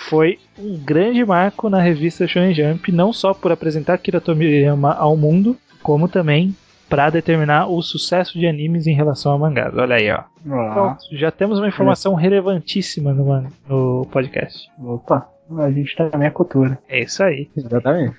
foi 0.07 0.37
um 0.59 0.77
grande 0.77 1.25
marco 1.25 1.67
na 1.67 1.81
revista 1.81 2.27
Shonen 2.27 2.53
Jump, 2.53 2.91
não 2.91 3.11
só 3.11 3.33
por 3.33 3.51
apresentar 3.51 3.95
Akira 3.95 4.21
Toriyama 4.21 4.93
ao 4.93 5.17
mundo, 5.17 5.57
como 5.85 6.07
também 6.07 6.55
para 6.89 7.11
determinar 7.11 7.67
o 7.67 7.79
sucesso 7.79 8.39
de 8.39 8.47
animes 8.47 8.87
em 8.87 8.95
relação 8.95 9.31
a 9.31 9.37
mangás. 9.37 9.71
Olha 9.77 9.97
aí, 9.97 10.09
ó. 10.11 10.23
Ah, 10.51 10.73
Pronto, 10.73 11.05
já 11.11 11.29
temos 11.29 11.59
uma 11.59 11.67
informação 11.67 12.15
relevantíssima 12.15 13.13
no, 13.13 13.43
no 13.69 14.07
podcast. 14.11 14.67
opa, 14.83 15.29
a 15.59 15.69
gente 15.69 15.95
tá 15.95 16.09
na 16.11 16.17
minha 16.17 16.31
cultura. 16.31 16.79
É 16.89 17.01
isso 17.01 17.23
aí. 17.23 17.47
Exatamente. 17.55 18.15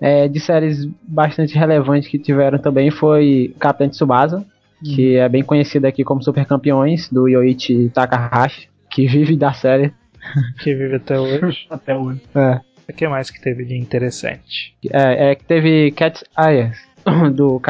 É, 0.00 0.28
de 0.28 0.38
séries 0.38 0.88
bastante 1.02 1.58
relevantes 1.58 2.08
que 2.08 2.20
tiveram 2.20 2.58
também 2.58 2.92
foi 2.92 3.52
Capitão 3.58 3.88
Tsubasa, 3.88 4.46
que 4.80 5.16
é 5.16 5.28
bem 5.28 5.42
conhecido 5.42 5.86
aqui 5.86 6.04
como 6.04 6.22
Super 6.22 6.46
Campeões, 6.46 7.08
do 7.08 7.26
Yoichi 7.28 7.90
Takahashi, 7.90 8.68
que 8.88 9.08
vive 9.08 9.36
da 9.36 9.52
série. 9.52 9.92
Que 10.60 10.72
vive 10.72 10.94
até 10.94 11.18
hoje. 11.18 11.66
Até 11.70 11.96
hoje. 11.96 12.22
É, 12.32 12.60
O 12.92 12.94
que 12.94 13.08
mais 13.08 13.30
que 13.30 13.40
teve 13.40 13.64
de 13.64 13.76
interessante? 13.76 14.74
é, 14.92 15.30
é 15.30 15.34
que 15.34 15.44
teve 15.44 15.90
Cat's 15.92 16.22
Eye, 16.38 16.70
do, 17.32 17.60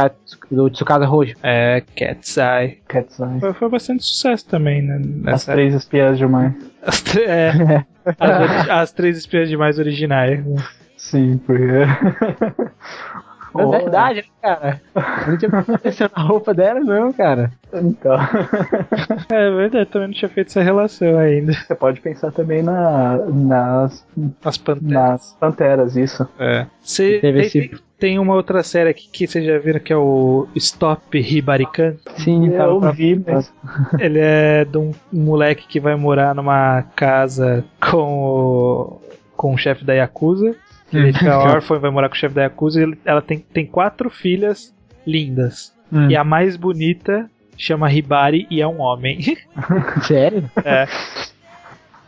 do 0.50 0.68
Tsukasa 0.70 1.06
Rojo. 1.06 1.34
É 1.42 1.82
Cat's 1.96 2.36
Eye. 2.36 2.78
Cat's 2.88 3.18
Eye. 3.20 3.40
Foi, 3.40 3.52
foi 3.54 3.68
bastante 3.68 4.04
sucesso 4.04 4.46
também, 4.48 4.82
né? 4.82 5.00
As 5.26 5.44
três 5.44 5.74
espias 5.74 6.18
demais. 6.18 6.52
as, 6.82 7.00
tre- 7.02 7.24
é, 7.24 7.84
as, 8.18 8.68
as 8.68 8.92
três 8.92 9.16
espias 9.16 9.48
demais 9.48 9.78
originais. 9.78 10.44
né? 10.44 10.62
Sim, 10.96 11.38
porque. 11.46 11.62
É 13.58 13.66
verdade, 13.66 14.16
né, 14.22 14.24
cara? 14.40 14.80
Eu 14.94 15.30
não 15.32 15.38
tinha 15.38 15.50
pensado 15.82 16.12
na 16.16 16.22
roupa 16.22 16.54
dela, 16.54 16.80
não, 16.80 17.12
cara. 17.12 17.52
Então. 17.72 18.16
É 19.30 19.50
verdade, 19.50 19.86
também 19.90 20.08
não 20.08 20.14
tinha 20.14 20.28
feito 20.28 20.48
essa 20.48 20.62
relação 20.62 21.18
ainda. 21.18 21.52
Você 21.52 21.74
pode 21.74 22.00
pensar 22.00 22.30
também 22.32 22.62
na, 22.62 23.16
nas, 23.26 24.06
As 24.44 24.56
panteras. 24.58 24.92
nas 24.92 25.36
panteras, 25.40 25.96
isso. 25.96 26.26
É. 26.38 26.66
Teve 26.96 27.20
tem, 27.20 27.40
esse- 27.40 27.60
tem- 27.68 27.78
tem 27.98 28.18
uma 28.18 28.34
outra 28.34 28.62
série 28.62 28.90
aqui 28.90 29.08
que 29.10 29.26
vocês 29.26 29.44
já 29.44 29.58
viram 29.58 29.78
que 29.80 29.92
é 29.92 29.96
o 29.96 30.46
Stop 30.56 31.16
Hibarikan. 31.18 31.94
Sim, 32.16 32.48
Eu 32.48 32.58
tava 32.58 32.80
pra- 32.80 32.90
vi, 32.90 33.22
mas. 33.26 33.52
Ele 33.98 34.18
é 34.20 34.64
de 34.64 34.76
um 34.78 34.90
moleque 35.12 35.66
que 35.66 35.78
vai 35.80 35.94
morar 35.94 36.34
numa 36.34 36.82
casa 36.96 37.64
com 37.80 38.22
o, 38.24 39.00
com 39.36 39.54
o 39.54 39.58
chefe 39.58 39.84
da 39.84 39.94
Yakuza. 39.94 40.54
Ele 40.92 41.12
fica 41.12 41.38
órfão 41.38 41.76
e 41.76 41.80
vai 41.80 41.90
morar 41.90 42.08
com 42.08 42.14
o 42.14 42.18
chefe 42.18 42.34
da 42.34 42.42
Yakuza. 42.42 42.82
e 42.82 42.98
ela 43.04 43.22
tem, 43.22 43.38
tem 43.38 43.66
quatro 43.66 44.10
filhas 44.10 44.74
lindas. 45.06 45.72
Hum. 45.92 46.10
E 46.10 46.16
a 46.16 46.24
mais 46.24 46.56
bonita 46.56 47.28
chama 47.56 47.92
Hibari 47.92 48.46
e 48.50 48.60
é 48.60 48.66
um 48.66 48.80
homem. 48.80 49.20
Sério? 50.06 50.50
É. 50.64 50.86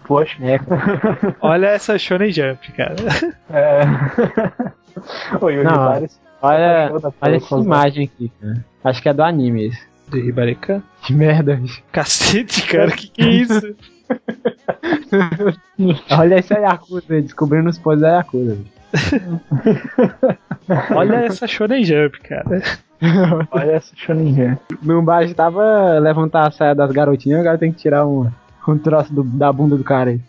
Poxa. 0.07 0.37
É, 0.43 0.59
Olha 1.41 1.68
essa 1.68 1.99
Shonen 1.99 2.30
Jump, 2.30 2.72
cara. 2.72 2.95
É. 3.51 3.80
Oi, 5.41 5.59
o 5.59 5.64
Não, 5.64 5.72
Hibari- 5.72 6.09
olha, 6.43 6.93
olha 7.22 7.37
essa 7.37 7.57
imagem 7.57 8.05
aqui, 8.05 8.30
cara. 8.41 8.64
Acho 8.85 9.03
que 9.03 9.09
é 9.09 9.14
do 9.14 9.22
anime 9.22 9.68
esse. 9.68 9.82
Do 10.09 10.18
Hibarikan. 10.18 10.82
Que 11.03 11.14
merda. 11.14 11.57
bicho. 11.57 11.82
Cacete, 11.91 12.66
cara, 12.66 12.91
que 12.91 13.09
que 13.09 13.22
é 13.22 13.26
isso? 13.28 13.74
Olha 16.11 16.35
essa 16.37 16.59
Yakuza, 16.59 17.20
descobrindo 17.22 17.68
os 17.70 17.78
pós 17.78 18.01
da 18.01 18.16
Yakuza. 18.18 18.59
Olha 20.95 21.16
essa 21.26 21.47
Shonen 21.47 21.84
Jump, 21.84 22.18
cara. 22.20 22.62
Olha 23.51 23.72
essa 23.72 23.95
Shonen 23.97 24.34
Jump. 24.34 25.03
Baixo 25.03 25.34
tava 25.34 25.99
levantar 25.99 26.47
a 26.47 26.51
saia 26.51 26.74
das 26.74 26.90
garotinhas, 26.92 27.40
agora 27.40 27.59
tem 27.59 27.72
que 27.72 27.78
tirar 27.78 28.07
um, 28.07 28.30
um 28.66 28.78
troço 28.78 29.12
do- 29.12 29.24
da 29.24 29.53
bunda 29.53 29.76
do 29.76 29.84
cara 29.84 30.11
aí. 30.11 30.20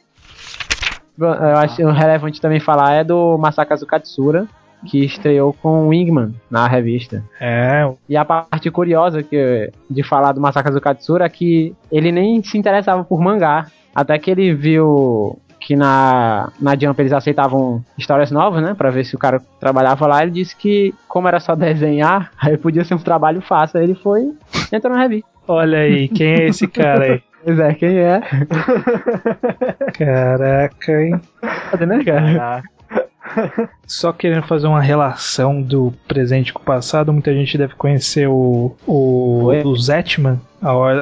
Eu 1.17 1.29
acho 1.57 1.81
relevante 1.91 2.41
também 2.41 2.59
falar 2.59 2.93
é 2.95 3.03
do 3.03 3.37
Masakazu 3.37 3.85
Katsura, 3.85 4.45
que 4.85 5.05
estreou 5.05 5.53
com 5.53 5.87
Wingman 5.87 6.35
na 6.51 6.67
revista. 6.67 7.23
É, 7.39 7.89
E 8.09 8.17
a 8.17 8.25
parte 8.25 8.69
curiosa 8.69 9.23
que, 9.23 9.71
de 9.89 10.03
falar 10.03 10.33
do 10.33 10.41
Masakazu 10.41 10.81
Katsura 10.81 11.25
é 11.25 11.29
que 11.29 11.73
ele 11.89 12.11
nem 12.11 12.43
se 12.43 12.57
interessava 12.57 13.03
por 13.05 13.21
mangá. 13.21 13.67
Até 13.95 14.19
que 14.19 14.29
ele 14.29 14.53
viu 14.53 15.39
que 15.65 15.75
na, 15.75 16.51
na 16.61 16.77
Jump 16.77 17.01
eles 17.01 17.11
aceitavam 17.11 17.83
histórias 17.97 18.29
novas, 18.29 18.61
né? 18.61 18.75
Pra 18.75 18.91
ver 18.91 19.03
se 19.03 19.15
o 19.15 19.19
cara 19.19 19.41
trabalhava 19.59 20.05
lá. 20.05 20.21
Ele 20.21 20.29
disse 20.31 20.55
que, 20.55 20.93
como 21.07 21.27
era 21.27 21.39
só 21.39 21.55
desenhar, 21.55 22.31
aí 22.39 22.55
podia 22.55 22.85
ser 22.85 22.93
um 22.93 22.99
trabalho 22.99 23.41
fácil. 23.41 23.79
Aí 23.79 23.85
ele 23.85 23.95
foi 23.95 24.31
e 24.71 24.75
entrou 24.75 24.93
na 24.93 25.01
revista. 25.01 25.27
olha 25.47 25.79
aí, 25.79 26.07
quem 26.07 26.33
é 26.33 26.47
esse 26.47 26.67
cara 26.67 27.03
aí? 27.13 27.23
Pois 27.45 27.59
é, 27.59 27.73
quem 27.75 27.97
é? 27.99 28.21
Caraca, 29.93 30.99
hein? 30.99 31.21
Foda, 31.69 31.85
né, 31.85 32.03
cara? 32.03 32.63
Só 33.85 34.11
querendo 34.11 34.47
fazer 34.47 34.65
uma 34.65 34.81
relação 34.81 35.61
do 35.61 35.93
presente 36.07 36.51
com 36.51 36.59
o 36.59 36.65
passado, 36.65 37.13
muita 37.13 37.31
gente 37.35 37.55
deve 37.55 37.75
conhecer 37.75 38.27
o, 38.27 38.75
o, 38.87 39.51
o 39.63 39.77
Zetman, 39.77 40.41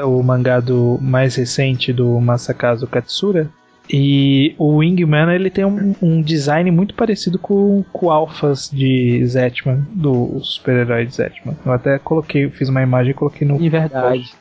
o 0.05 0.22
mangá 0.22 0.59
do, 0.59 0.99
mais 1.01 1.38
recente 1.38 1.93
do 1.93 2.20
Masakazu 2.20 2.88
Katsura. 2.88 3.49
E 3.89 4.55
o 4.57 4.77
Wingman 4.77 5.34
ele 5.34 5.49
tem 5.49 5.65
um, 5.65 5.93
um 6.01 6.21
design 6.21 6.71
muito 6.71 6.93
parecido 6.95 7.38
com, 7.38 7.84
com 7.91 8.05
o 8.07 8.11
Alphas 8.11 8.69
de 8.71 9.25
Zetman, 9.25 9.86
do 9.91 10.39
super-herói 10.41 11.05
de 11.05 11.15
Zetman. 11.15 11.55
Eu 11.65 11.71
até 11.73 11.99
coloquei, 11.99 12.49
fiz 12.49 12.69
uma 12.69 12.81
imagem 12.81 13.11
e 13.11 13.13
coloquei 13.13 13.45
no 13.47 13.57
De 13.57 13.67
verdade. 13.69 14.34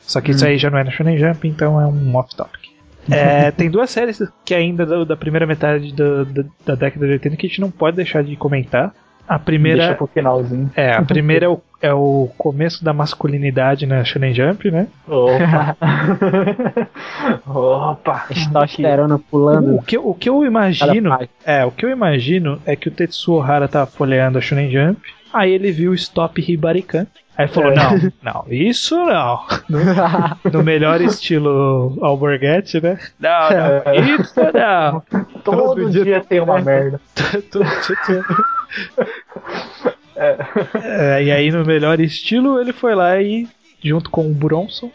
Só 0.00 0.20
que 0.20 0.32
isso 0.32 0.44
aí 0.44 0.58
já 0.58 0.68
não 0.70 0.78
é 0.78 0.84
na 0.84 0.90
Shonen 0.90 1.16
Jump, 1.16 1.46
então 1.46 1.80
é 1.80 1.86
um 1.86 2.14
off-topic. 2.16 2.64
É, 3.10 3.50
tem 3.50 3.68
duas 3.70 3.90
séries 3.90 4.18
que 4.46 4.54
ainda 4.54 4.86
da, 4.86 5.04
da 5.04 5.14
primeira 5.14 5.46
metade 5.46 5.92
do- 5.92 6.24
do- 6.24 6.50
da 6.64 6.74
década 6.74 7.06
de 7.06 7.12
80 7.12 7.36
que 7.36 7.46
a 7.46 7.48
gente 7.50 7.60
não 7.60 7.70
pode 7.70 7.96
deixar 7.98 8.24
de 8.24 8.34
comentar. 8.34 8.94
A 9.26 9.34
Deixa 9.34 9.44
primeira. 9.44 9.94
pro 9.94 10.06
finalzinho. 10.06 10.70
É, 10.76 10.92
a 10.92 11.02
primeira 11.02 11.46
é 11.46 11.48
o, 11.48 11.60
é 11.80 11.94
o 11.94 12.28
começo 12.36 12.84
da 12.84 12.92
masculinidade 12.92 13.86
na 13.86 14.04
Shonen 14.04 14.34
Jump, 14.34 14.70
né? 14.70 14.86
Opa! 15.08 15.76
Opa! 17.48 18.24
Testosterona 18.28 19.18
pulando. 19.18 19.76
O 19.76 19.82
que, 19.82 19.96
o 19.96 20.14
que 20.14 20.28
eu 20.28 20.44
imagino. 20.44 21.16
É, 21.44 21.64
o 21.64 21.70
que 21.70 21.86
eu 21.86 21.90
imagino 21.90 22.60
é 22.66 22.76
que 22.76 22.88
o 22.88 22.92
Tetsuo 22.92 23.40
Hara 23.40 23.66
tava 23.66 23.86
folheando 23.86 24.36
a 24.36 24.40
Shonen 24.42 24.70
Jump, 24.70 25.00
aí 25.32 25.52
ele 25.52 25.72
viu 25.72 25.92
o 25.92 25.94
Stop 25.94 26.40
Hibarikan. 26.40 27.06
Aí 27.36 27.48
falou: 27.48 27.72
É. 27.72 27.74
Não, 27.74 28.12
não, 28.22 28.44
isso 28.48 28.96
não. 28.96 29.40
No 30.52 30.62
melhor 30.62 31.00
estilo 31.00 31.98
Alborguete, 32.00 32.80
né? 32.80 32.98
Não, 33.18 33.50
não, 33.50 34.22
isso 34.22 34.40
não. 34.52 35.02
Todo, 35.42 35.90
dia, 35.90 36.20
tem 36.20 36.40
uma 36.40 36.60
merda. 36.60 37.00
É, 40.16 41.22
e 41.24 41.30
aí, 41.32 41.50
no 41.50 41.64
melhor 41.64 42.00
estilo, 42.00 42.60
ele 42.60 42.72
foi 42.72 42.94
lá 42.94 43.20
e, 43.20 43.48
junto 43.82 44.10
com 44.10 44.26
o 44.30 44.34
Bronson. 44.34 44.90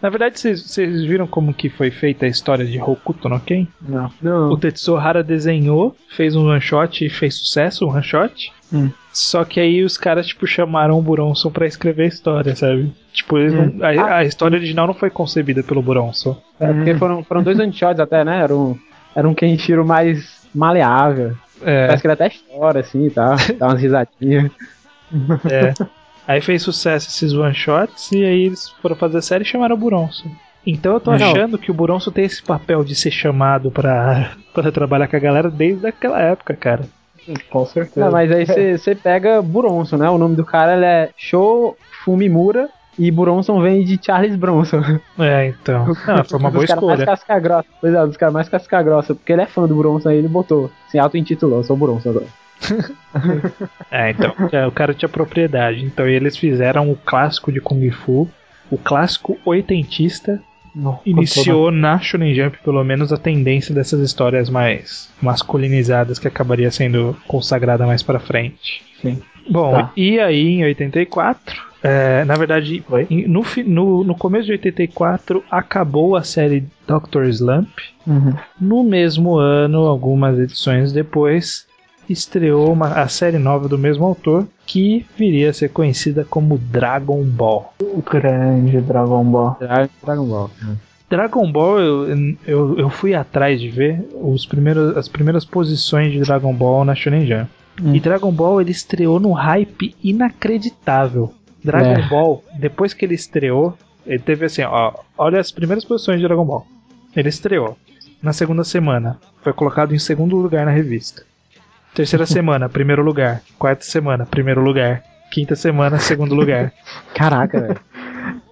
Na 0.00 0.08
verdade, 0.08 0.38
vocês 0.40 1.04
viram 1.04 1.26
como 1.26 1.52
que 1.52 1.68
foi 1.68 1.90
feita 1.90 2.24
a 2.24 2.28
história 2.28 2.64
de 2.64 2.80
Hokuto 2.80 3.28
no 3.28 3.38
Ken? 3.38 3.68
Não. 3.86 4.06
O 4.06 4.12
Não. 4.22 4.56
Tetsuo 4.56 4.96
Hara 4.96 5.22
desenhou, 5.22 5.94
fez 6.16 6.34
um 6.34 6.48
one 6.48 6.60
shot 6.60 7.04
e 7.04 7.10
fez 7.10 7.34
sucesso, 7.34 7.86
um 7.86 7.90
one 7.90 8.02
shot. 8.02 8.50
Hum. 8.72 8.90
Só 9.12 9.44
que 9.44 9.60
aí 9.60 9.84
os 9.84 9.98
caras, 9.98 10.26
tipo, 10.26 10.46
chamaram 10.46 10.98
o 10.98 11.02
Bronson 11.02 11.50
pra 11.50 11.66
escrever 11.66 12.04
a 12.04 12.08
história, 12.08 12.56
sabe? 12.56 12.92
Tipo, 13.12 13.38
eles 13.38 13.52
Hum. 13.52 13.72
não- 13.74 13.86
a, 13.86 14.16
a 14.16 14.24
história 14.24 14.56
original 14.56 14.86
não 14.86 14.94
foi 14.94 15.10
concebida 15.10 15.62
pelo 15.62 15.82
Bronson. 15.82 16.36
É, 16.58 16.72
porque 16.72 16.94
foram, 16.94 17.22
foram 17.22 17.42
dois 17.42 17.58
one-shots 17.60 18.00
até, 18.00 18.24
né? 18.24 18.40
Era 18.40 18.56
um, 18.56 18.76
era 19.14 19.28
um 19.28 19.34
Kenshiro 19.34 19.84
mais 19.86 20.44
maleável. 20.54 21.36
É, 21.64 21.86
Parece 21.86 22.02
que 22.02 22.06
ele 22.06 22.12
até 22.14 22.30
chora, 22.50 22.80
assim, 22.80 23.10
tá? 23.10 23.36
Dá 23.58 23.66
umas 23.68 23.80
risadinhas. 23.80 24.50
é. 25.50 25.74
Aí 26.26 26.40
fez 26.40 26.62
sucesso 26.62 27.08
esses 27.08 27.32
one 27.34 27.54
shots 27.54 28.10
e 28.12 28.24
aí 28.24 28.46
eles 28.46 28.70
foram 28.80 28.96
fazer 28.96 29.18
a 29.18 29.22
série 29.22 29.44
e 29.44 29.46
chamaram 29.46 29.74
o 29.74 29.78
Bronson. 29.78 30.30
Então 30.66 30.94
eu 30.94 31.00
tô 31.00 31.10
Não. 31.10 31.16
achando 31.30 31.58
que 31.58 31.70
o 31.70 31.74
Bronson 31.74 32.10
tem 32.10 32.24
esse 32.24 32.42
papel 32.42 32.82
de 32.82 32.94
ser 32.94 33.10
chamado 33.10 33.70
pra, 33.70 34.32
pra 34.54 34.72
trabalhar 34.72 35.06
com 35.08 35.16
a 35.16 35.20
galera 35.20 35.50
desde 35.50 35.86
aquela 35.86 36.20
época, 36.20 36.54
cara. 36.54 36.84
Com 37.50 37.64
certeza. 37.66 38.04
Não, 38.04 38.12
mas 38.12 38.30
aí 38.30 38.46
você 38.78 38.94
pega 38.94 39.40
Buronson, 39.40 39.96
né? 39.96 40.08
O 40.08 40.18
nome 40.18 40.36
do 40.36 40.44
cara 40.44 40.74
ele 40.76 40.84
é 40.84 41.10
Sho 41.16 41.76
Fumimura 42.04 42.68
e 42.98 43.10
Buronson 43.10 43.60
vem 43.60 43.84
de 43.84 43.98
Charles 44.02 44.36
Bronson. 44.36 44.80
É, 45.18 45.46
então. 45.48 45.86
Não, 46.06 46.24
foi 46.24 46.38
uma 46.38 46.50
boa 46.50 46.66
caras 46.66 46.82
mais 46.82 47.00
escolha. 47.00 47.06
casca 47.06 47.38
grossa. 47.38 47.68
Pois 47.80 47.94
é, 47.94 48.06
dos 48.06 48.16
caras 48.16 48.34
mais 48.34 48.48
casca 48.48 48.82
grossa, 48.82 49.14
porque 49.14 49.32
ele 49.32 49.42
é 49.42 49.46
fã 49.46 49.66
do 49.66 49.74
Bronson 49.76 50.08
aí 50.08 50.18
ele 50.18 50.28
botou. 50.28 50.70
Se 50.88 50.98
auto-intitulou, 50.98 51.58
eu 51.58 51.64
sou 51.64 51.76
o 51.76 51.78
Bronson 51.78 52.10
agora. 52.10 52.26
É, 53.90 54.10
então. 54.10 54.32
é, 54.52 54.66
o 54.66 54.72
cara 54.72 54.94
tinha 54.94 55.08
propriedade. 55.08 55.84
Então 55.84 56.06
eles 56.06 56.36
fizeram 56.36 56.90
o 56.90 56.96
clássico 56.96 57.52
de 57.52 57.60
Kung 57.60 57.88
Fu, 57.90 58.28
o 58.70 58.78
clássico 58.78 59.38
oitentista, 59.44 60.40
Não, 60.74 60.98
iniciou 61.06 61.70
na 61.70 61.98
Shonen 62.00 62.34
Jump 62.34 62.58
pelo 62.64 62.82
menos 62.82 63.12
a 63.12 63.16
tendência 63.16 63.74
dessas 63.74 64.00
histórias 64.00 64.48
mais 64.50 65.10
masculinizadas 65.22 66.18
que 66.18 66.26
acabaria 66.28 66.70
sendo 66.70 67.16
consagrada 67.28 67.86
mais 67.86 68.02
pra 68.02 68.18
frente. 68.18 68.82
Sim. 69.00 69.20
Bom, 69.48 69.72
Tá. 69.72 69.92
e 69.96 70.18
aí 70.18 70.48
em 70.48 70.64
84, 70.64 71.62
é, 71.86 72.24
na 72.24 72.34
verdade, 72.34 72.82
no, 73.28 73.44
no, 73.66 74.04
no 74.04 74.14
começo 74.16 74.46
de 74.46 74.52
84 74.52 75.44
acabou 75.50 76.16
a 76.16 76.22
série 76.24 76.64
Doctor 76.88 77.26
Slump. 77.26 77.68
Uhum. 78.06 78.32
No 78.60 78.82
mesmo 78.82 79.36
ano, 79.36 79.80
algumas 79.86 80.38
edições 80.38 80.92
depois, 80.92 81.66
estreou 82.08 82.72
uma, 82.72 82.88
a 82.88 83.06
série 83.08 83.38
nova 83.38 83.68
do 83.68 83.76
mesmo 83.78 84.04
autor 84.04 84.46
que 84.66 85.04
viria 85.16 85.50
a 85.50 85.52
ser 85.52 85.68
conhecida 85.68 86.24
como 86.28 86.56
Dragon 86.58 87.22
Ball. 87.22 87.72
O 87.82 88.02
grande 88.02 88.80
Dragon 88.80 89.24
Ball. 89.24 89.56
Dra- 89.60 89.88
Dragon 90.02 90.24
Ball. 90.26 90.50
Dragon 91.10 91.52
Ball, 91.52 91.78
eu, 91.80 92.34
eu, 92.46 92.78
eu 92.78 92.90
fui 92.90 93.14
atrás 93.14 93.60
de 93.60 93.68
ver 93.68 94.08
os 94.14 94.46
primeiros, 94.46 94.96
as 94.96 95.06
primeiras 95.06 95.44
posições 95.44 96.10
de 96.12 96.20
Dragon 96.20 96.52
Ball 96.54 96.84
na 96.84 96.94
Shonen 96.94 97.26
Jump. 97.26 97.48
Hum. 97.82 97.94
E 97.94 98.00
Dragon 98.00 98.32
Ball 98.32 98.60
ele 98.60 98.70
estreou 98.70 99.20
num 99.20 99.32
hype 99.32 99.94
inacreditável. 100.02 101.32
Dragon 101.64 101.92
É. 102.00 102.08
Ball, 102.08 102.44
depois 102.58 102.92
que 102.92 103.04
ele 103.04 103.14
estreou, 103.14 103.76
ele 104.06 104.18
teve 104.18 104.44
assim, 104.44 104.62
ó, 104.62 104.92
olha 105.16 105.40
as 105.40 105.50
primeiras 105.50 105.84
posições 105.84 106.20
de 106.20 106.26
Dragon 106.26 106.44
Ball. 106.44 106.66
Ele 107.16 107.28
estreou 107.28 107.78
na 108.22 108.32
segunda 108.32 108.64
semana, 108.64 109.18
foi 109.42 109.52
colocado 109.52 109.94
em 109.94 109.98
segundo 109.98 110.36
lugar 110.36 110.66
na 110.66 110.70
revista. 110.72 111.24
Terceira 111.94 112.26
semana, 112.26 112.68
primeiro 112.68 113.02
lugar. 113.02 113.40
Quarta 113.58 113.84
semana, 113.84 114.26
primeiro 114.26 114.60
lugar. 114.62 115.02
Quinta 115.30 115.56
semana, 115.56 115.98
segundo 115.98 116.34
lugar. 116.34 116.72
Caraca, 117.14 117.60
velho. 117.60 117.80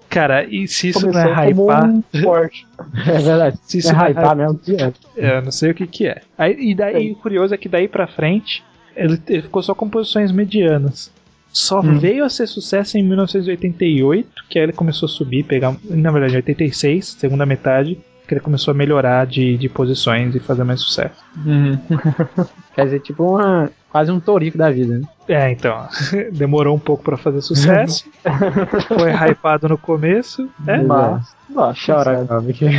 Cara, 0.09 0.45
e 0.45 0.69
se 0.69 0.89
isso 0.89 1.01
Começou 1.01 1.23
não 1.35 1.41
é 1.43 1.49
hypar, 1.51 1.85
um 1.91 2.03
esporte. 2.13 2.67
É 3.07 3.19
verdade. 3.19 3.59
se 3.65 3.79
Isso 3.79 3.89
isso 3.89 3.91
é 3.91 3.93
não 3.99 4.05
é 4.05 4.11
hypar 4.11 4.37
mesmo. 4.37 4.59
que 4.59 4.77
é. 4.77 4.93
É, 5.17 5.37
eu 5.39 5.43
não 5.43 5.51
sei 5.53 5.71
o 5.71 5.75
que 5.75 5.87
que 5.87 6.07
é. 6.07 6.21
Aí, 6.37 6.55
e 6.59 6.75
daí, 6.75 7.13
o 7.13 7.17
curioso 7.17 7.55
é 7.55 7.57
que 7.57 7.69
daí 7.69 7.89
pra 7.89 8.07
frente, 8.07 8.63
ele, 8.95 9.21
ele 9.29 9.43
ficou 9.43 9.63
só 9.63 9.75
com 9.75 9.89
posições 9.89 10.31
medianas. 10.31 11.11
Só 11.53 11.81
Hum. 11.81 11.99
veio 11.99 12.25
a 12.25 12.31
ser 12.31 12.47
sucesso 12.47 12.97
em 12.97 13.03
1988, 13.03 14.29
que 14.49 14.59
aí 14.59 14.65
ele 14.65 14.73
começou 14.73 15.07
a 15.07 15.11
subir, 15.11 15.45
pegar, 15.45 15.77
na 15.89 16.11
verdade, 16.11 16.33
em 16.35 16.37
86, 16.37 17.07
segunda 17.19 17.45
metade, 17.45 17.99
que 18.33 18.35
ele 18.35 18.41
começou 18.45 18.72
a 18.72 18.74
melhorar 18.74 19.26
de, 19.26 19.59
de 19.59 19.68
posições 19.68 20.35
e 20.35 20.41
fazer 20.41 20.64
mais 20.64 20.80
sucesso. 20.80 21.22
Quer 22.74 22.85
dizer, 22.87 23.01
tipo 23.01 23.24
uma. 23.37 23.70
Quase 23.91 24.11
um 24.11 24.18
torico 24.18 24.57
da 24.57 24.70
vida, 24.70 24.99
né? 24.99 25.05
É, 25.28 25.51
então, 25.53 25.87
demorou 26.33 26.74
um 26.74 26.78
pouco 26.78 27.05
pra 27.05 27.18
fazer 27.18 27.43
sucesso, 27.43 28.07
foi 28.89 29.12
hypado 29.12 29.68
no 29.68 29.76
começo, 29.76 30.49
né? 30.64 30.83
Mas, 30.83 31.35
mas 31.51 31.78
Chora, 31.85 32.24
porque- 32.26 32.70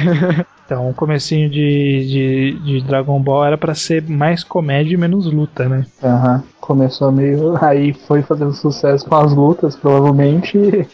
Então, 0.66 0.90
o 0.90 0.94
comecinho 0.96 1.48
de, 1.52 2.08
de, 2.08 2.60
de 2.64 2.82
Dragon 2.88 3.22
Ball 3.22 3.46
era 3.46 3.58
pra 3.60 3.76
ser 3.76 4.02
mais 4.10 4.44
comédia 4.44 4.96
e 4.96 4.98
menos 4.98 5.32
luta, 5.32 5.70
né? 5.70 5.86
Aham. 6.04 6.44
Começou 6.60 7.12
meio. 7.12 7.64
Aí 7.64 7.94
foi 7.94 8.24
fazendo 8.24 8.54
sucesso 8.54 9.06
com 9.08 9.16
as 9.16 9.34
lutas, 9.36 9.76
provavelmente. 9.76 10.58
E, 10.58 10.88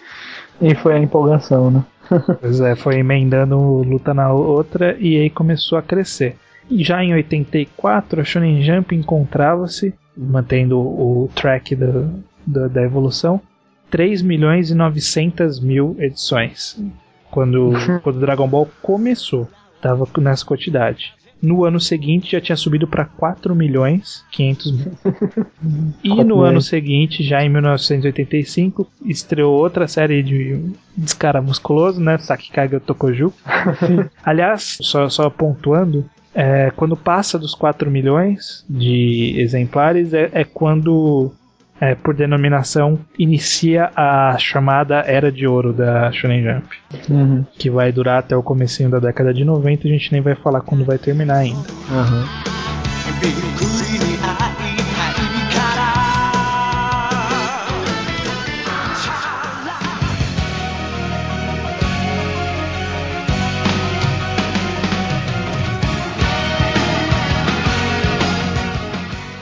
e 0.72 0.76
foi 0.76 0.96
a 0.96 1.00
empolgação, 1.00 1.72
né? 1.72 1.82
Pois 2.42 2.60
é, 2.60 2.76
foi 2.76 2.96
emendando 2.96 3.58
luta 3.58 4.14
na 4.14 4.32
outra 4.32 4.96
e 5.00 5.18
aí 5.18 5.30
começou 5.30 5.78
a 5.78 5.82
crescer. 5.82 6.36
E 6.70 6.84
já 6.84 7.04
em 7.04 7.14
84, 7.14 8.22
a 8.22 8.24
Shonen 8.24 8.62
Jump 8.62 8.96
encontrava-se, 8.96 9.94
mantendo 10.16 10.80
o 10.80 11.30
track 11.34 11.76
da, 11.76 12.08
da, 12.46 12.68
da 12.68 12.84
evolução, 12.84 13.42
3 13.90 14.22
milhões 14.22 14.70
e 14.70 14.76
900 14.76 15.60
mil 15.60 15.96
edições. 16.00 16.80
Quando, 17.32 17.72
quando 18.04 18.20
Dragon 18.20 18.48
Ball 18.48 18.68
começou, 18.82 19.48
estava 19.76 20.08
nessa 20.20 20.46
quantidade. 20.46 21.14
No 21.42 21.64
ano 21.64 21.80
seguinte 21.80 22.32
já 22.32 22.42
tinha 22.42 22.56
subido 22.56 22.88
para 22.88 23.06
4 23.06 23.56
milhões 23.56 24.26
500 24.32 24.72
mil. 24.72 24.92
E 26.04 26.24
no 26.24 26.42
ano 26.42 26.62
seguinte, 26.62 27.24
já 27.24 27.44
em 27.44 27.50
1985, 27.50 28.88
estreou 29.06 29.54
outra 29.54 29.88
série 29.88 30.24
de 30.24 30.60
descara 30.96 31.42
musculoso, 31.42 32.00
né? 32.00 32.18
Sakikaga 32.18 32.80
Tokoju. 32.80 33.34
Aliás, 34.24 34.78
só, 34.82 35.10
só 35.10 35.30
pontuando, 35.30 36.10
é, 36.34 36.72
quando 36.76 36.96
passa 36.96 37.40
dos 37.40 37.56
4 37.56 37.90
milhões 37.90 38.64
de 38.70 39.36
exemplares, 39.40 40.14
é, 40.14 40.30
é 40.32 40.44
quando, 40.44 41.32
é, 41.82 41.96
por 41.96 42.14
denominação, 42.14 43.00
inicia 43.18 43.92
a 43.96 44.36
chamada 44.38 45.00
Era 45.08 45.32
de 45.32 45.48
Ouro 45.48 45.74
da 45.74 46.12
Shonen 46.12 46.44
Jump 46.44 46.68
Uhum. 47.10 47.46
que 47.58 47.70
vai 47.70 47.92
durar 47.92 48.20
até 48.20 48.36
o 48.36 48.44
comecinho 48.44 48.90
da 48.90 49.00
década 49.00 49.34
de 49.34 49.46
90, 49.46 49.88
a 49.88 49.92
gente 49.92 50.12
nem 50.12 50.22
vai 50.22 50.36
falar 50.36 50.62
quando 50.62 50.84
vai 50.84 50.98
terminar 50.98 51.38
ainda. 51.38 51.68
Aham. 51.92 52.26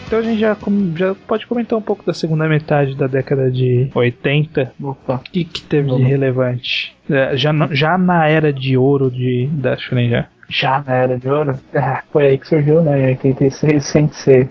Então 0.07 0.19
a 0.19 0.21
gente 0.21 0.39
já, 0.39 0.55
com- 0.55 0.93
já 0.95 1.13
pode 1.27 1.45
comentar 1.45 1.77
um 1.77 1.81
pouco 1.81 2.05
da 2.05 2.13
segunda 2.13 2.47
metade 2.47 2.95
da 2.95 3.07
década 3.07 3.51
de 3.51 3.89
80. 3.93 4.71
Opa. 4.81 5.15
O 5.15 5.19
que, 5.19 5.43
que 5.43 5.61
teve 5.63 5.93
de 5.93 6.01
relevante? 6.01 6.95
É, 7.09 7.35
já, 7.35 7.51
na- 7.51 7.67
já 7.73 7.97
na 7.97 8.25
era 8.27 8.53
de 8.53 8.77
ouro 8.77 9.11
de, 9.11 9.47
da 9.51 9.75
Shonen 9.77 10.09
Jump. 10.09 10.27
Já 10.49 10.81
na 10.87 10.93
era 10.95 11.17
de 11.19 11.27
ouro? 11.27 11.59
É, 11.73 11.99
foi 12.11 12.27
aí 12.27 12.37
que 12.37 12.47
surgiu, 12.47 12.81
né? 12.81 12.99
Em 13.01 13.07
86, 13.07 13.83
Sensei. 13.85 14.47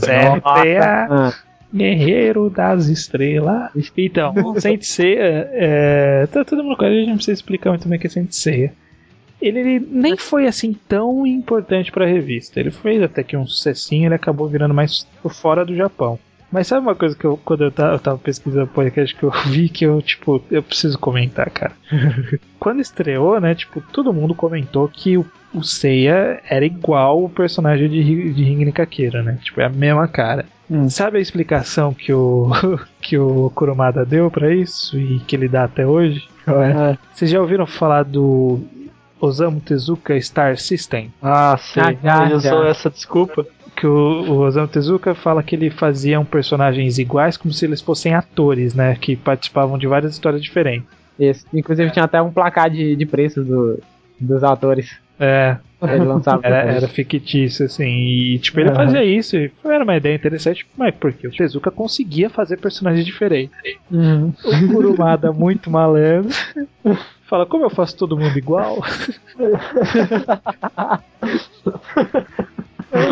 CPA, 0.00 1.06
Ah, 1.10 1.32
Guerreiro 1.74 2.50
das 2.50 2.86
Estrelas. 2.88 3.70
Então, 3.96 4.34
Saint 4.60 4.82
Seiya, 4.82 5.48
é, 5.52 6.26
tá 6.30 6.44
todo 6.44 6.62
mundo 6.64 6.76
conhece, 6.76 6.96
a 6.96 6.98
gente 7.00 7.08
não 7.08 7.16
precisa 7.16 7.34
explicar 7.34 7.70
muito 7.70 7.88
bem 7.88 7.98
o 7.98 8.00
que 8.00 8.06
é 8.06 8.10
Saint 8.10 8.30
Seiya. 8.32 8.72
Ele, 9.42 9.80
nem 9.80 10.16
foi 10.16 10.46
assim 10.46 10.72
tão 10.88 11.26
importante 11.26 11.90
pra 11.90 12.06
revista. 12.06 12.60
Ele 12.60 12.70
fez 12.70 13.02
até 13.02 13.22
que 13.22 13.36
um 13.36 13.46
sucessinho, 13.46 14.06
ele 14.06 14.14
acabou 14.14 14.48
virando 14.48 14.72
mais 14.72 15.06
por 15.22 15.32
fora 15.32 15.64
do 15.64 15.74
Japão. 15.74 16.18
Mas 16.52 16.66
sabe 16.66 16.86
uma 16.86 16.94
coisa 16.94 17.16
que 17.16 17.24
eu, 17.24 17.40
quando 17.42 17.64
eu 17.64 17.72
tava, 17.72 17.94
eu 17.94 17.98
tava 17.98 18.18
pesquisando 18.18 18.66
podcast 18.68 19.16
que 19.16 19.22
eu 19.22 19.30
vi 19.48 19.70
que 19.70 19.84
eu, 19.84 20.02
tipo, 20.02 20.42
eu 20.50 20.62
preciso 20.62 20.98
comentar, 20.98 21.50
cara. 21.50 21.72
quando 22.60 22.80
estreou, 22.80 23.40
né, 23.40 23.54
tipo, 23.54 23.80
todo 23.92 24.12
mundo 24.12 24.34
comentou 24.34 24.86
que 24.86 25.16
o, 25.16 25.24
o 25.54 25.64
Seiya 25.64 26.40
era 26.48 26.64
igual 26.64 27.24
o 27.24 27.30
personagem 27.30 27.88
de, 27.88 28.32
de 28.34 28.44
Ring 28.44 28.70
Kakeira, 28.70 29.22
né? 29.22 29.38
Tipo, 29.42 29.62
é 29.62 29.64
a 29.64 29.70
mesma 29.70 30.06
cara. 30.06 30.44
Hum. 30.70 30.88
Sabe 30.90 31.18
a 31.18 31.20
explicação 31.20 31.94
que 31.94 32.12
o, 32.12 32.50
que 33.00 33.16
o 33.16 33.50
Kurumada 33.54 34.04
deu 34.04 34.30
pra 34.30 34.54
isso 34.54 34.98
e 34.98 35.20
que 35.20 35.34
ele 35.34 35.48
dá 35.48 35.64
até 35.64 35.86
hoje? 35.86 36.28
É. 36.46 36.98
Vocês 37.14 37.30
já 37.30 37.40
ouviram 37.40 37.66
falar 37.66 38.02
do 38.02 38.60
Osamu 39.22 39.60
Tezuka 39.60 40.20
Star 40.20 40.58
System? 40.58 41.12
Ah, 41.22 41.56
sei. 41.56 41.82
Ah, 41.82 41.94
já, 42.02 42.24
Ele 42.26 42.34
usou 42.34 42.66
essa 42.66 42.90
desculpa. 42.90 43.46
Que 43.76 43.86
o, 43.86 44.24
o 44.28 44.38
Osamu 44.40 44.66
Tezuka 44.66 45.14
fala 45.14 45.42
que 45.42 45.54
ele 45.54 45.70
fazia 45.70 46.22
personagens 46.24 46.98
iguais 46.98 47.36
como 47.36 47.54
se 47.54 47.64
eles 47.64 47.80
fossem 47.80 48.14
atores, 48.14 48.74
né? 48.74 48.96
Que 48.96 49.14
participavam 49.14 49.78
de 49.78 49.86
várias 49.86 50.12
histórias 50.12 50.42
diferentes. 50.42 50.88
Esse. 51.18 51.46
Inclusive 51.54 51.92
tinha 51.92 52.04
até 52.04 52.20
um 52.20 52.32
placar 52.32 52.68
de, 52.68 52.96
de 52.96 53.06
preços 53.06 53.46
do, 53.46 53.78
dos 54.18 54.42
atores. 54.42 54.98
É, 55.24 55.56
Ele 55.82 56.04
lançava. 56.04 56.40
era, 56.44 56.56
era 56.72 56.88
fictício, 56.88 57.66
assim. 57.66 57.84
E, 57.86 58.38
tipo, 58.40 58.58
ele 58.58 58.70
Aham. 58.70 58.76
fazia 58.76 59.04
isso. 59.04 59.36
E 59.36 59.52
era 59.64 59.84
uma 59.84 59.96
ideia 59.96 60.16
interessante, 60.16 60.66
mas 60.76 60.92
porque 60.96 61.28
o 61.28 61.30
Tezuka 61.30 61.70
conseguia 61.70 62.28
fazer 62.28 62.56
personagens 62.56 63.06
diferentes. 63.06 63.56
Uhum. 63.88 64.32
O 64.44 64.68
Kurumada, 64.72 65.30
muito 65.34 65.70
malandro, 65.70 66.30
fala: 67.28 67.46
Como 67.46 67.64
eu 67.64 67.70
faço 67.70 67.96
todo 67.96 68.16
mundo 68.18 68.36
igual? 68.36 68.78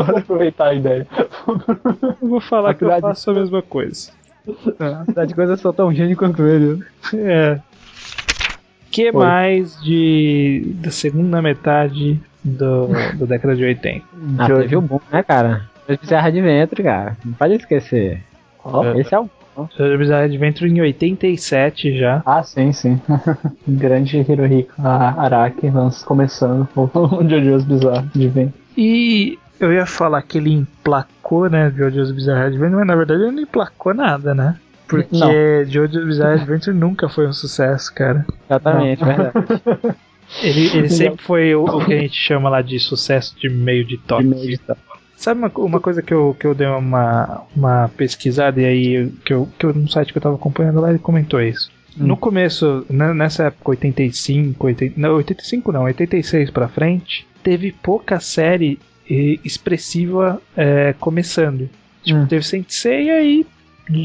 Vou 0.06 0.16
aproveitar 0.18 0.66
a 0.68 0.74
ideia. 0.74 1.06
Eu 2.20 2.28
vou 2.28 2.40
falar 2.40 2.74
que 2.74 2.84
eu 2.84 2.88
Apesar 2.88 3.08
de- 3.08 3.14
faço 3.14 3.30
a 3.30 3.34
mesma 3.34 3.62
coisa. 3.62 4.10
Apesar 5.00 5.24
de 5.26 5.34
coisa, 5.34 5.52
eu 5.52 5.56
sou 5.58 5.72
tão 5.72 5.92
gênio 5.92 6.16
quanto 6.16 6.42
ele. 6.46 6.82
É. 7.14 7.58
que 8.90 9.12
Foi. 9.12 9.24
mais 9.24 9.80
de 9.82 10.62
da 10.76 10.90
segunda 10.90 11.40
metade 11.42 12.20
do, 12.44 12.88
da 13.18 13.26
década 13.26 13.54
de 13.56 13.64
80? 13.64 14.04
Ah, 14.38 14.46
De 14.46 14.54
teve 14.62 14.76
o 14.76 14.80
boom, 14.80 15.00
né, 15.12 15.22
cara? 15.22 15.62
Os 15.88 15.96
Bizarra 15.96 16.28
Adventure, 16.28 16.82
cara. 16.82 17.16
Não 17.24 17.32
pode 17.34 17.54
esquecer. 17.54 18.22
Ó. 18.64 18.84
Esse 18.94 19.14
é 19.14 19.20
o. 19.20 19.28
Jojo 19.76 19.98
Bizarre 19.98 20.24
Adventure 20.24 20.70
em 20.70 20.80
87 20.80 21.98
já. 21.98 22.22
Ah, 22.24 22.42
sim, 22.42 22.72
sim. 22.72 22.98
Grande 23.68 24.18
Hirohiko 24.18 24.72
a- 24.78 25.22
Araki, 25.24 25.68
nós 25.70 26.02
começando 26.02 26.66
o 26.76 27.28
Jojo's 27.28 27.64
Bizarro 27.64 28.08
de 28.14 28.28
vem. 28.28 28.54
E 28.76 29.38
eu 29.58 29.72
ia 29.72 29.84
falar 29.84 30.22
que 30.22 30.38
ele 30.38 30.52
emplacou, 30.52 31.50
né, 31.50 31.70
Jojo's 31.76 32.10
Bizarre 32.12 32.46
Adventure, 32.46 32.76
mas 32.76 32.86
na 32.86 32.96
verdade 32.96 33.22
ele 33.22 33.32
não 33.32 33.42
emplacou 33.42 33.92
nada, 33.92 34.34
né? 34.34 34.56
Porque 34.90 35.16
Não. 35.16 35.30
Jojo's 35.66 36.04
Bizarre 36.04 36.40
Adventure 36.40 36.76
nunca 36.76 37.08
foi 37.08 37.26
um 37.26 37.32
sucesso, 37.32 37.94
cara. 37.94 38.26
Exatamente, 38.48 39.04
verdade. 39.04 39.32
Ele, 40.42 40.70
ele 40.76 40.88
sempre 40.88 41.24
foi 41.24 41.54
o, 41.56 41.64
o 41.64 41.84
que 41.84 41.92
a 41.92 41.98
gente 41.98 42.14
chama 42.14 42.48
lá 42.48 42.62
de 42.62 42.78
sucesso 42.78 43.34
de 43.36 43.48
meio 43.48 43.84
de 43.84 43.98
top. 43.98 44.22
De 44.22 44.28
meio 44.28 44.46
de 44.46 44.58
top. 44.58 44.80
Sabe 45.16 45.40
uma, 45.40 45.50
uma 45.56 45.80
coisa 45.80 46.00
que 46.02 46.14
eu, 46.14 46.36
que 46.38 46.46
eu 46.46 46.54
dei 46.54 46.68
uma, 46.68 47.42
uma 47.54 47.90
pesquisada 47.96 48.60
e 48.60 48.64
aí 48.64 49.12
que 49.24 49.34
eu, 49.34 49.48
que 49.58 49.66
eu, 49.66 49.74
no 49.74 49.88
site 49.88 50.12
que 50.12 50.18
eu 50.18 50.22
tava 50.22 50.36
acompanhando 50.36 50.80
lá 50.80 50.90
ele 50.90 51.00
comentou 51.00 51.40
isso. 51.42 51.68
Hum. 51.98 52.06
No 52.06 52.16
começo, 52.16 52.86
né, 52.88 53.12
nessa 53.12 53.44
época 53.46 53.70
85, 53.70 54.66
80, 54.66 54.94
não, 55.00 55.16
85 55.16 55.72
não, 55.72 55.82
86 55.82 56.50
pra 56.50 56.68
frente, 56.68 57.26
teve 57.42 57.72
pouca 57.72 58.20
série 58.20 58.78
eh, 59.10 59.36
expressiva 59.44 60.40
eh, 60.56 60.94
começando. 61.00 61.68
Tipo, 62.04 62.20
Hum. 62.20 62.26
teve 62.26 62.44
Sensei 62.46 63.06
e 63.06 63.10
aí 63.10 63.46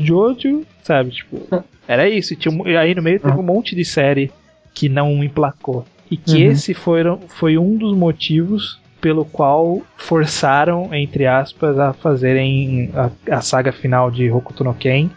Jojo, 0.06 0.66
sabe, 0.84 1.12
tipo, 1.12 1.48
era 1.88 2.08
isso. 2.10 2.34
E, 2.34 2.36
tinha, 2.36 2.56
e 2.70 2.76
aí 2.78 2.96
no 2.96 3.02
meio 3.02 3.20
teve 3.20 3.38
um 3.38 3.44
monte 3.44 3.76
de 3.76 3.86
série 3.86 4.32
que 4.74 4.90
não 4.90 5.24
emplacou. 5.24 5.86
E 6.10 6.18
que 6.18 6.46
Uhum. 6.46 6.52
esse 6.52 6.74
foram, 6.74 7.20
foi 7.28 7.58
um 7.58 7.76
dos 7.78 7.96
motivos 7.96 8.80
pelo 9.02 9.26
qual 9.26 9.82
forçaram, 9.98 10.94
entre 10.94 11.26
aspas, 11.28 11.78
a 11.78 11.94
fazerem 11.94 12.92
a, 12.96 13.10
a 13.38 13.42
saga 13.42 13.72
final 13.72 14.10
de 14.10 14.32
Hokuto 14.32 14.64
no 14.64 14.74
Ken, 14.74 15.10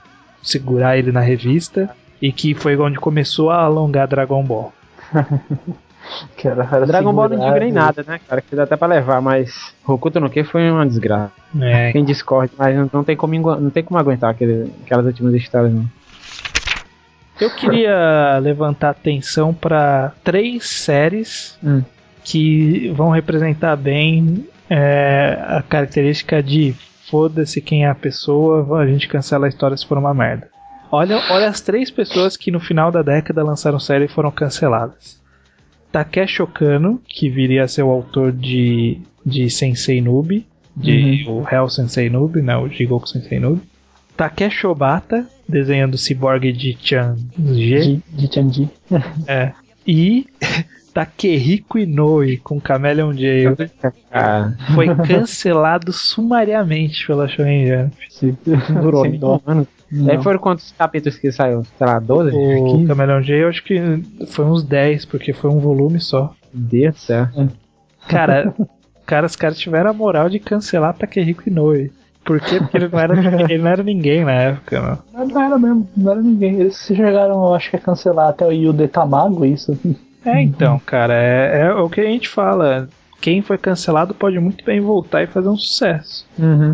segurar 0.42 0.98
ele 0.98 1.10
na 1.12 1.20
revista, 1.20 1.90
e 2.20 2.30
que 2.32 2.54
foi 2.54 2.76
onde 2.76 2.98
começou 2.98 3.50
a 3.50 3.62
alongar 3.62 4.06
Dragon 4.08 4.42
Ball. 4.44 4.72
Que 6.36 6.48
era, 6.48 6.64
era 6.70 6.86
Dragon 6.86 7.12
Ball 7.12 7.28
não 7.28 7.38
diga 7.38 7.60
nem 7.60 7.72
nada, 7.72 8.04
né, 8.06 8.20
cara? 8.28 8.40
Que 8.40 8.54
dá 8.56 8.62
até 8.64 8.76
pra 8.76 8.88
levar, 8.88 9.20
mas 9.20 9.74
Hokuto 9.86 10.20
no 10.20 10.30
que 10.30 10.42
foi 10.44 10.70
uma 10.70 10.86
desgraça. 10.86 11.32
É, 11.60 11.92
Quem 11.92 12.04
discorde, 12.04 12.52
mas 12.58 12.76
não, 12.76 12.90
não 12.92 13.04
tem 13.04 13.16
como 13.16 13.34
não 13.60 13.70
tem 13.70 13.82
como 13.82 13.98
aguentar 13.98 14.30
aquele, 14.30 14.72
aquelas 14.84 15.06
últimas 15.06 15.34
histórias, 15.34 15.72
não. 15.72 15.84
eu 17.40 17.50
queria 17.54 18.38
levantar 18.40 18.90
atenção 18.90 19.54
para 19.54 20.12
três 20.24 20.68
séries 20.68 21.56
Hum. 21.62 21.82
que 22.24 22.90
vão 22.96 23.10
representar 23.10 23.76
bem 23.76 24.46
é, 24.70 25.38
a 25.46 25.62
característica 25.62 26.42
de 26.42 26.74
foda-se 27.10 27.60
quem 27.60 27.84
é 27.84 27.88
a 27.88 27.94
pessoa, 27.94 28.80
a 28.80 28.86
gente 28.86 29.08
cancela 29.08 29.46
a 29.46 29.48
história 29.48 29.76
se 29.76 29.86
for 29.86 29.96
uma 29.98 30.12
merda. 30.12 30.48
Olha, 30.90 31.20
olha 31.30 31.48
as 31.48 31.60
três 31.60 31.90
pessoas 31.90 32.36
que 32.36 32.50
no 32.50 32.60
final 32.60 32.90
da 32.90 33.02
década 33.02 33.42
lançaram 33.42 33.78
série 33.78 34.06
e 34.06 34.08
foram 34.08 34.30
canceladas. 34.30 35.17
Takeshi 35.92 36.42
Okano, 36.42 37.00
que 37.06 37.28
viria 37.30 37.64
a 37.64 37.68
ser 37.68 37.82
o 37.82 37.90
autor 37.90 38.32
de, 38.32 38.98
de 39.24 39.48
Sensei 39.50 40.00
Noob, 40.00 40.46
de 40.76 41.24
o 41.28 41.44
Hell 41.50 41.68
Sensei 41.68 42.08
Noob, 42.10 42.40
né, 42.42 42.56
o 42.56 42.68
Jigoku 42.68 43.08
Sensei 43.08 43.38
Noob. 43.38 43.60
Takeshi 44.16 44.66
Obata, 44.66 45.26
desenhando 45.48 45.94
o 45.94 45.98
Cyborg 45.98 46.52
de 46.52 46.76
Chan 46.80 47.16
G. 47.38 48.00
De, 48.08 48.32
Chanji. 48.32 48.68
É. 49.26 49.52
E 49.86 50.26
Takehiko 50.92 51.78
Inoue 51.78 52.38
com 52.38 52.60
Chameleon 52.60 53.12
Jail 53.12 53.56
Ah, 54.10 54.52
foi 54.74 54.88
cancelado 54.96 55.92
sumariamente 55.92 57.06
pela 57.06 57.28
Shonen 57.28 57.66
Jump. 57.68 58.36
Durou 58.82 59.02
Sem 59.02 59.12
nem 59.12 59.20
dó. 59.20 59.36
um 59.46 59.50
ano. 59.50 59.68
Não. 59.90 60.10
Aí 60.10 60.22
foram 60.22 60.38
quantos 60.38 60.72
capítulos 60.72 61.18
que 61.18 61.32
saiu? 61.32 61.64
Sei 61.76 61.86
lá, 61.86 61.98
12? 61.98 62.36
O 62.36 62.64
15? 62.76 62.86
Chameleon 62.86 63.22
Jail 63.22 63.42
eu 63.42 63.48
acho 63.48 63.64
que 63.64 63.80
foi 64.28 64.44
uns 64.44 64.62
10, 64.62 65.06
porque 65.06 65.32
foi 65.32 65.50
um 65.50 65.58
volume 65.58 66.00
só. 66.00 66.34
Meu 66.52 66.64
Deus 66.64 66.94
do 66.94 67.00
céu. 67.00 67.28
Cara, 68.08 68.54
cara 69.06 69.26
os 69.26 69.36
caras 69.36 69.58
tiveram 69.58 69.90
a 69.90 69.94
moral 69.94 70.28
de 70.28 70.38
cancelar 70.38 70.94
Takehiko 70.94 71.48
Inoue. 71.48 71.90
Por 72.24 72.40
quê? 72.40 72.58
Porque 72.58 72.76
ele 72.76 72.88
não 72.88 72.98
era, 72.98 73.14
ele 73.50 73.58
não 73.58 73.70
era 73.70 73.82
ninguém 73.82 74.24
na 74.24 74.32
época, 74.32 74.80
mano. 74.82 74.98
Não, 75.14 75.26
não 75.26 75.42
era 75.42 75.58
mesmo, 75.58 75.88
não 75.96 76.12
era 76.12 76.20
ninguém. 76.20 76.60
Eles 76.60 76.76
chegaram, 76.86 77.46
eu 77.46 77.54
acho 77.54 77.70
que 77.70 77.76
a 77.76 77.80
cancelar 77.80 78.28
até 78.28 78.46
o 78.46 78.52
Yude 78.52 78.86
Tamago, 78.88 79.46
isso. 79.46 79.78
É, 80.24 80.42
então, 80.42 80.78
cara, 80.84 81.14
é, 81.14 81.62
é 81.62 81.72
o 81.72 81.88
que 81.88 82.02
a 82.02 82.04
gente 82.04 82.28
fala. 82.28 82.88
Quem 83.20 83.40
foi 83.40 83.56
cancelado 83.56 84.14
pode 84.14 84.38
muito 84.38 84.62
bem 84.64 84.80
voltar 84.80 85.22
e 85.22 85.26
fazer 85.26 85.48
um 85.48 85.56
sucesso. 85.56 86.26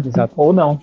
Exato. 0.04 0.34
Ou 0.36 0.52
não. 0.52 0.80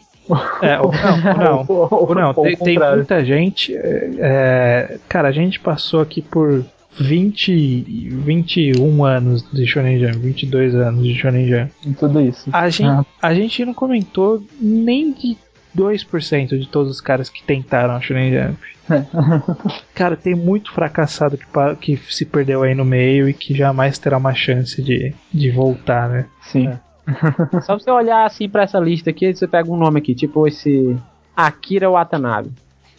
É, 0.61 0.80
ou 0.80 0.91
não, 1.38 1.65
ou 1.67 1.86
não. 1.88 1.89
Ou, 1.91 2.15
não, 2.15 2.34
tem, 2.34 2.55
tem 2.57 2.80
muita 2.80 3.24
gente. 3.26 3.76
é, 3.76 4.09
é, 4.19 4.97
cara, 5.09 5.28
a 5.30 5.32
gente 5.32 5.59
passou 5.59 6.01
aqui 6.01 6.22
por 6.22 6.63
20, 6.99 8.09
21 8.09 9.03
anos 9.05 9.43
de 9.51 9.65
Shonen 9.65 9.99
Jump, 9.99 10.17
22 10.19 10.76
anos 10.76 11.03
de 11.03 11.15
Shonen 11.15 11.47
Jump. 11.47 11.72
Tudo 11.97 12.22
isso. 12.22 12.49
A 12.51 12.69
gente, 12.69 12.88
Ah. 12.89 13.05
a 13.22 13.34
gente 13.34 13.65
não 13.65 13.74
comentou 13.74 14.43
nem 14.59 15.13
de 15.13 15.38
2% 15.76 16.59
de 16.59 16.67
todos 16.67 16.91
os 16.91 16.99
caras 17.01 17.30
que 17.30 17.43
tentaram 17.43 17.95
a 17.95 18.01
Shonen 18.01 18.32
Jump. 18.34 18.59
Cara, 19.95 20.17
tem 20.17 20.36
muito 20.36 20.72
fracassado 20.74 21.38
que, 21.38 21.95
que 21.95 22.13
se 22.13 22.26
perdeu 22.26 22.63
aí 22.63 22.76
no 22.76 22.84
meio 22.84 23.30
e 23.30 23.34
que 23.34 23.55
jamais 23.55 23.97
terá 23.97 24.17
uma 24.17 24.34
chance 24.34 24.82
de, 24.82 25.13
de 25.34 25.49
voltar, 25.49 26.09
né? 26.09 26.26
Sim. 26.41 26.72
Só 27.64 27.78
você 27.78 27.89
olhar 27.89 28.26
assim 28.26 28.49
pra 28.49 28.64
essa 28.64 28.80
lista 28.80 29.09
aqui, 29.09 29.34
você 29.34 29.47
pega 29.47 29.72
um 29.72 29.78
nome 29.78 29.99
aqui, 29.99 30.16
tipo 30.16 30.47
esse 30.47 30.97
Akira 31.36 31.89
Watanabe. 31.89 32.51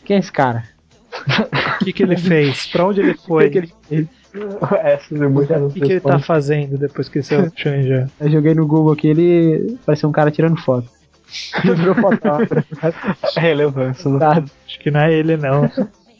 Quem 0.05 0.17
é 0.17 0.21
esse 0.21 0.33
cara? 0.33 0.65
O 1.81 1.85
que, 1.85 1.93
que 1.93 2.03
ele 2.03 2.17
fez? 2.17 2.67
Pra 2.67 2.87
onde 2.87 3.01
ele 3.01 3.15
foi? 3.15 3.49
O 3.49 3.51
que, 3.51 3.63
que 3.63 3.95
ele? 3.95 4.09
Essas 4.83 5.21
é 5.21 5.29
muitas 5.29 5.63
O 5.63 5.69
que, 5.69 5.81
que 5.81 5.93
ele 5.93 6.01
tá 6.01 6.19
fazendo 6.19 6.79
depois 6.79 7.09
que 7.09 7.19
ele 7.19 7.25
saiu 7.25 7.53
Jump? 7.55 8.11
Eu 8.19 8.31
joguei 8.31 8.55
no 8.55 8.67
Google 8.67 8.93
aqui, 8.93 9.09
ele 9.09 9.79
parecia 9.85 10.09
um 10.09 10.13
cara 10.13 10.31
tirando 10.31 10.57
foto. 10.57 10.89
Virou 11.63 11.95
fotógrafo. 11.95 12.77
relevância. 13.37 14.11
não 14.11 14.19
Tá. 14.19 14.43
Acho 14.67 14.81
que 14.81 14.91
não 14.91 15.01
é 15.01 15.13
ele, 15.13 15.37
não. 15.37 15.71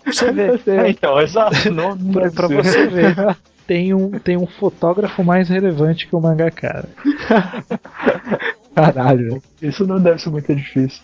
Você 0.07 0.33
vê, 0.33 0.61
É, 0.67 0.91
então, 0.91 1.21
exato. 1.21 1.71
Não, 1.71 1.97
pra, 1.97 2.27
é 2.27 2.31
pra 2.31 2.49
você 2.49 2.87
ver, 2.87 3.37
tem 3.73 3.95
um, 3.95 4.11
tem 4.11 4.37
um 4.37 4.47
fotógrafo 4.47 5.25
mais 5.25 5.49
relevante 5.49 6.07
que 6.07 6.15
o 6.15 6.21
mangaka. 6.21 6.87
Caralho. 8.77 9.43
Isso 9.63 9.87
não 9.87 9.99
deve 9.99 10.21
ser 10.21 10.29
muito 10.29 10.55
difícil. 10.55 11.03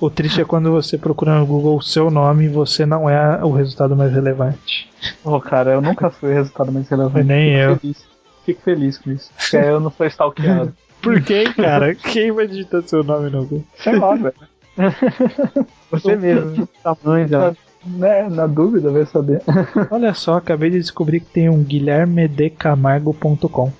O 0.00 0.10
triste 0.10 0.40
é 0.40 0.44
quando 0.44 0.72
você 0.72 0.98
procura 0.98 1.38
no 1.38 1.46
Google 1.46 1.76
o 1.76 1.82
seu 1.82 2.10
nome 2.10 2.46
e 2.46 2.48
você 2.48 2.84
não 2.84 3.08
é 3.08 3.44
o 3.44 3.52
resultado 3.52 3.94
mais 3.94 4.12
relevante. 4.12 4.90
Ô, 5.22 5.40
cara, 5.40 5.74
eu 5.74 5.80
nunca 5.80 6.10
fui 6.10 6.30
o 6.30 6.34
resultado 6.34 6.72
mais 6.72 6.88
relevante. 6.88 7.28
Nem 7.28 7.52
Fico 7.52 7.60
eu. 7.60 7.76
Feliz. 7.76 8.04
Fico 8.44 8.62
feliz 8.62 8.98
com 8.98 9.12
isso. 9.12 9.30
Porque 9.38 9.56
aí 9.56 9.68
eu 9.68 9.78
não 9.78 9.90
sou 9.92 10.04
stalkeado. 10.06 10.74
Por 11.00 11.22
quem, 11.22 11.52
cara? 11.52 11.94
Quem 11.94 12.32
vai 12.32 12.48
digitar 12.48 12.82
seu 12.82 13.04
nome 13.04 13.30
no 13.30 13.42
Google? 13.42 13.64
Sei 13.76 13.96
lá, 13.96 14.16
velho. 14.16 14.34
Você 15.92 16.16
mesmo. 16.16 16.68
Tamanho, 16.82 17.28
já. 17.28 17.54
Né, 17.84 18.28
na 18.28 18.46
dúvida, 18.46 18.90
vai 18.90 19.04
saber. 19.06 19.42
Olha 19.90 20.14
só, 20.14 20.36
acabei 20.36 20.70
de 20.70 20.78
descobrir 20.78 21.20
que 21.20 21.26
tem 21.26 21.48
um 21.48 21.62
guilhermedecamargo.com. 21.62 23.72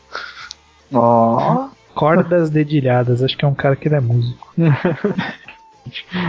Ó. 0.93 1.69
Cordas 1.95 2.51
dedilhadas, 2.51 3.23
acho 3.23 3.37
que 3.37 3.45
é 3.45 3.49
um 3.49 3.55
cara 3.55 3.77
que 3.77 3.87
ele 3.87 3.95
é 3.95 4.01
músico. 4.01 4.53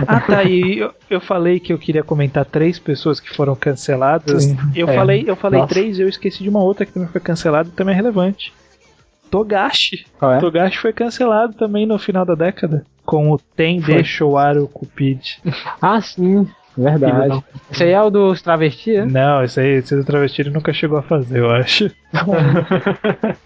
ah 0.08 0.20
tá, 0.20 0.44
e 0.44 0.80
eu, 0.80 0.94
eu 1.10 1.22
falei 1.22 1.60
que 1.60 1.72
eu 1.72 1.80
queria 1.80 2.04
comentar 2.04 2.46
três 2.46 2.78
pessoas 2.78 3.20
que 3.20 3.34
foram 3.34 3.56
canceladas. 3.56 4.44
Sim, 4.44 4.58
eu 4.76 4.90
é. 4.90 4.96
falei, 4.96 5.24
eu 5.26 5.36
falei 5.36 5.62
Nossa. 5.62 5.74
três 5.74 5.98
e 5.98 6.02
eu 6.02 6.10
esqueci 6.10 6.44
de 6.44 6.50
uma 6.50 6.62
outra 6.62 6.86
que 6.86 6.92
também 6.92 7.10
foi 7.10 7.22
cancelada 7.22 7.70
e 7.70 7.72
também 7.72 7.94
é 7.94 7.96
relevante. 7.96 8.54
Togashi. 9.32 10.06
Qual 10.20 10.34
é? 10.34 10.40
Togashi 10.40 10.78
foi 10.78 10.94
cancelado 10.94 11.54
também 11.54 11.88
no 11.88 11.98
final 11.98 12.24
da 12.24 12.36
década. 12.36 12.86
Com 13.04 13.32
o 13.32 13.40
Tem 13.40 13.82
Foi. 13.82 13.96
de 13.96 14.04
Showaru 14.04 14.68
Cupid. 14.68 15.42
Ah, 15.82 16.00
sim. 16.00 16.48
Verdade. 16.78 17.44
Esse 17.72 17.84
aí 17.84 17.92
é 17.92 18.02
o 18.02 18.10
dos 18.10 18.42
travestis, 18.42 19.06
né? 19.06 19.22
Não, 19.22 19.44
isso 19.44 19.60
aí, 19.60 19.76
esse 19.78 19.96
do 19.96 20.04
travesti 20.04 20.42
ele 20.42 20.50
nunca 20.50 20.74
chegou 20.74 20.98
a 20.98 21.04
fazer, 21.04 21.40
eu 21.40 21.52
acho. 21.52 21.92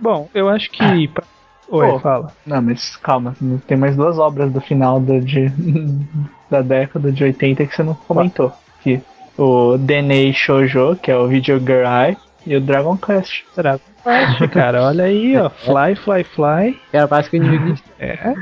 Bom, 0.00 0.28
eu 0.34 0.48
acho 0.48 0.70
que. 0.70 1.08
pra- 1.08 1.24
Oi, 1.70 1.86
Pô. 1.90 1.98
fala. 1.98 2.32
Não, 2.46 2.62
mas 2.62 2.96
calma, 2.96 3.36
tem 3.66 3.76
mais 3.76 3.94
duas 3.94 4.18
obras 4.18 4.50
do 4.50 4.60
final 4.60 4.98
da, 5.00 5.18
de, 5.18 5.52
da 6.50 6.62
década 6.62 7.12
de 7.12 7.22
80 7.24 7.66
que 7.66 7.76
você 7.76 7.82
não 7.82 7.94
comentou. 7.94 8.52
Que 8.82 9.02
o 9.36 9.76
Denei 9.76 10.32
Shoujo, 10.32 10.96
que 10.96 11.10
é 11.10 11.16
o 11.16 11.28
Video 11.28 11.58
Girl 11.60 11.84
Eye, 11.86 12.16
e 12.46 12.56
o 12.56 12.60
Dragon 12.60 12.96
Quest. 12.96 13.42
Dragon 13.54 13.80
Quest, 14.02 14.48
cara, 14.50 14.82
olha 14.84 15.04
aí, 15.04 15.36
ó. 15.36 15.50
Fly, 15.66 15.94
fly, 15.96 16.24
fly. 16.24 16.80
Era 16.90 17.06
parece 17.06 17.28
que 17.28 17.38
o 17.38 17.44
inimigo 17.44 17.76
É. 17.98 18.16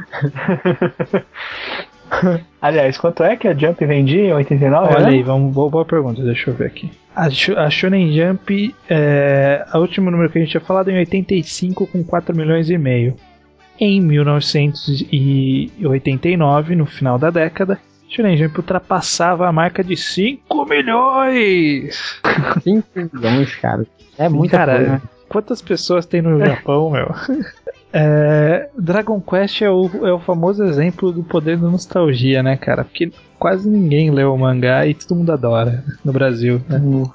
Aliás, 2.61 2.99
quanto 2.99 3.23
é 3.23 3.37
que 3.37 3.47
a 3.49 3.55
Jump 3.55 3.83
vendia 3.85 4.25
em 4.25 4.33
89? 4.33 4.95
Olha 4.95 5.07
né? 5.07 5.11
aí, 5.11 5.23
vamos, 5.23 5.55
boa, 5.55 5.71
boa 5.71 5.85
pergunta, 5.85 6.21
deixa 6.23 6.51
eu 6.51 6.55
ver 6.55 6.67
aqui. 6.67 6.91
A, 7.15 7.27
a 7.27 7.71
Shonen 7.71 8.13
Jump, 8.13 8.75
é, 8.89 9.65
a 9.71 9.79
último 9.79 10.11
número 10.11 10.31
que 10.31 10.39
a 10.39 10.41
gente 10.43 10.51
tinha 10.51 10.61
falado 10.61 10.91
é 10.91 10.95
em 10.95 10.99
85 10.99 11.87
com 11.87 12.03
4 12.05 12.37
milhões 12.37 12.69
e 12.71 12.79
meio. 12.79 13.15
Em 13.79 14.01
1989, 14.01 16.77
no 16.77 16.87
final 16.87 17.19
da 17.19 17.29
década, 17.31 17.79
Shonen 18.09 18.37
Jump 18.37 18.59
ultrapassava 18.59 19.47
a 19.47 19.53
marca 19.53 19.85
de 19.85 19.97
5 19.97 20.67
milhões! 20.67 22.21
5 22.63 22.89
milhões, 22.95 23.55
cara. 23.57 23.85
É 24.19 24.29
muita 24.29 24.57
Cara, 24.57 24.77
coisa. 24.77 25.03
Quantas 25.37 25.61
pessoas 25.61 26.07
tem 26.07 26.23
no 26.23 26.41
Japão, 26.41 26.91
meu? 26.91 27.13
É, 27.99 28.69
Dragon 28.77 29.19
Quest 29.21 29.63
é 29.63 29.71
o, 29.71 29.89
é 30.07 30.13
o 30.13 30.19
famoso 30.19 30.63
exemplo 30.63 31.11
do 31.11 31.23
poder 31.23 31.57
da 31.57 31.69
nostalgia, 31.69 32.43
né, 32.43 32.55
cara? 32.55 32.85
Porque 32.85 33.11
quase 33.39 33.71
ninguém 33.71 34.11
leu 34.11 34.35
o 34.35 34.39
mangá 34.39 34.87
e 34.87 34.93
todo 34.93 35.17
mundo 35.17 35.33
adora 35.33 35.83
no 36.05 36.13
Brasil, 36.13 36.61
né? 36.69 36.77
Uhum. 36.77 37.11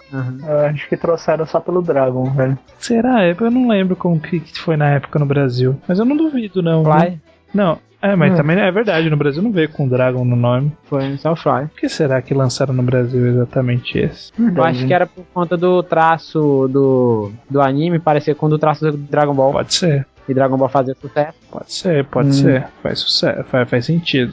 Eu 0.48 0.60
acho 0.62 0.90
que 0.90 0.98
trouxeram 0.98 1.46
só 1.46 1.60
pelo 1.60 1.84
Dragon, 1.84 2.24
velho. 2.32 2.58
Será? 2.80 3.28
Eu 3.28 3.52
não 3.52 3.68
lembro 3.68 3.96
como 3.96 4.20
que 4.20 4.40
que 4.40 4.58
foi 4.58 4.76
na 4.76 4.90
época 4.92 5.20
no 5.20 5.26
Brasil. 5.26 5.80
Mas 5.88 6.00
eu 6.00 6.06
não 6.06 6.18
duvido, 6.18 6.64
não. 6.64 6.84
Fly 6.84 7.20
Não, 7.54 7.78
é, 8.02 8.16
mas 8.16 8.34
Hum. 8.34 8.38
também 8.38 8.60
é 8.60 8.72
verdade, 8.72 9.10
no 9.10 9.18
Brasil 9.18 9.42
não 9.44 9.52
veio 9.52 9.70
com 9.70 9.88
Dragon 9.88 10.24
no 10.26 10.36
nome. 10.36 10.72
foi 10.86 11.18
só 11.18 11.34
o 11.34 11.36
Fly. 11.36 11.68
Por 11.68 11.80
que 11.80 11.90
será 11.90 12.22
que 12.22 12.34
lançaram 12.34 12.74
no 12.74 12.84
Brasil 12.84 13.28
exatamente 13.28 13.98
esse? 13.98 14.32
Eu 14.56 14.64
acho 14.64 14.86
que 14.88 14.94
era 14.94 15.06
por 15.06 15.24
conta 15.34 15.56
do 15.56 15.82
traço 15.84 16.68
do, 16.72 17.32
do 17.50 17.62
anime 17.62 18.00
parecer 18.00 18.36
com 18.36 18.48
o 18.48 18.50
do 18.50 18.58
traço 18.60 18.90
do 18.92 18.98
Dragon 18.98 19.34
Ball. 19.34 19.52
Pode 19.52 19.74
ser, 19.74 20.06
E 20.30 20.34
Dragon 20.34 20.58
Ball 20.58 20.70
fazia 20.70 20.96
sucesso. 20.96 21.38
pode 21.52 21.74
ser, 21.74 22.06
pode 22.06 22.30
Hum. 22.30 22.34
ser. 22.34 22.68
Faz 22.84 23.00
sucesso, 23.00 23.44
faz, 23.46 23.70
faz 23.70 23.86
sentido. 23.86 24.32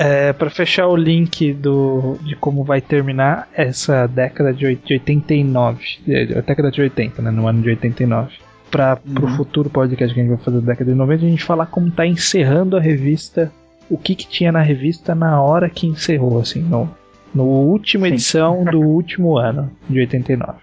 É, 0.00 0.32
para 0.32 0.48
fechar 0.48 0.86
o 0.86 0.94
link 0.94 1.52
do, 1.54 2.16
de 2.22 2.36
como 2.36 2.62
vai 2.62 2.80
terminar 2.80 3.48
essa 3.52 4.06
década 4.06 4.54
de 4.54 4.64
oit- 4.64 4.86
de 4.86 4.92
89, 4.94 5.82
é, 6.06 6.38
a 6.38 6.40
década 6.40 6.70
de 6.70 6.80
80, 6.80 7.20
né, 7.20 7.32
no 7.32 7.48
ano 7.48 7.60
de 7.62 7.70
89. 7.70 8.30
Para 8.70 8.96
pro 8.96 9.28
futuro 9.28 9.70
podcast 9.70 10.14
que 10.14 10.20
a 10.20 10.22
gente 10.24 10.34
vai 10.34 10.44
fazer 10.44 10.60
da 10.60 10.66
década 10.72 10.90
de 10.92 10.96
90, 10.96 11.24
a 11.24 11.28
gente 11.28 11.44
falar 11.44 11.66
como 11.66 11.90
tá 11.90 12.06
encerrando 12.06 12.76
a 12.76 12.80
revista, 12.80 13.50
o 13.88 13.96
que 13.96 14.14
que 14.14 14.26
tinha 14.28 14.52
na 14.52 14.60
revista 14.60 15.14
na 15.14 15.40
hora 15.42 15.70
que 15.70 15.86
encerrou, 15.86 16.38
assim, 16.38 16.60
no, 16.60 16.88
no 17.34 17.44
última 17.44 18.06
Sim. 18.06 18.12
edição 18.14 18.64
do 18.64 18.80
último 18.84 19.38
ano, 19.38 19.70
de 19.88 20.00
89. 20.00 20.58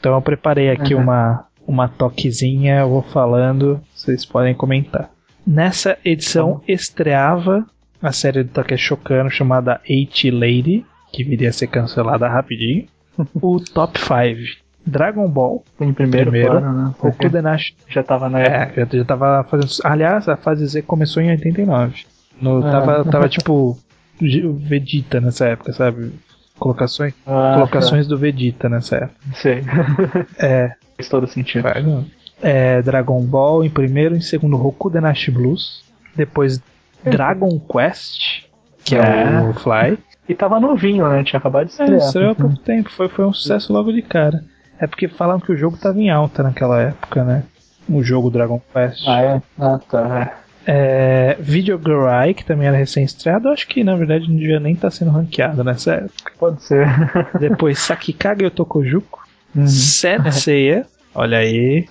Então 0.00 0.14
eu 0.14 0.22
preparei 0.22 0.70
aqui 0.70 0.94
Uhum. 0.94 1.02
uma, 1.02 1.46
uma 1.66 1.88
toquezinha, 1.88 2.80
eu 2.80 2.88
vou 2.88 3.02
falando, 3.02 3.80
vocês 3.94 4.24
podem 4.24 4.54
comentar. 4.54 5.10
Nessa 5.46 5.96
edição 6.04 6.60
estreava 6.66 7.64
a 8.02 8.10
série 8.10 8.42
do 8.42 8.50
Takeshi 8.50 8.84
Shokano 8.88 9.30
chamada 9.30 9.80
Eight 9.88 10.28
Lady, 10.30 10.84
que 11.12 11.22
viria 11.22 11.50
a 11.50 11.52
ser 11.52 11.68
cancelada 11.68 12.28
rapidinho. 12.28 12.86
o 13.40 13.60
Top 13.60 13.96
5. 13.98 14.65
Dragon 14.86 15.28
Ball, 15.28 15.64
Em 15.80 15.92
primeiro, 15.92 16.30
Primeiro. 16.30 16.52
plano, 16.60 16.72
né? 16.72 16.94
Porque 16.98 17.08
Hokuto 17.26 17.28
Denashi. 17.30 17.74
já 17.88 18.02
tava 18.02 18.28
na 18.28 18.38
época. 18.40 18.80
É, 18.82 18.98
já, 18.98 19.04
tava 19.04 19.44
fazendo. 19.44 19.70
Aliás, 19.84 20.28
a 20.28 20.36
fase 20.36 20.64
Z 20.66 20.82
começou 20.82 21.22
em 21.22 21.30
89. 21.30 22.04
No, 22.40 22.64
Ah. 22.64 22.70
tava, 22.70 23.04
tava 23.04 23.28
tipo 23.28 23.76
Vegeta 24.20 25.20
nessa 25.20 25.46
época, 25.46 25.72
sabe? 25.72 26.12
Colocações, 26.58 27.12
Ah, 27.26 27.52
colocações 27.56 28.06
do 28.06 28.16
Vegeta 28.16 28.68
nessa 28.68 28.96
época. 28.96 29.14
tá. 29.30 29.36
Sei. 29.36 29.62
É, 30.38 30.72
Faz 30.96 31.08
todo 31.10 31.26
sentido. 31.26 31.66
É, 32.42 32.80
Dragon 32.82 33.20
Ball 33.22 33.64
em 33.64 33.70
primeiro, 33.70 34.14
em 34.16 34.20
segundo 34.20 34.56
Hokuto 34.64 34.98
Nashi 35.00 35.30
Blues, 35.30 35.84
depois 36.14 36.62
Dragon 37.04 37.58
Quest, 37.60 38.44
que 38.84 38.94
é, 38.94 39.00
É. 39.00 39.40
o 39.42 39.52
Fly. 39.54 39.98
E 40.28 40.34
tava 40.34 40.58
novinho, 40.58 41.06
né? 41.08 41.22
Tinha 41.22 41.38
acabado 41.38 41.66
de 41.66 41.72
É, 41.72 41.82
estrear. 41.84 41.98
estreou 42.00 42.30
há 42.30 42.34
pouco 42.34 42.56
tempo, 42.58 42.90
foi, 42.90 43.08
foi 43.08 43.24
um 43.26 43.32
sucesso 43.32 43.72
logo 43.72 43.92
de 43.92 44.00
cara. 44.02 44.42
É 44.78 44.86
porque 44.86 45.08
falaram 45.08 45.40
que 45.40 45.52
o 45.52 45.56
jogo 45.56 45.76
tava 45.76 45.98
em 45.98 46.10
alta 46.10 46.42
naquela 46.42 46.80
época, 46.80 47.24
né? 47.24 47.42
O 47.88 48.02
jogo 48.02 48.30
Dragon 48.30 48.60
Quest. 48.72 49.06
Ah, 49.06 49.20
é? 49.22 49.42
Ah, 49.58 49.78
tá. 49.90 50.38
É, 50.66 51.36
Video 51.38 51.78
Girl 51.78 52.06
Eye, 52.08 52.34
que 52.34 52.44
também 52.44 52.66
era 52.66 52.76
recém-estreado, 52.76 53.48
acho 53.50 53.68
que 53.68 53.84
na 53.84 53.94
verdade 53.94 54.28
não 54.28 54.36
devia 54.36 54.58
nem 54.58 54.74
estar 54.74 54.90
sendo 54.90 55.12
ranqueado 55.12 55.62
nessa 55.62 55.94
época. 55.94 56.32
Pode 56.38 56.62
ser. 56.64 56.86
Depois 57.38 57.78
Sakikage 57.78 58.44
Otokojuku, 58.44 59.24
Uhum. 59.54 59.66
Senseiya, 59.68 60.84
olha 61.14 61.38
aí, 61.38 61.86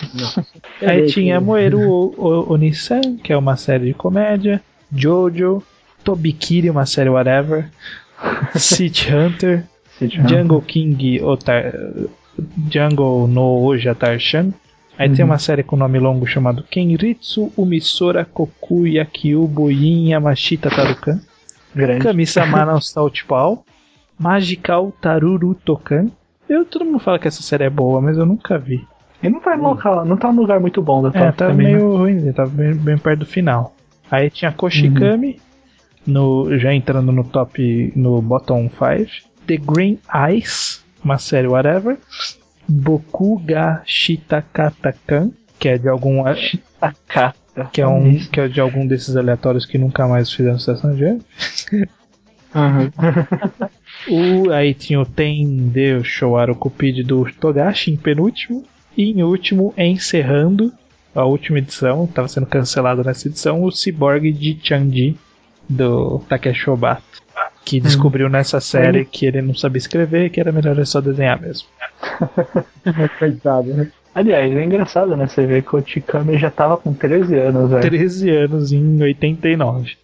Aí 0.82 1.08
tinha 1.08 1.42
Moeru 1.42 2.14
Onisan, 2.52 3.18
que 3.24 3.34
é 3.34 3.38
uma 3.38 3.56
série 3.56 3.86
de 3.86 3.94
comédia, 3.96 4.62
Jojo, 4.94 5.64
Tobikiri, 6.04 6.70
uma 6.70 6.86
série 6.86 7.10
whatever, 7.10 7.68
City 8.56 9.12
Hunter, 9.12 9.64
City 9.98 10.20
Hunter. 10.20 10.38
Jungle 10.38 10.62
King 10.62 11.22
Otar, 11.24 11.74
Jungle 12.72 13.28
no 13.28 13.64
Ojatarshan. 13.64 14.52
Aí 14.98 15.10
tem 15.10 15.26
uma 15.26 15.38
série 15.38 15.62
com 15.62 15.76
nome 15.76 16.00
longo 16.00 16.26
chamado 16.26 16.64
Kenritsu 16.64 17.52
Umisora 17.58 18.24
Koku 18.24 18.88
Yakyubo 18.88 19.70
Yin 19.70 20.12
Yamashita 20.12 20.70
Tarukan. 20.70 21.20
Grande. 21.76 22.02
Kami-sama 22.04 22.64
no 22.72 22.82
Southpaw, 22.82 23.66
Magical 24.18 24.94
Taruru 25.02 25.54
Tokan. 25.54 26.10
Eu, 26.48 26.64
todo 26.64 26.86
mundo 26.86 27.00
fala 27.00 27.20
que 27.20 27.28
essa 27.28 27.42
série 27.42 27.66
é 27.66 27.70
boa, 27.70 28.00
mas 28.00 28.18
eu 28.18 28.26
nunca 28.26 28.58
vi. 28.58 28.88
E 29.22 29.30
não 29.30 29.40
tá, 29.42 29.58
no 29.58 29.64
local, 29.64 30.06
não 30.06 30.16
tá 30.16 30.32
num 30.32 30.42
lugar 30.42 30.60
muito 30.62 30.82
bom 30.82 31.02
da 31.02 31.10
É, 31.10 31.12
top 31.12 31.38
tava 31.38 31.52
também. 31.52 31.68
né? 31.68 31.74
meio 31.74 31.98
ruim, 31.98 32.32
tava 32.32 32.50
bem, 32.50 32.74
bem 32.74 32.98
perto 32.98 33.20
do 33.22 33.26
final. 33.26 33.74
Aí 34.10 34.30
tinha 34.30 34.52
Koshikami, 34.52 35.42
no, 36.06 36.58
já 36.58 36.74
entrando 36.74 37.12
no 37.12 37.24
top, 37.24 37.92
no 37.96 38.22
bottom 38.22 38.70
5. 38.70 39.28
The 39.48 39.58
Green 39.58 40.00
Eyes, 40.14 40.85
uma 41.06 41.18
série 41.18 41.48
whatever. 41.48 41.98
Boku 42.68 43.40
ga 43.40 43.84
Shitakatakan, 43.86 45.32
que 45.60 45.70
é 45.70 45.78
de 45.78 45.88
algum 45.88 46.24
Takata. 46.80 47.70
que 47.72 47.80
é 47.80 47.88
um 47.88 48.18
que 48.18 48.40
é 48.42 48.48
de 48.48 48.60
algum 48.60 48.86
desses 48.86 49.16
aleatórios 49.16 49.66
que 49.66 49.78
nunca 49.78 50.08
mais 50.08 50.32
fizeram 50.32 50.60
sucesso 50.60 50.88
na 50.88 50.96
Jump. 50.96 51.24
Uhum. 52.54 52.90
O, 54.08 54.52
aí 54.52 54.74
tinha 54.74 55.00
o 55.00 55.06
Tende 55.06 56.04
Showaru 56.04 56.54
Cupid 56.54 57.02
do 57.04 57.26
Togashi 57.40 57.92
em 57.92 57.96
penúltimo. 57.96 58.64
E 58.96 59.12
em 59.12 59.24
último, 59.24 59.74
encerrando 59.78 60.72
a 61.14 61.26
última 61.26 61.58
edição, 61.58 62.06
estava 62.06 62.28
sendo 62.28 62.46
cancelado 62.46 63.04
nessa 63.04 63.28
edição, 63.28 63.64
o 63.64 63.72
Cyborg 63.72 64.32
de 64.32 64.60
Chanji 64.62 65.18
do 65.68 66.20
Takeshi 66.30 66.70
Obata. 66.70 67.04
Que 67.66 67.80
descobriu 67.80 68.30
nessa 68.30 68.62
série 68.62 69.06
que 69.06 69.26
ele 69.26 69.42
não 69.42 69.56
sabia 69.56 69.80
escrever, 69.80 70.30
que 70.30 70.40
era 70.40 70.52
melhor 70.52 70.86
só 70.86 71.02
desenhar 71.02 71.42
mesmo. 71.42 71.68
Coitado, 73.18 73.74
né? 73.74 73.92
Aliás, 74.14 74.56
é 74.56 74.64
engraçado, 74.64 75.18
né? 75.18 75.28
Você 75.28 75.46
vê 75.46 75.62
que 75.62 75.76
o 75.76 75.82
Tikami 75.82 76.38
já 76.38 76.50
tava 76.50 76.78
com 76.78 76.94
13 76.94 77.38
anos, 77.38 77.70
velho. 77.70 77.82
13 77.82 78.30
anos 78.30 78.72
em 78.72 79.02
89. 79.02 79.98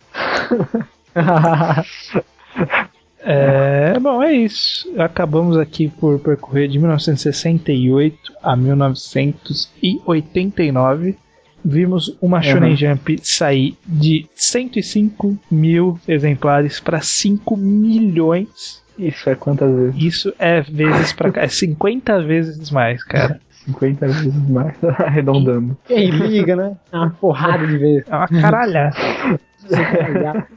É, 3.24 4.00
bom, 4.00 4.24
é 4.24 4.34
isso. 4.34 4.92
Acabamos 5.00 5.56
aqui 5.56 5.88
por 5.88 6.18
percorrer 6.20 6.68
de 6.68 6.80
1968 6.80 8.34
a 8.42 8.56
1989. 8.56 11.16
Vimos 11.64 12.18
uma 12.22 12.42
Shonen 12.42 12.76
Jump 12.76 13.20
sair 13.24 13.78
de 13.86 14.26
105 14.36 15.38
mil 15.50 16.00
exemplares 16.08 16.80
para 16.80 17.02
5 17.02 17.56
milhões. 17.56 18.82
Isso 18.98 19.30
é 19.30 19.36
quantas 19.36 19.74
vezes? 19.74 19.96
Isso 19.98 20.34
é 20.38 20.62
vezes 20.62 21.14
pra 21.14 21.32
cá, 21.32 21.42
é 21.42 21.48
50 21.48 22.22
vezes 22.24 22.72
mais, 22.72 23.04
cara. 23.04 23.40
50 23.66 24.08
vezes 24.08 24.50
mais, 24.50 24.76
arredondando. 24.98 25.78
Quem 25.86 26.10
liga, 26.10 26.56
né? 26.56 26.76
É 26.92 26.98
uma 26.98 27.12
porrada 27.12 27.66
de 27.68 27.78
vezes. 27.78 28.08
É 28.08 28.16
uma 28.16 28.28
caralha. 28.28 28.92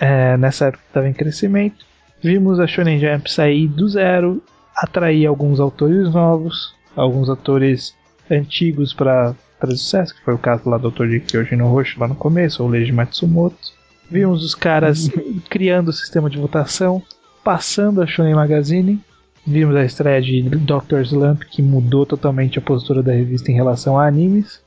É, 0.00 0.36
nessa 0.36 0.66
época 0.66 0.82
estava 0.88 1.08
em 1.08 1.12
crescimento. 1.12 1.86
Vimos 2.22 2.58
a 2.58 2.66
Shonen 2.66 2.98
Jump 2.98 3.30
sair 3.30 3.68
do 3.68 3.88
zero, 3.88 4.42
atrair 4.76 5.24
alguns 5.24 5.60
autores 5.60 6.12
novos, 6.12 6.74
alguns 6.96 7.28
autores 7.30 7.94
antigos 8.30 8.92
para 8.92 9.34
trazer 9.58 9.76
sucesso, 9.76 10.14
que 10.14 10.22
foi 10.22 10.34
o 10.34 10.38
caso 10.38 10.68
lá 10.68 10.78
do 10.78 10.86
autor 10.86 11.08
de 11.08 11.20
Kyojin 11.20 11.56
no 11.56 11.68
Roxo 11.68 11.98
lá 11.98 12.08
no 12.08 12.14
começo, 12.14 12.62
o 12.62 12.68
Leiji 12.68 12.92
Matsumoto. 12.92 13.72
Vimos 14.10 14.44
os 14.44 14.54
caras 14.54 15.10
criando 15.48 15.88
o 15.88 15.92
sistema 15.92 16.28
de 16.28 16.38
votação, 16.38 17.02
passando 17.42 18.02
a 18.02 18.06
Shonen 18.06 18.34
Magazine. 18.34 19.00
Vimos 19.46 19.76
a 19.76 19.84
estreia 19.84 20.22
de 20.22 20.42
Dr. 20.42 21.00
Slump, 21.04 21.42
que 21.50 21.62
mudou 21.62 22.06
totalmente 22.06 22.58
a 22.58 22.62
postura 22.62 23.02
da 23.02 23.12
revista 23.12 23.50
em 23.50 23.54
relação 23.54 23.98
a 23.98 24.06
animes. 24.06 24.62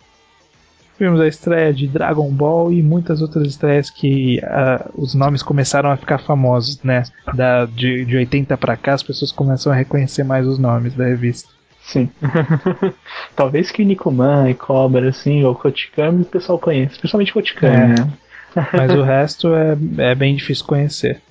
Vimos 0.99 1.19
a 1.19 1.27
estreia 1.27 1.71
de 1.71 1.87
Dragon 1.87 2.29
Ball 2.31 2.71
e 2.71 2.81
muitas 2.81 3.21
outras 3.21 3.47
estreias 3.47 3.89
que 3.89 4.39
ah, 4.43 4.89
os 4.95 5.13
nomes 5.13 5.43
começaram 5.43 5.91
a 5.91 5.97
ficar 5.97 6.17
famosos, 6.17 6.81
né? 6.83 7.03
Da, 7.35 7.65
de, 7.65 8.03
de 8.03 8.17
80 8.17 8.57
pra 8.57 8.75
cá, 8.75 8.93
as 8.93 9.03
pessoas 9.03 9.31
começam 9.31 9.71
a 9.71 9.75
reconhecer 9.75 10.23
mais 10.23 10.47
os 10.47 10.57
nomes 10.57 10.95
da 10.95 11.05
revista. 11.05 11.56
Sim. 11.87 12.09
Talvez 13.33 13.71
que 13.71 13.85
Nikuman 13.85 14.49
e 14.49 14.53
Cobra, 14.53 15.07
assim, 15.07 15.43
ou 15.45 15.55
Kotikami, 15.55 16.23
o 16.23 16.25
pessoal 16.25 16.59
conhece. 16.59 16.99
Principalmente 16.99 17.33
Kotikami, 17.33 17.95
É. 18.01 18.27
Mas 18.73 18.93
o 18.93 19.03
resto 19.03 19.53
é, 19.53 19.77
é 20.09 20.15
bem 20.15 20.35
difícil 20.35 20.65
conhecer. 20.65 21.21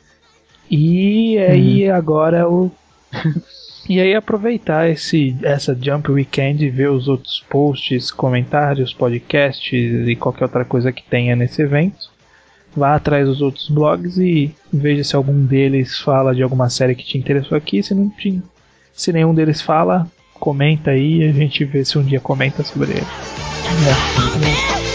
E 0.70 1.38
aí 1.38 1.90
agora 1.90 2.48
o. 2.48 2.70
E 3.88 4.00
aí 4.00 4.16
aproveitar 4.16 4.90
esse, 4.90 5.36
essa 5.44 5.72
Jump 5.80 6.10
Weekend 6.10 6.64
e 6.64 6.70
ver 6.70 6.90
os 6.90 7.06
outros 7.06 7.44
posts, 7.48 8.10
comentários, 8.10 8.92
podcasts 8.92 10.08
e 10.08 10.16
qualquer 10.16 10.46
outra 10.46 10.64
coisa 10.64 10.90
que 10.90 11.04
tenha 11.04 11.36
nesse 11.36 11.62
evento. 11.62 12.10
Vá 12.76 12.96
atrás 12.96 13.28
dos 13.28 13.40
outros 13.40 13.68
blogs 13.68 14.18
e 14.18 14.52
veja 14.72 15.04
se 15.04 15.14
algum 15.14 15.46
deles 15.46 16.00
fala 16.00 16.34
de 16.34 16.42
alguma 16.42 16.68
série 16.68 16.96
que 16.96 17.04
te 17.04 17.16
interessou 17.16 17.56
aqui. 17.56 17.80
Se 17.80 17.94
não 17.94 18.10
te, 18.10 18.42
se 18.92 19.12
nenhum 19.12 19.32
deles 19.32 19.62
fala, 19.62 20.10
comenta 20.38 20.90
aí 20.90 21.22
e 21.22 21.28
a 21.28 21.32
gente 21.32 21.64
vê 21.64 21.84
se 21.84 21.98
um 21.98 22.02
dia 22.02 22.20
comenta 22.20 22.62
sobre 22.62 22.92
ele. 22.92 24.85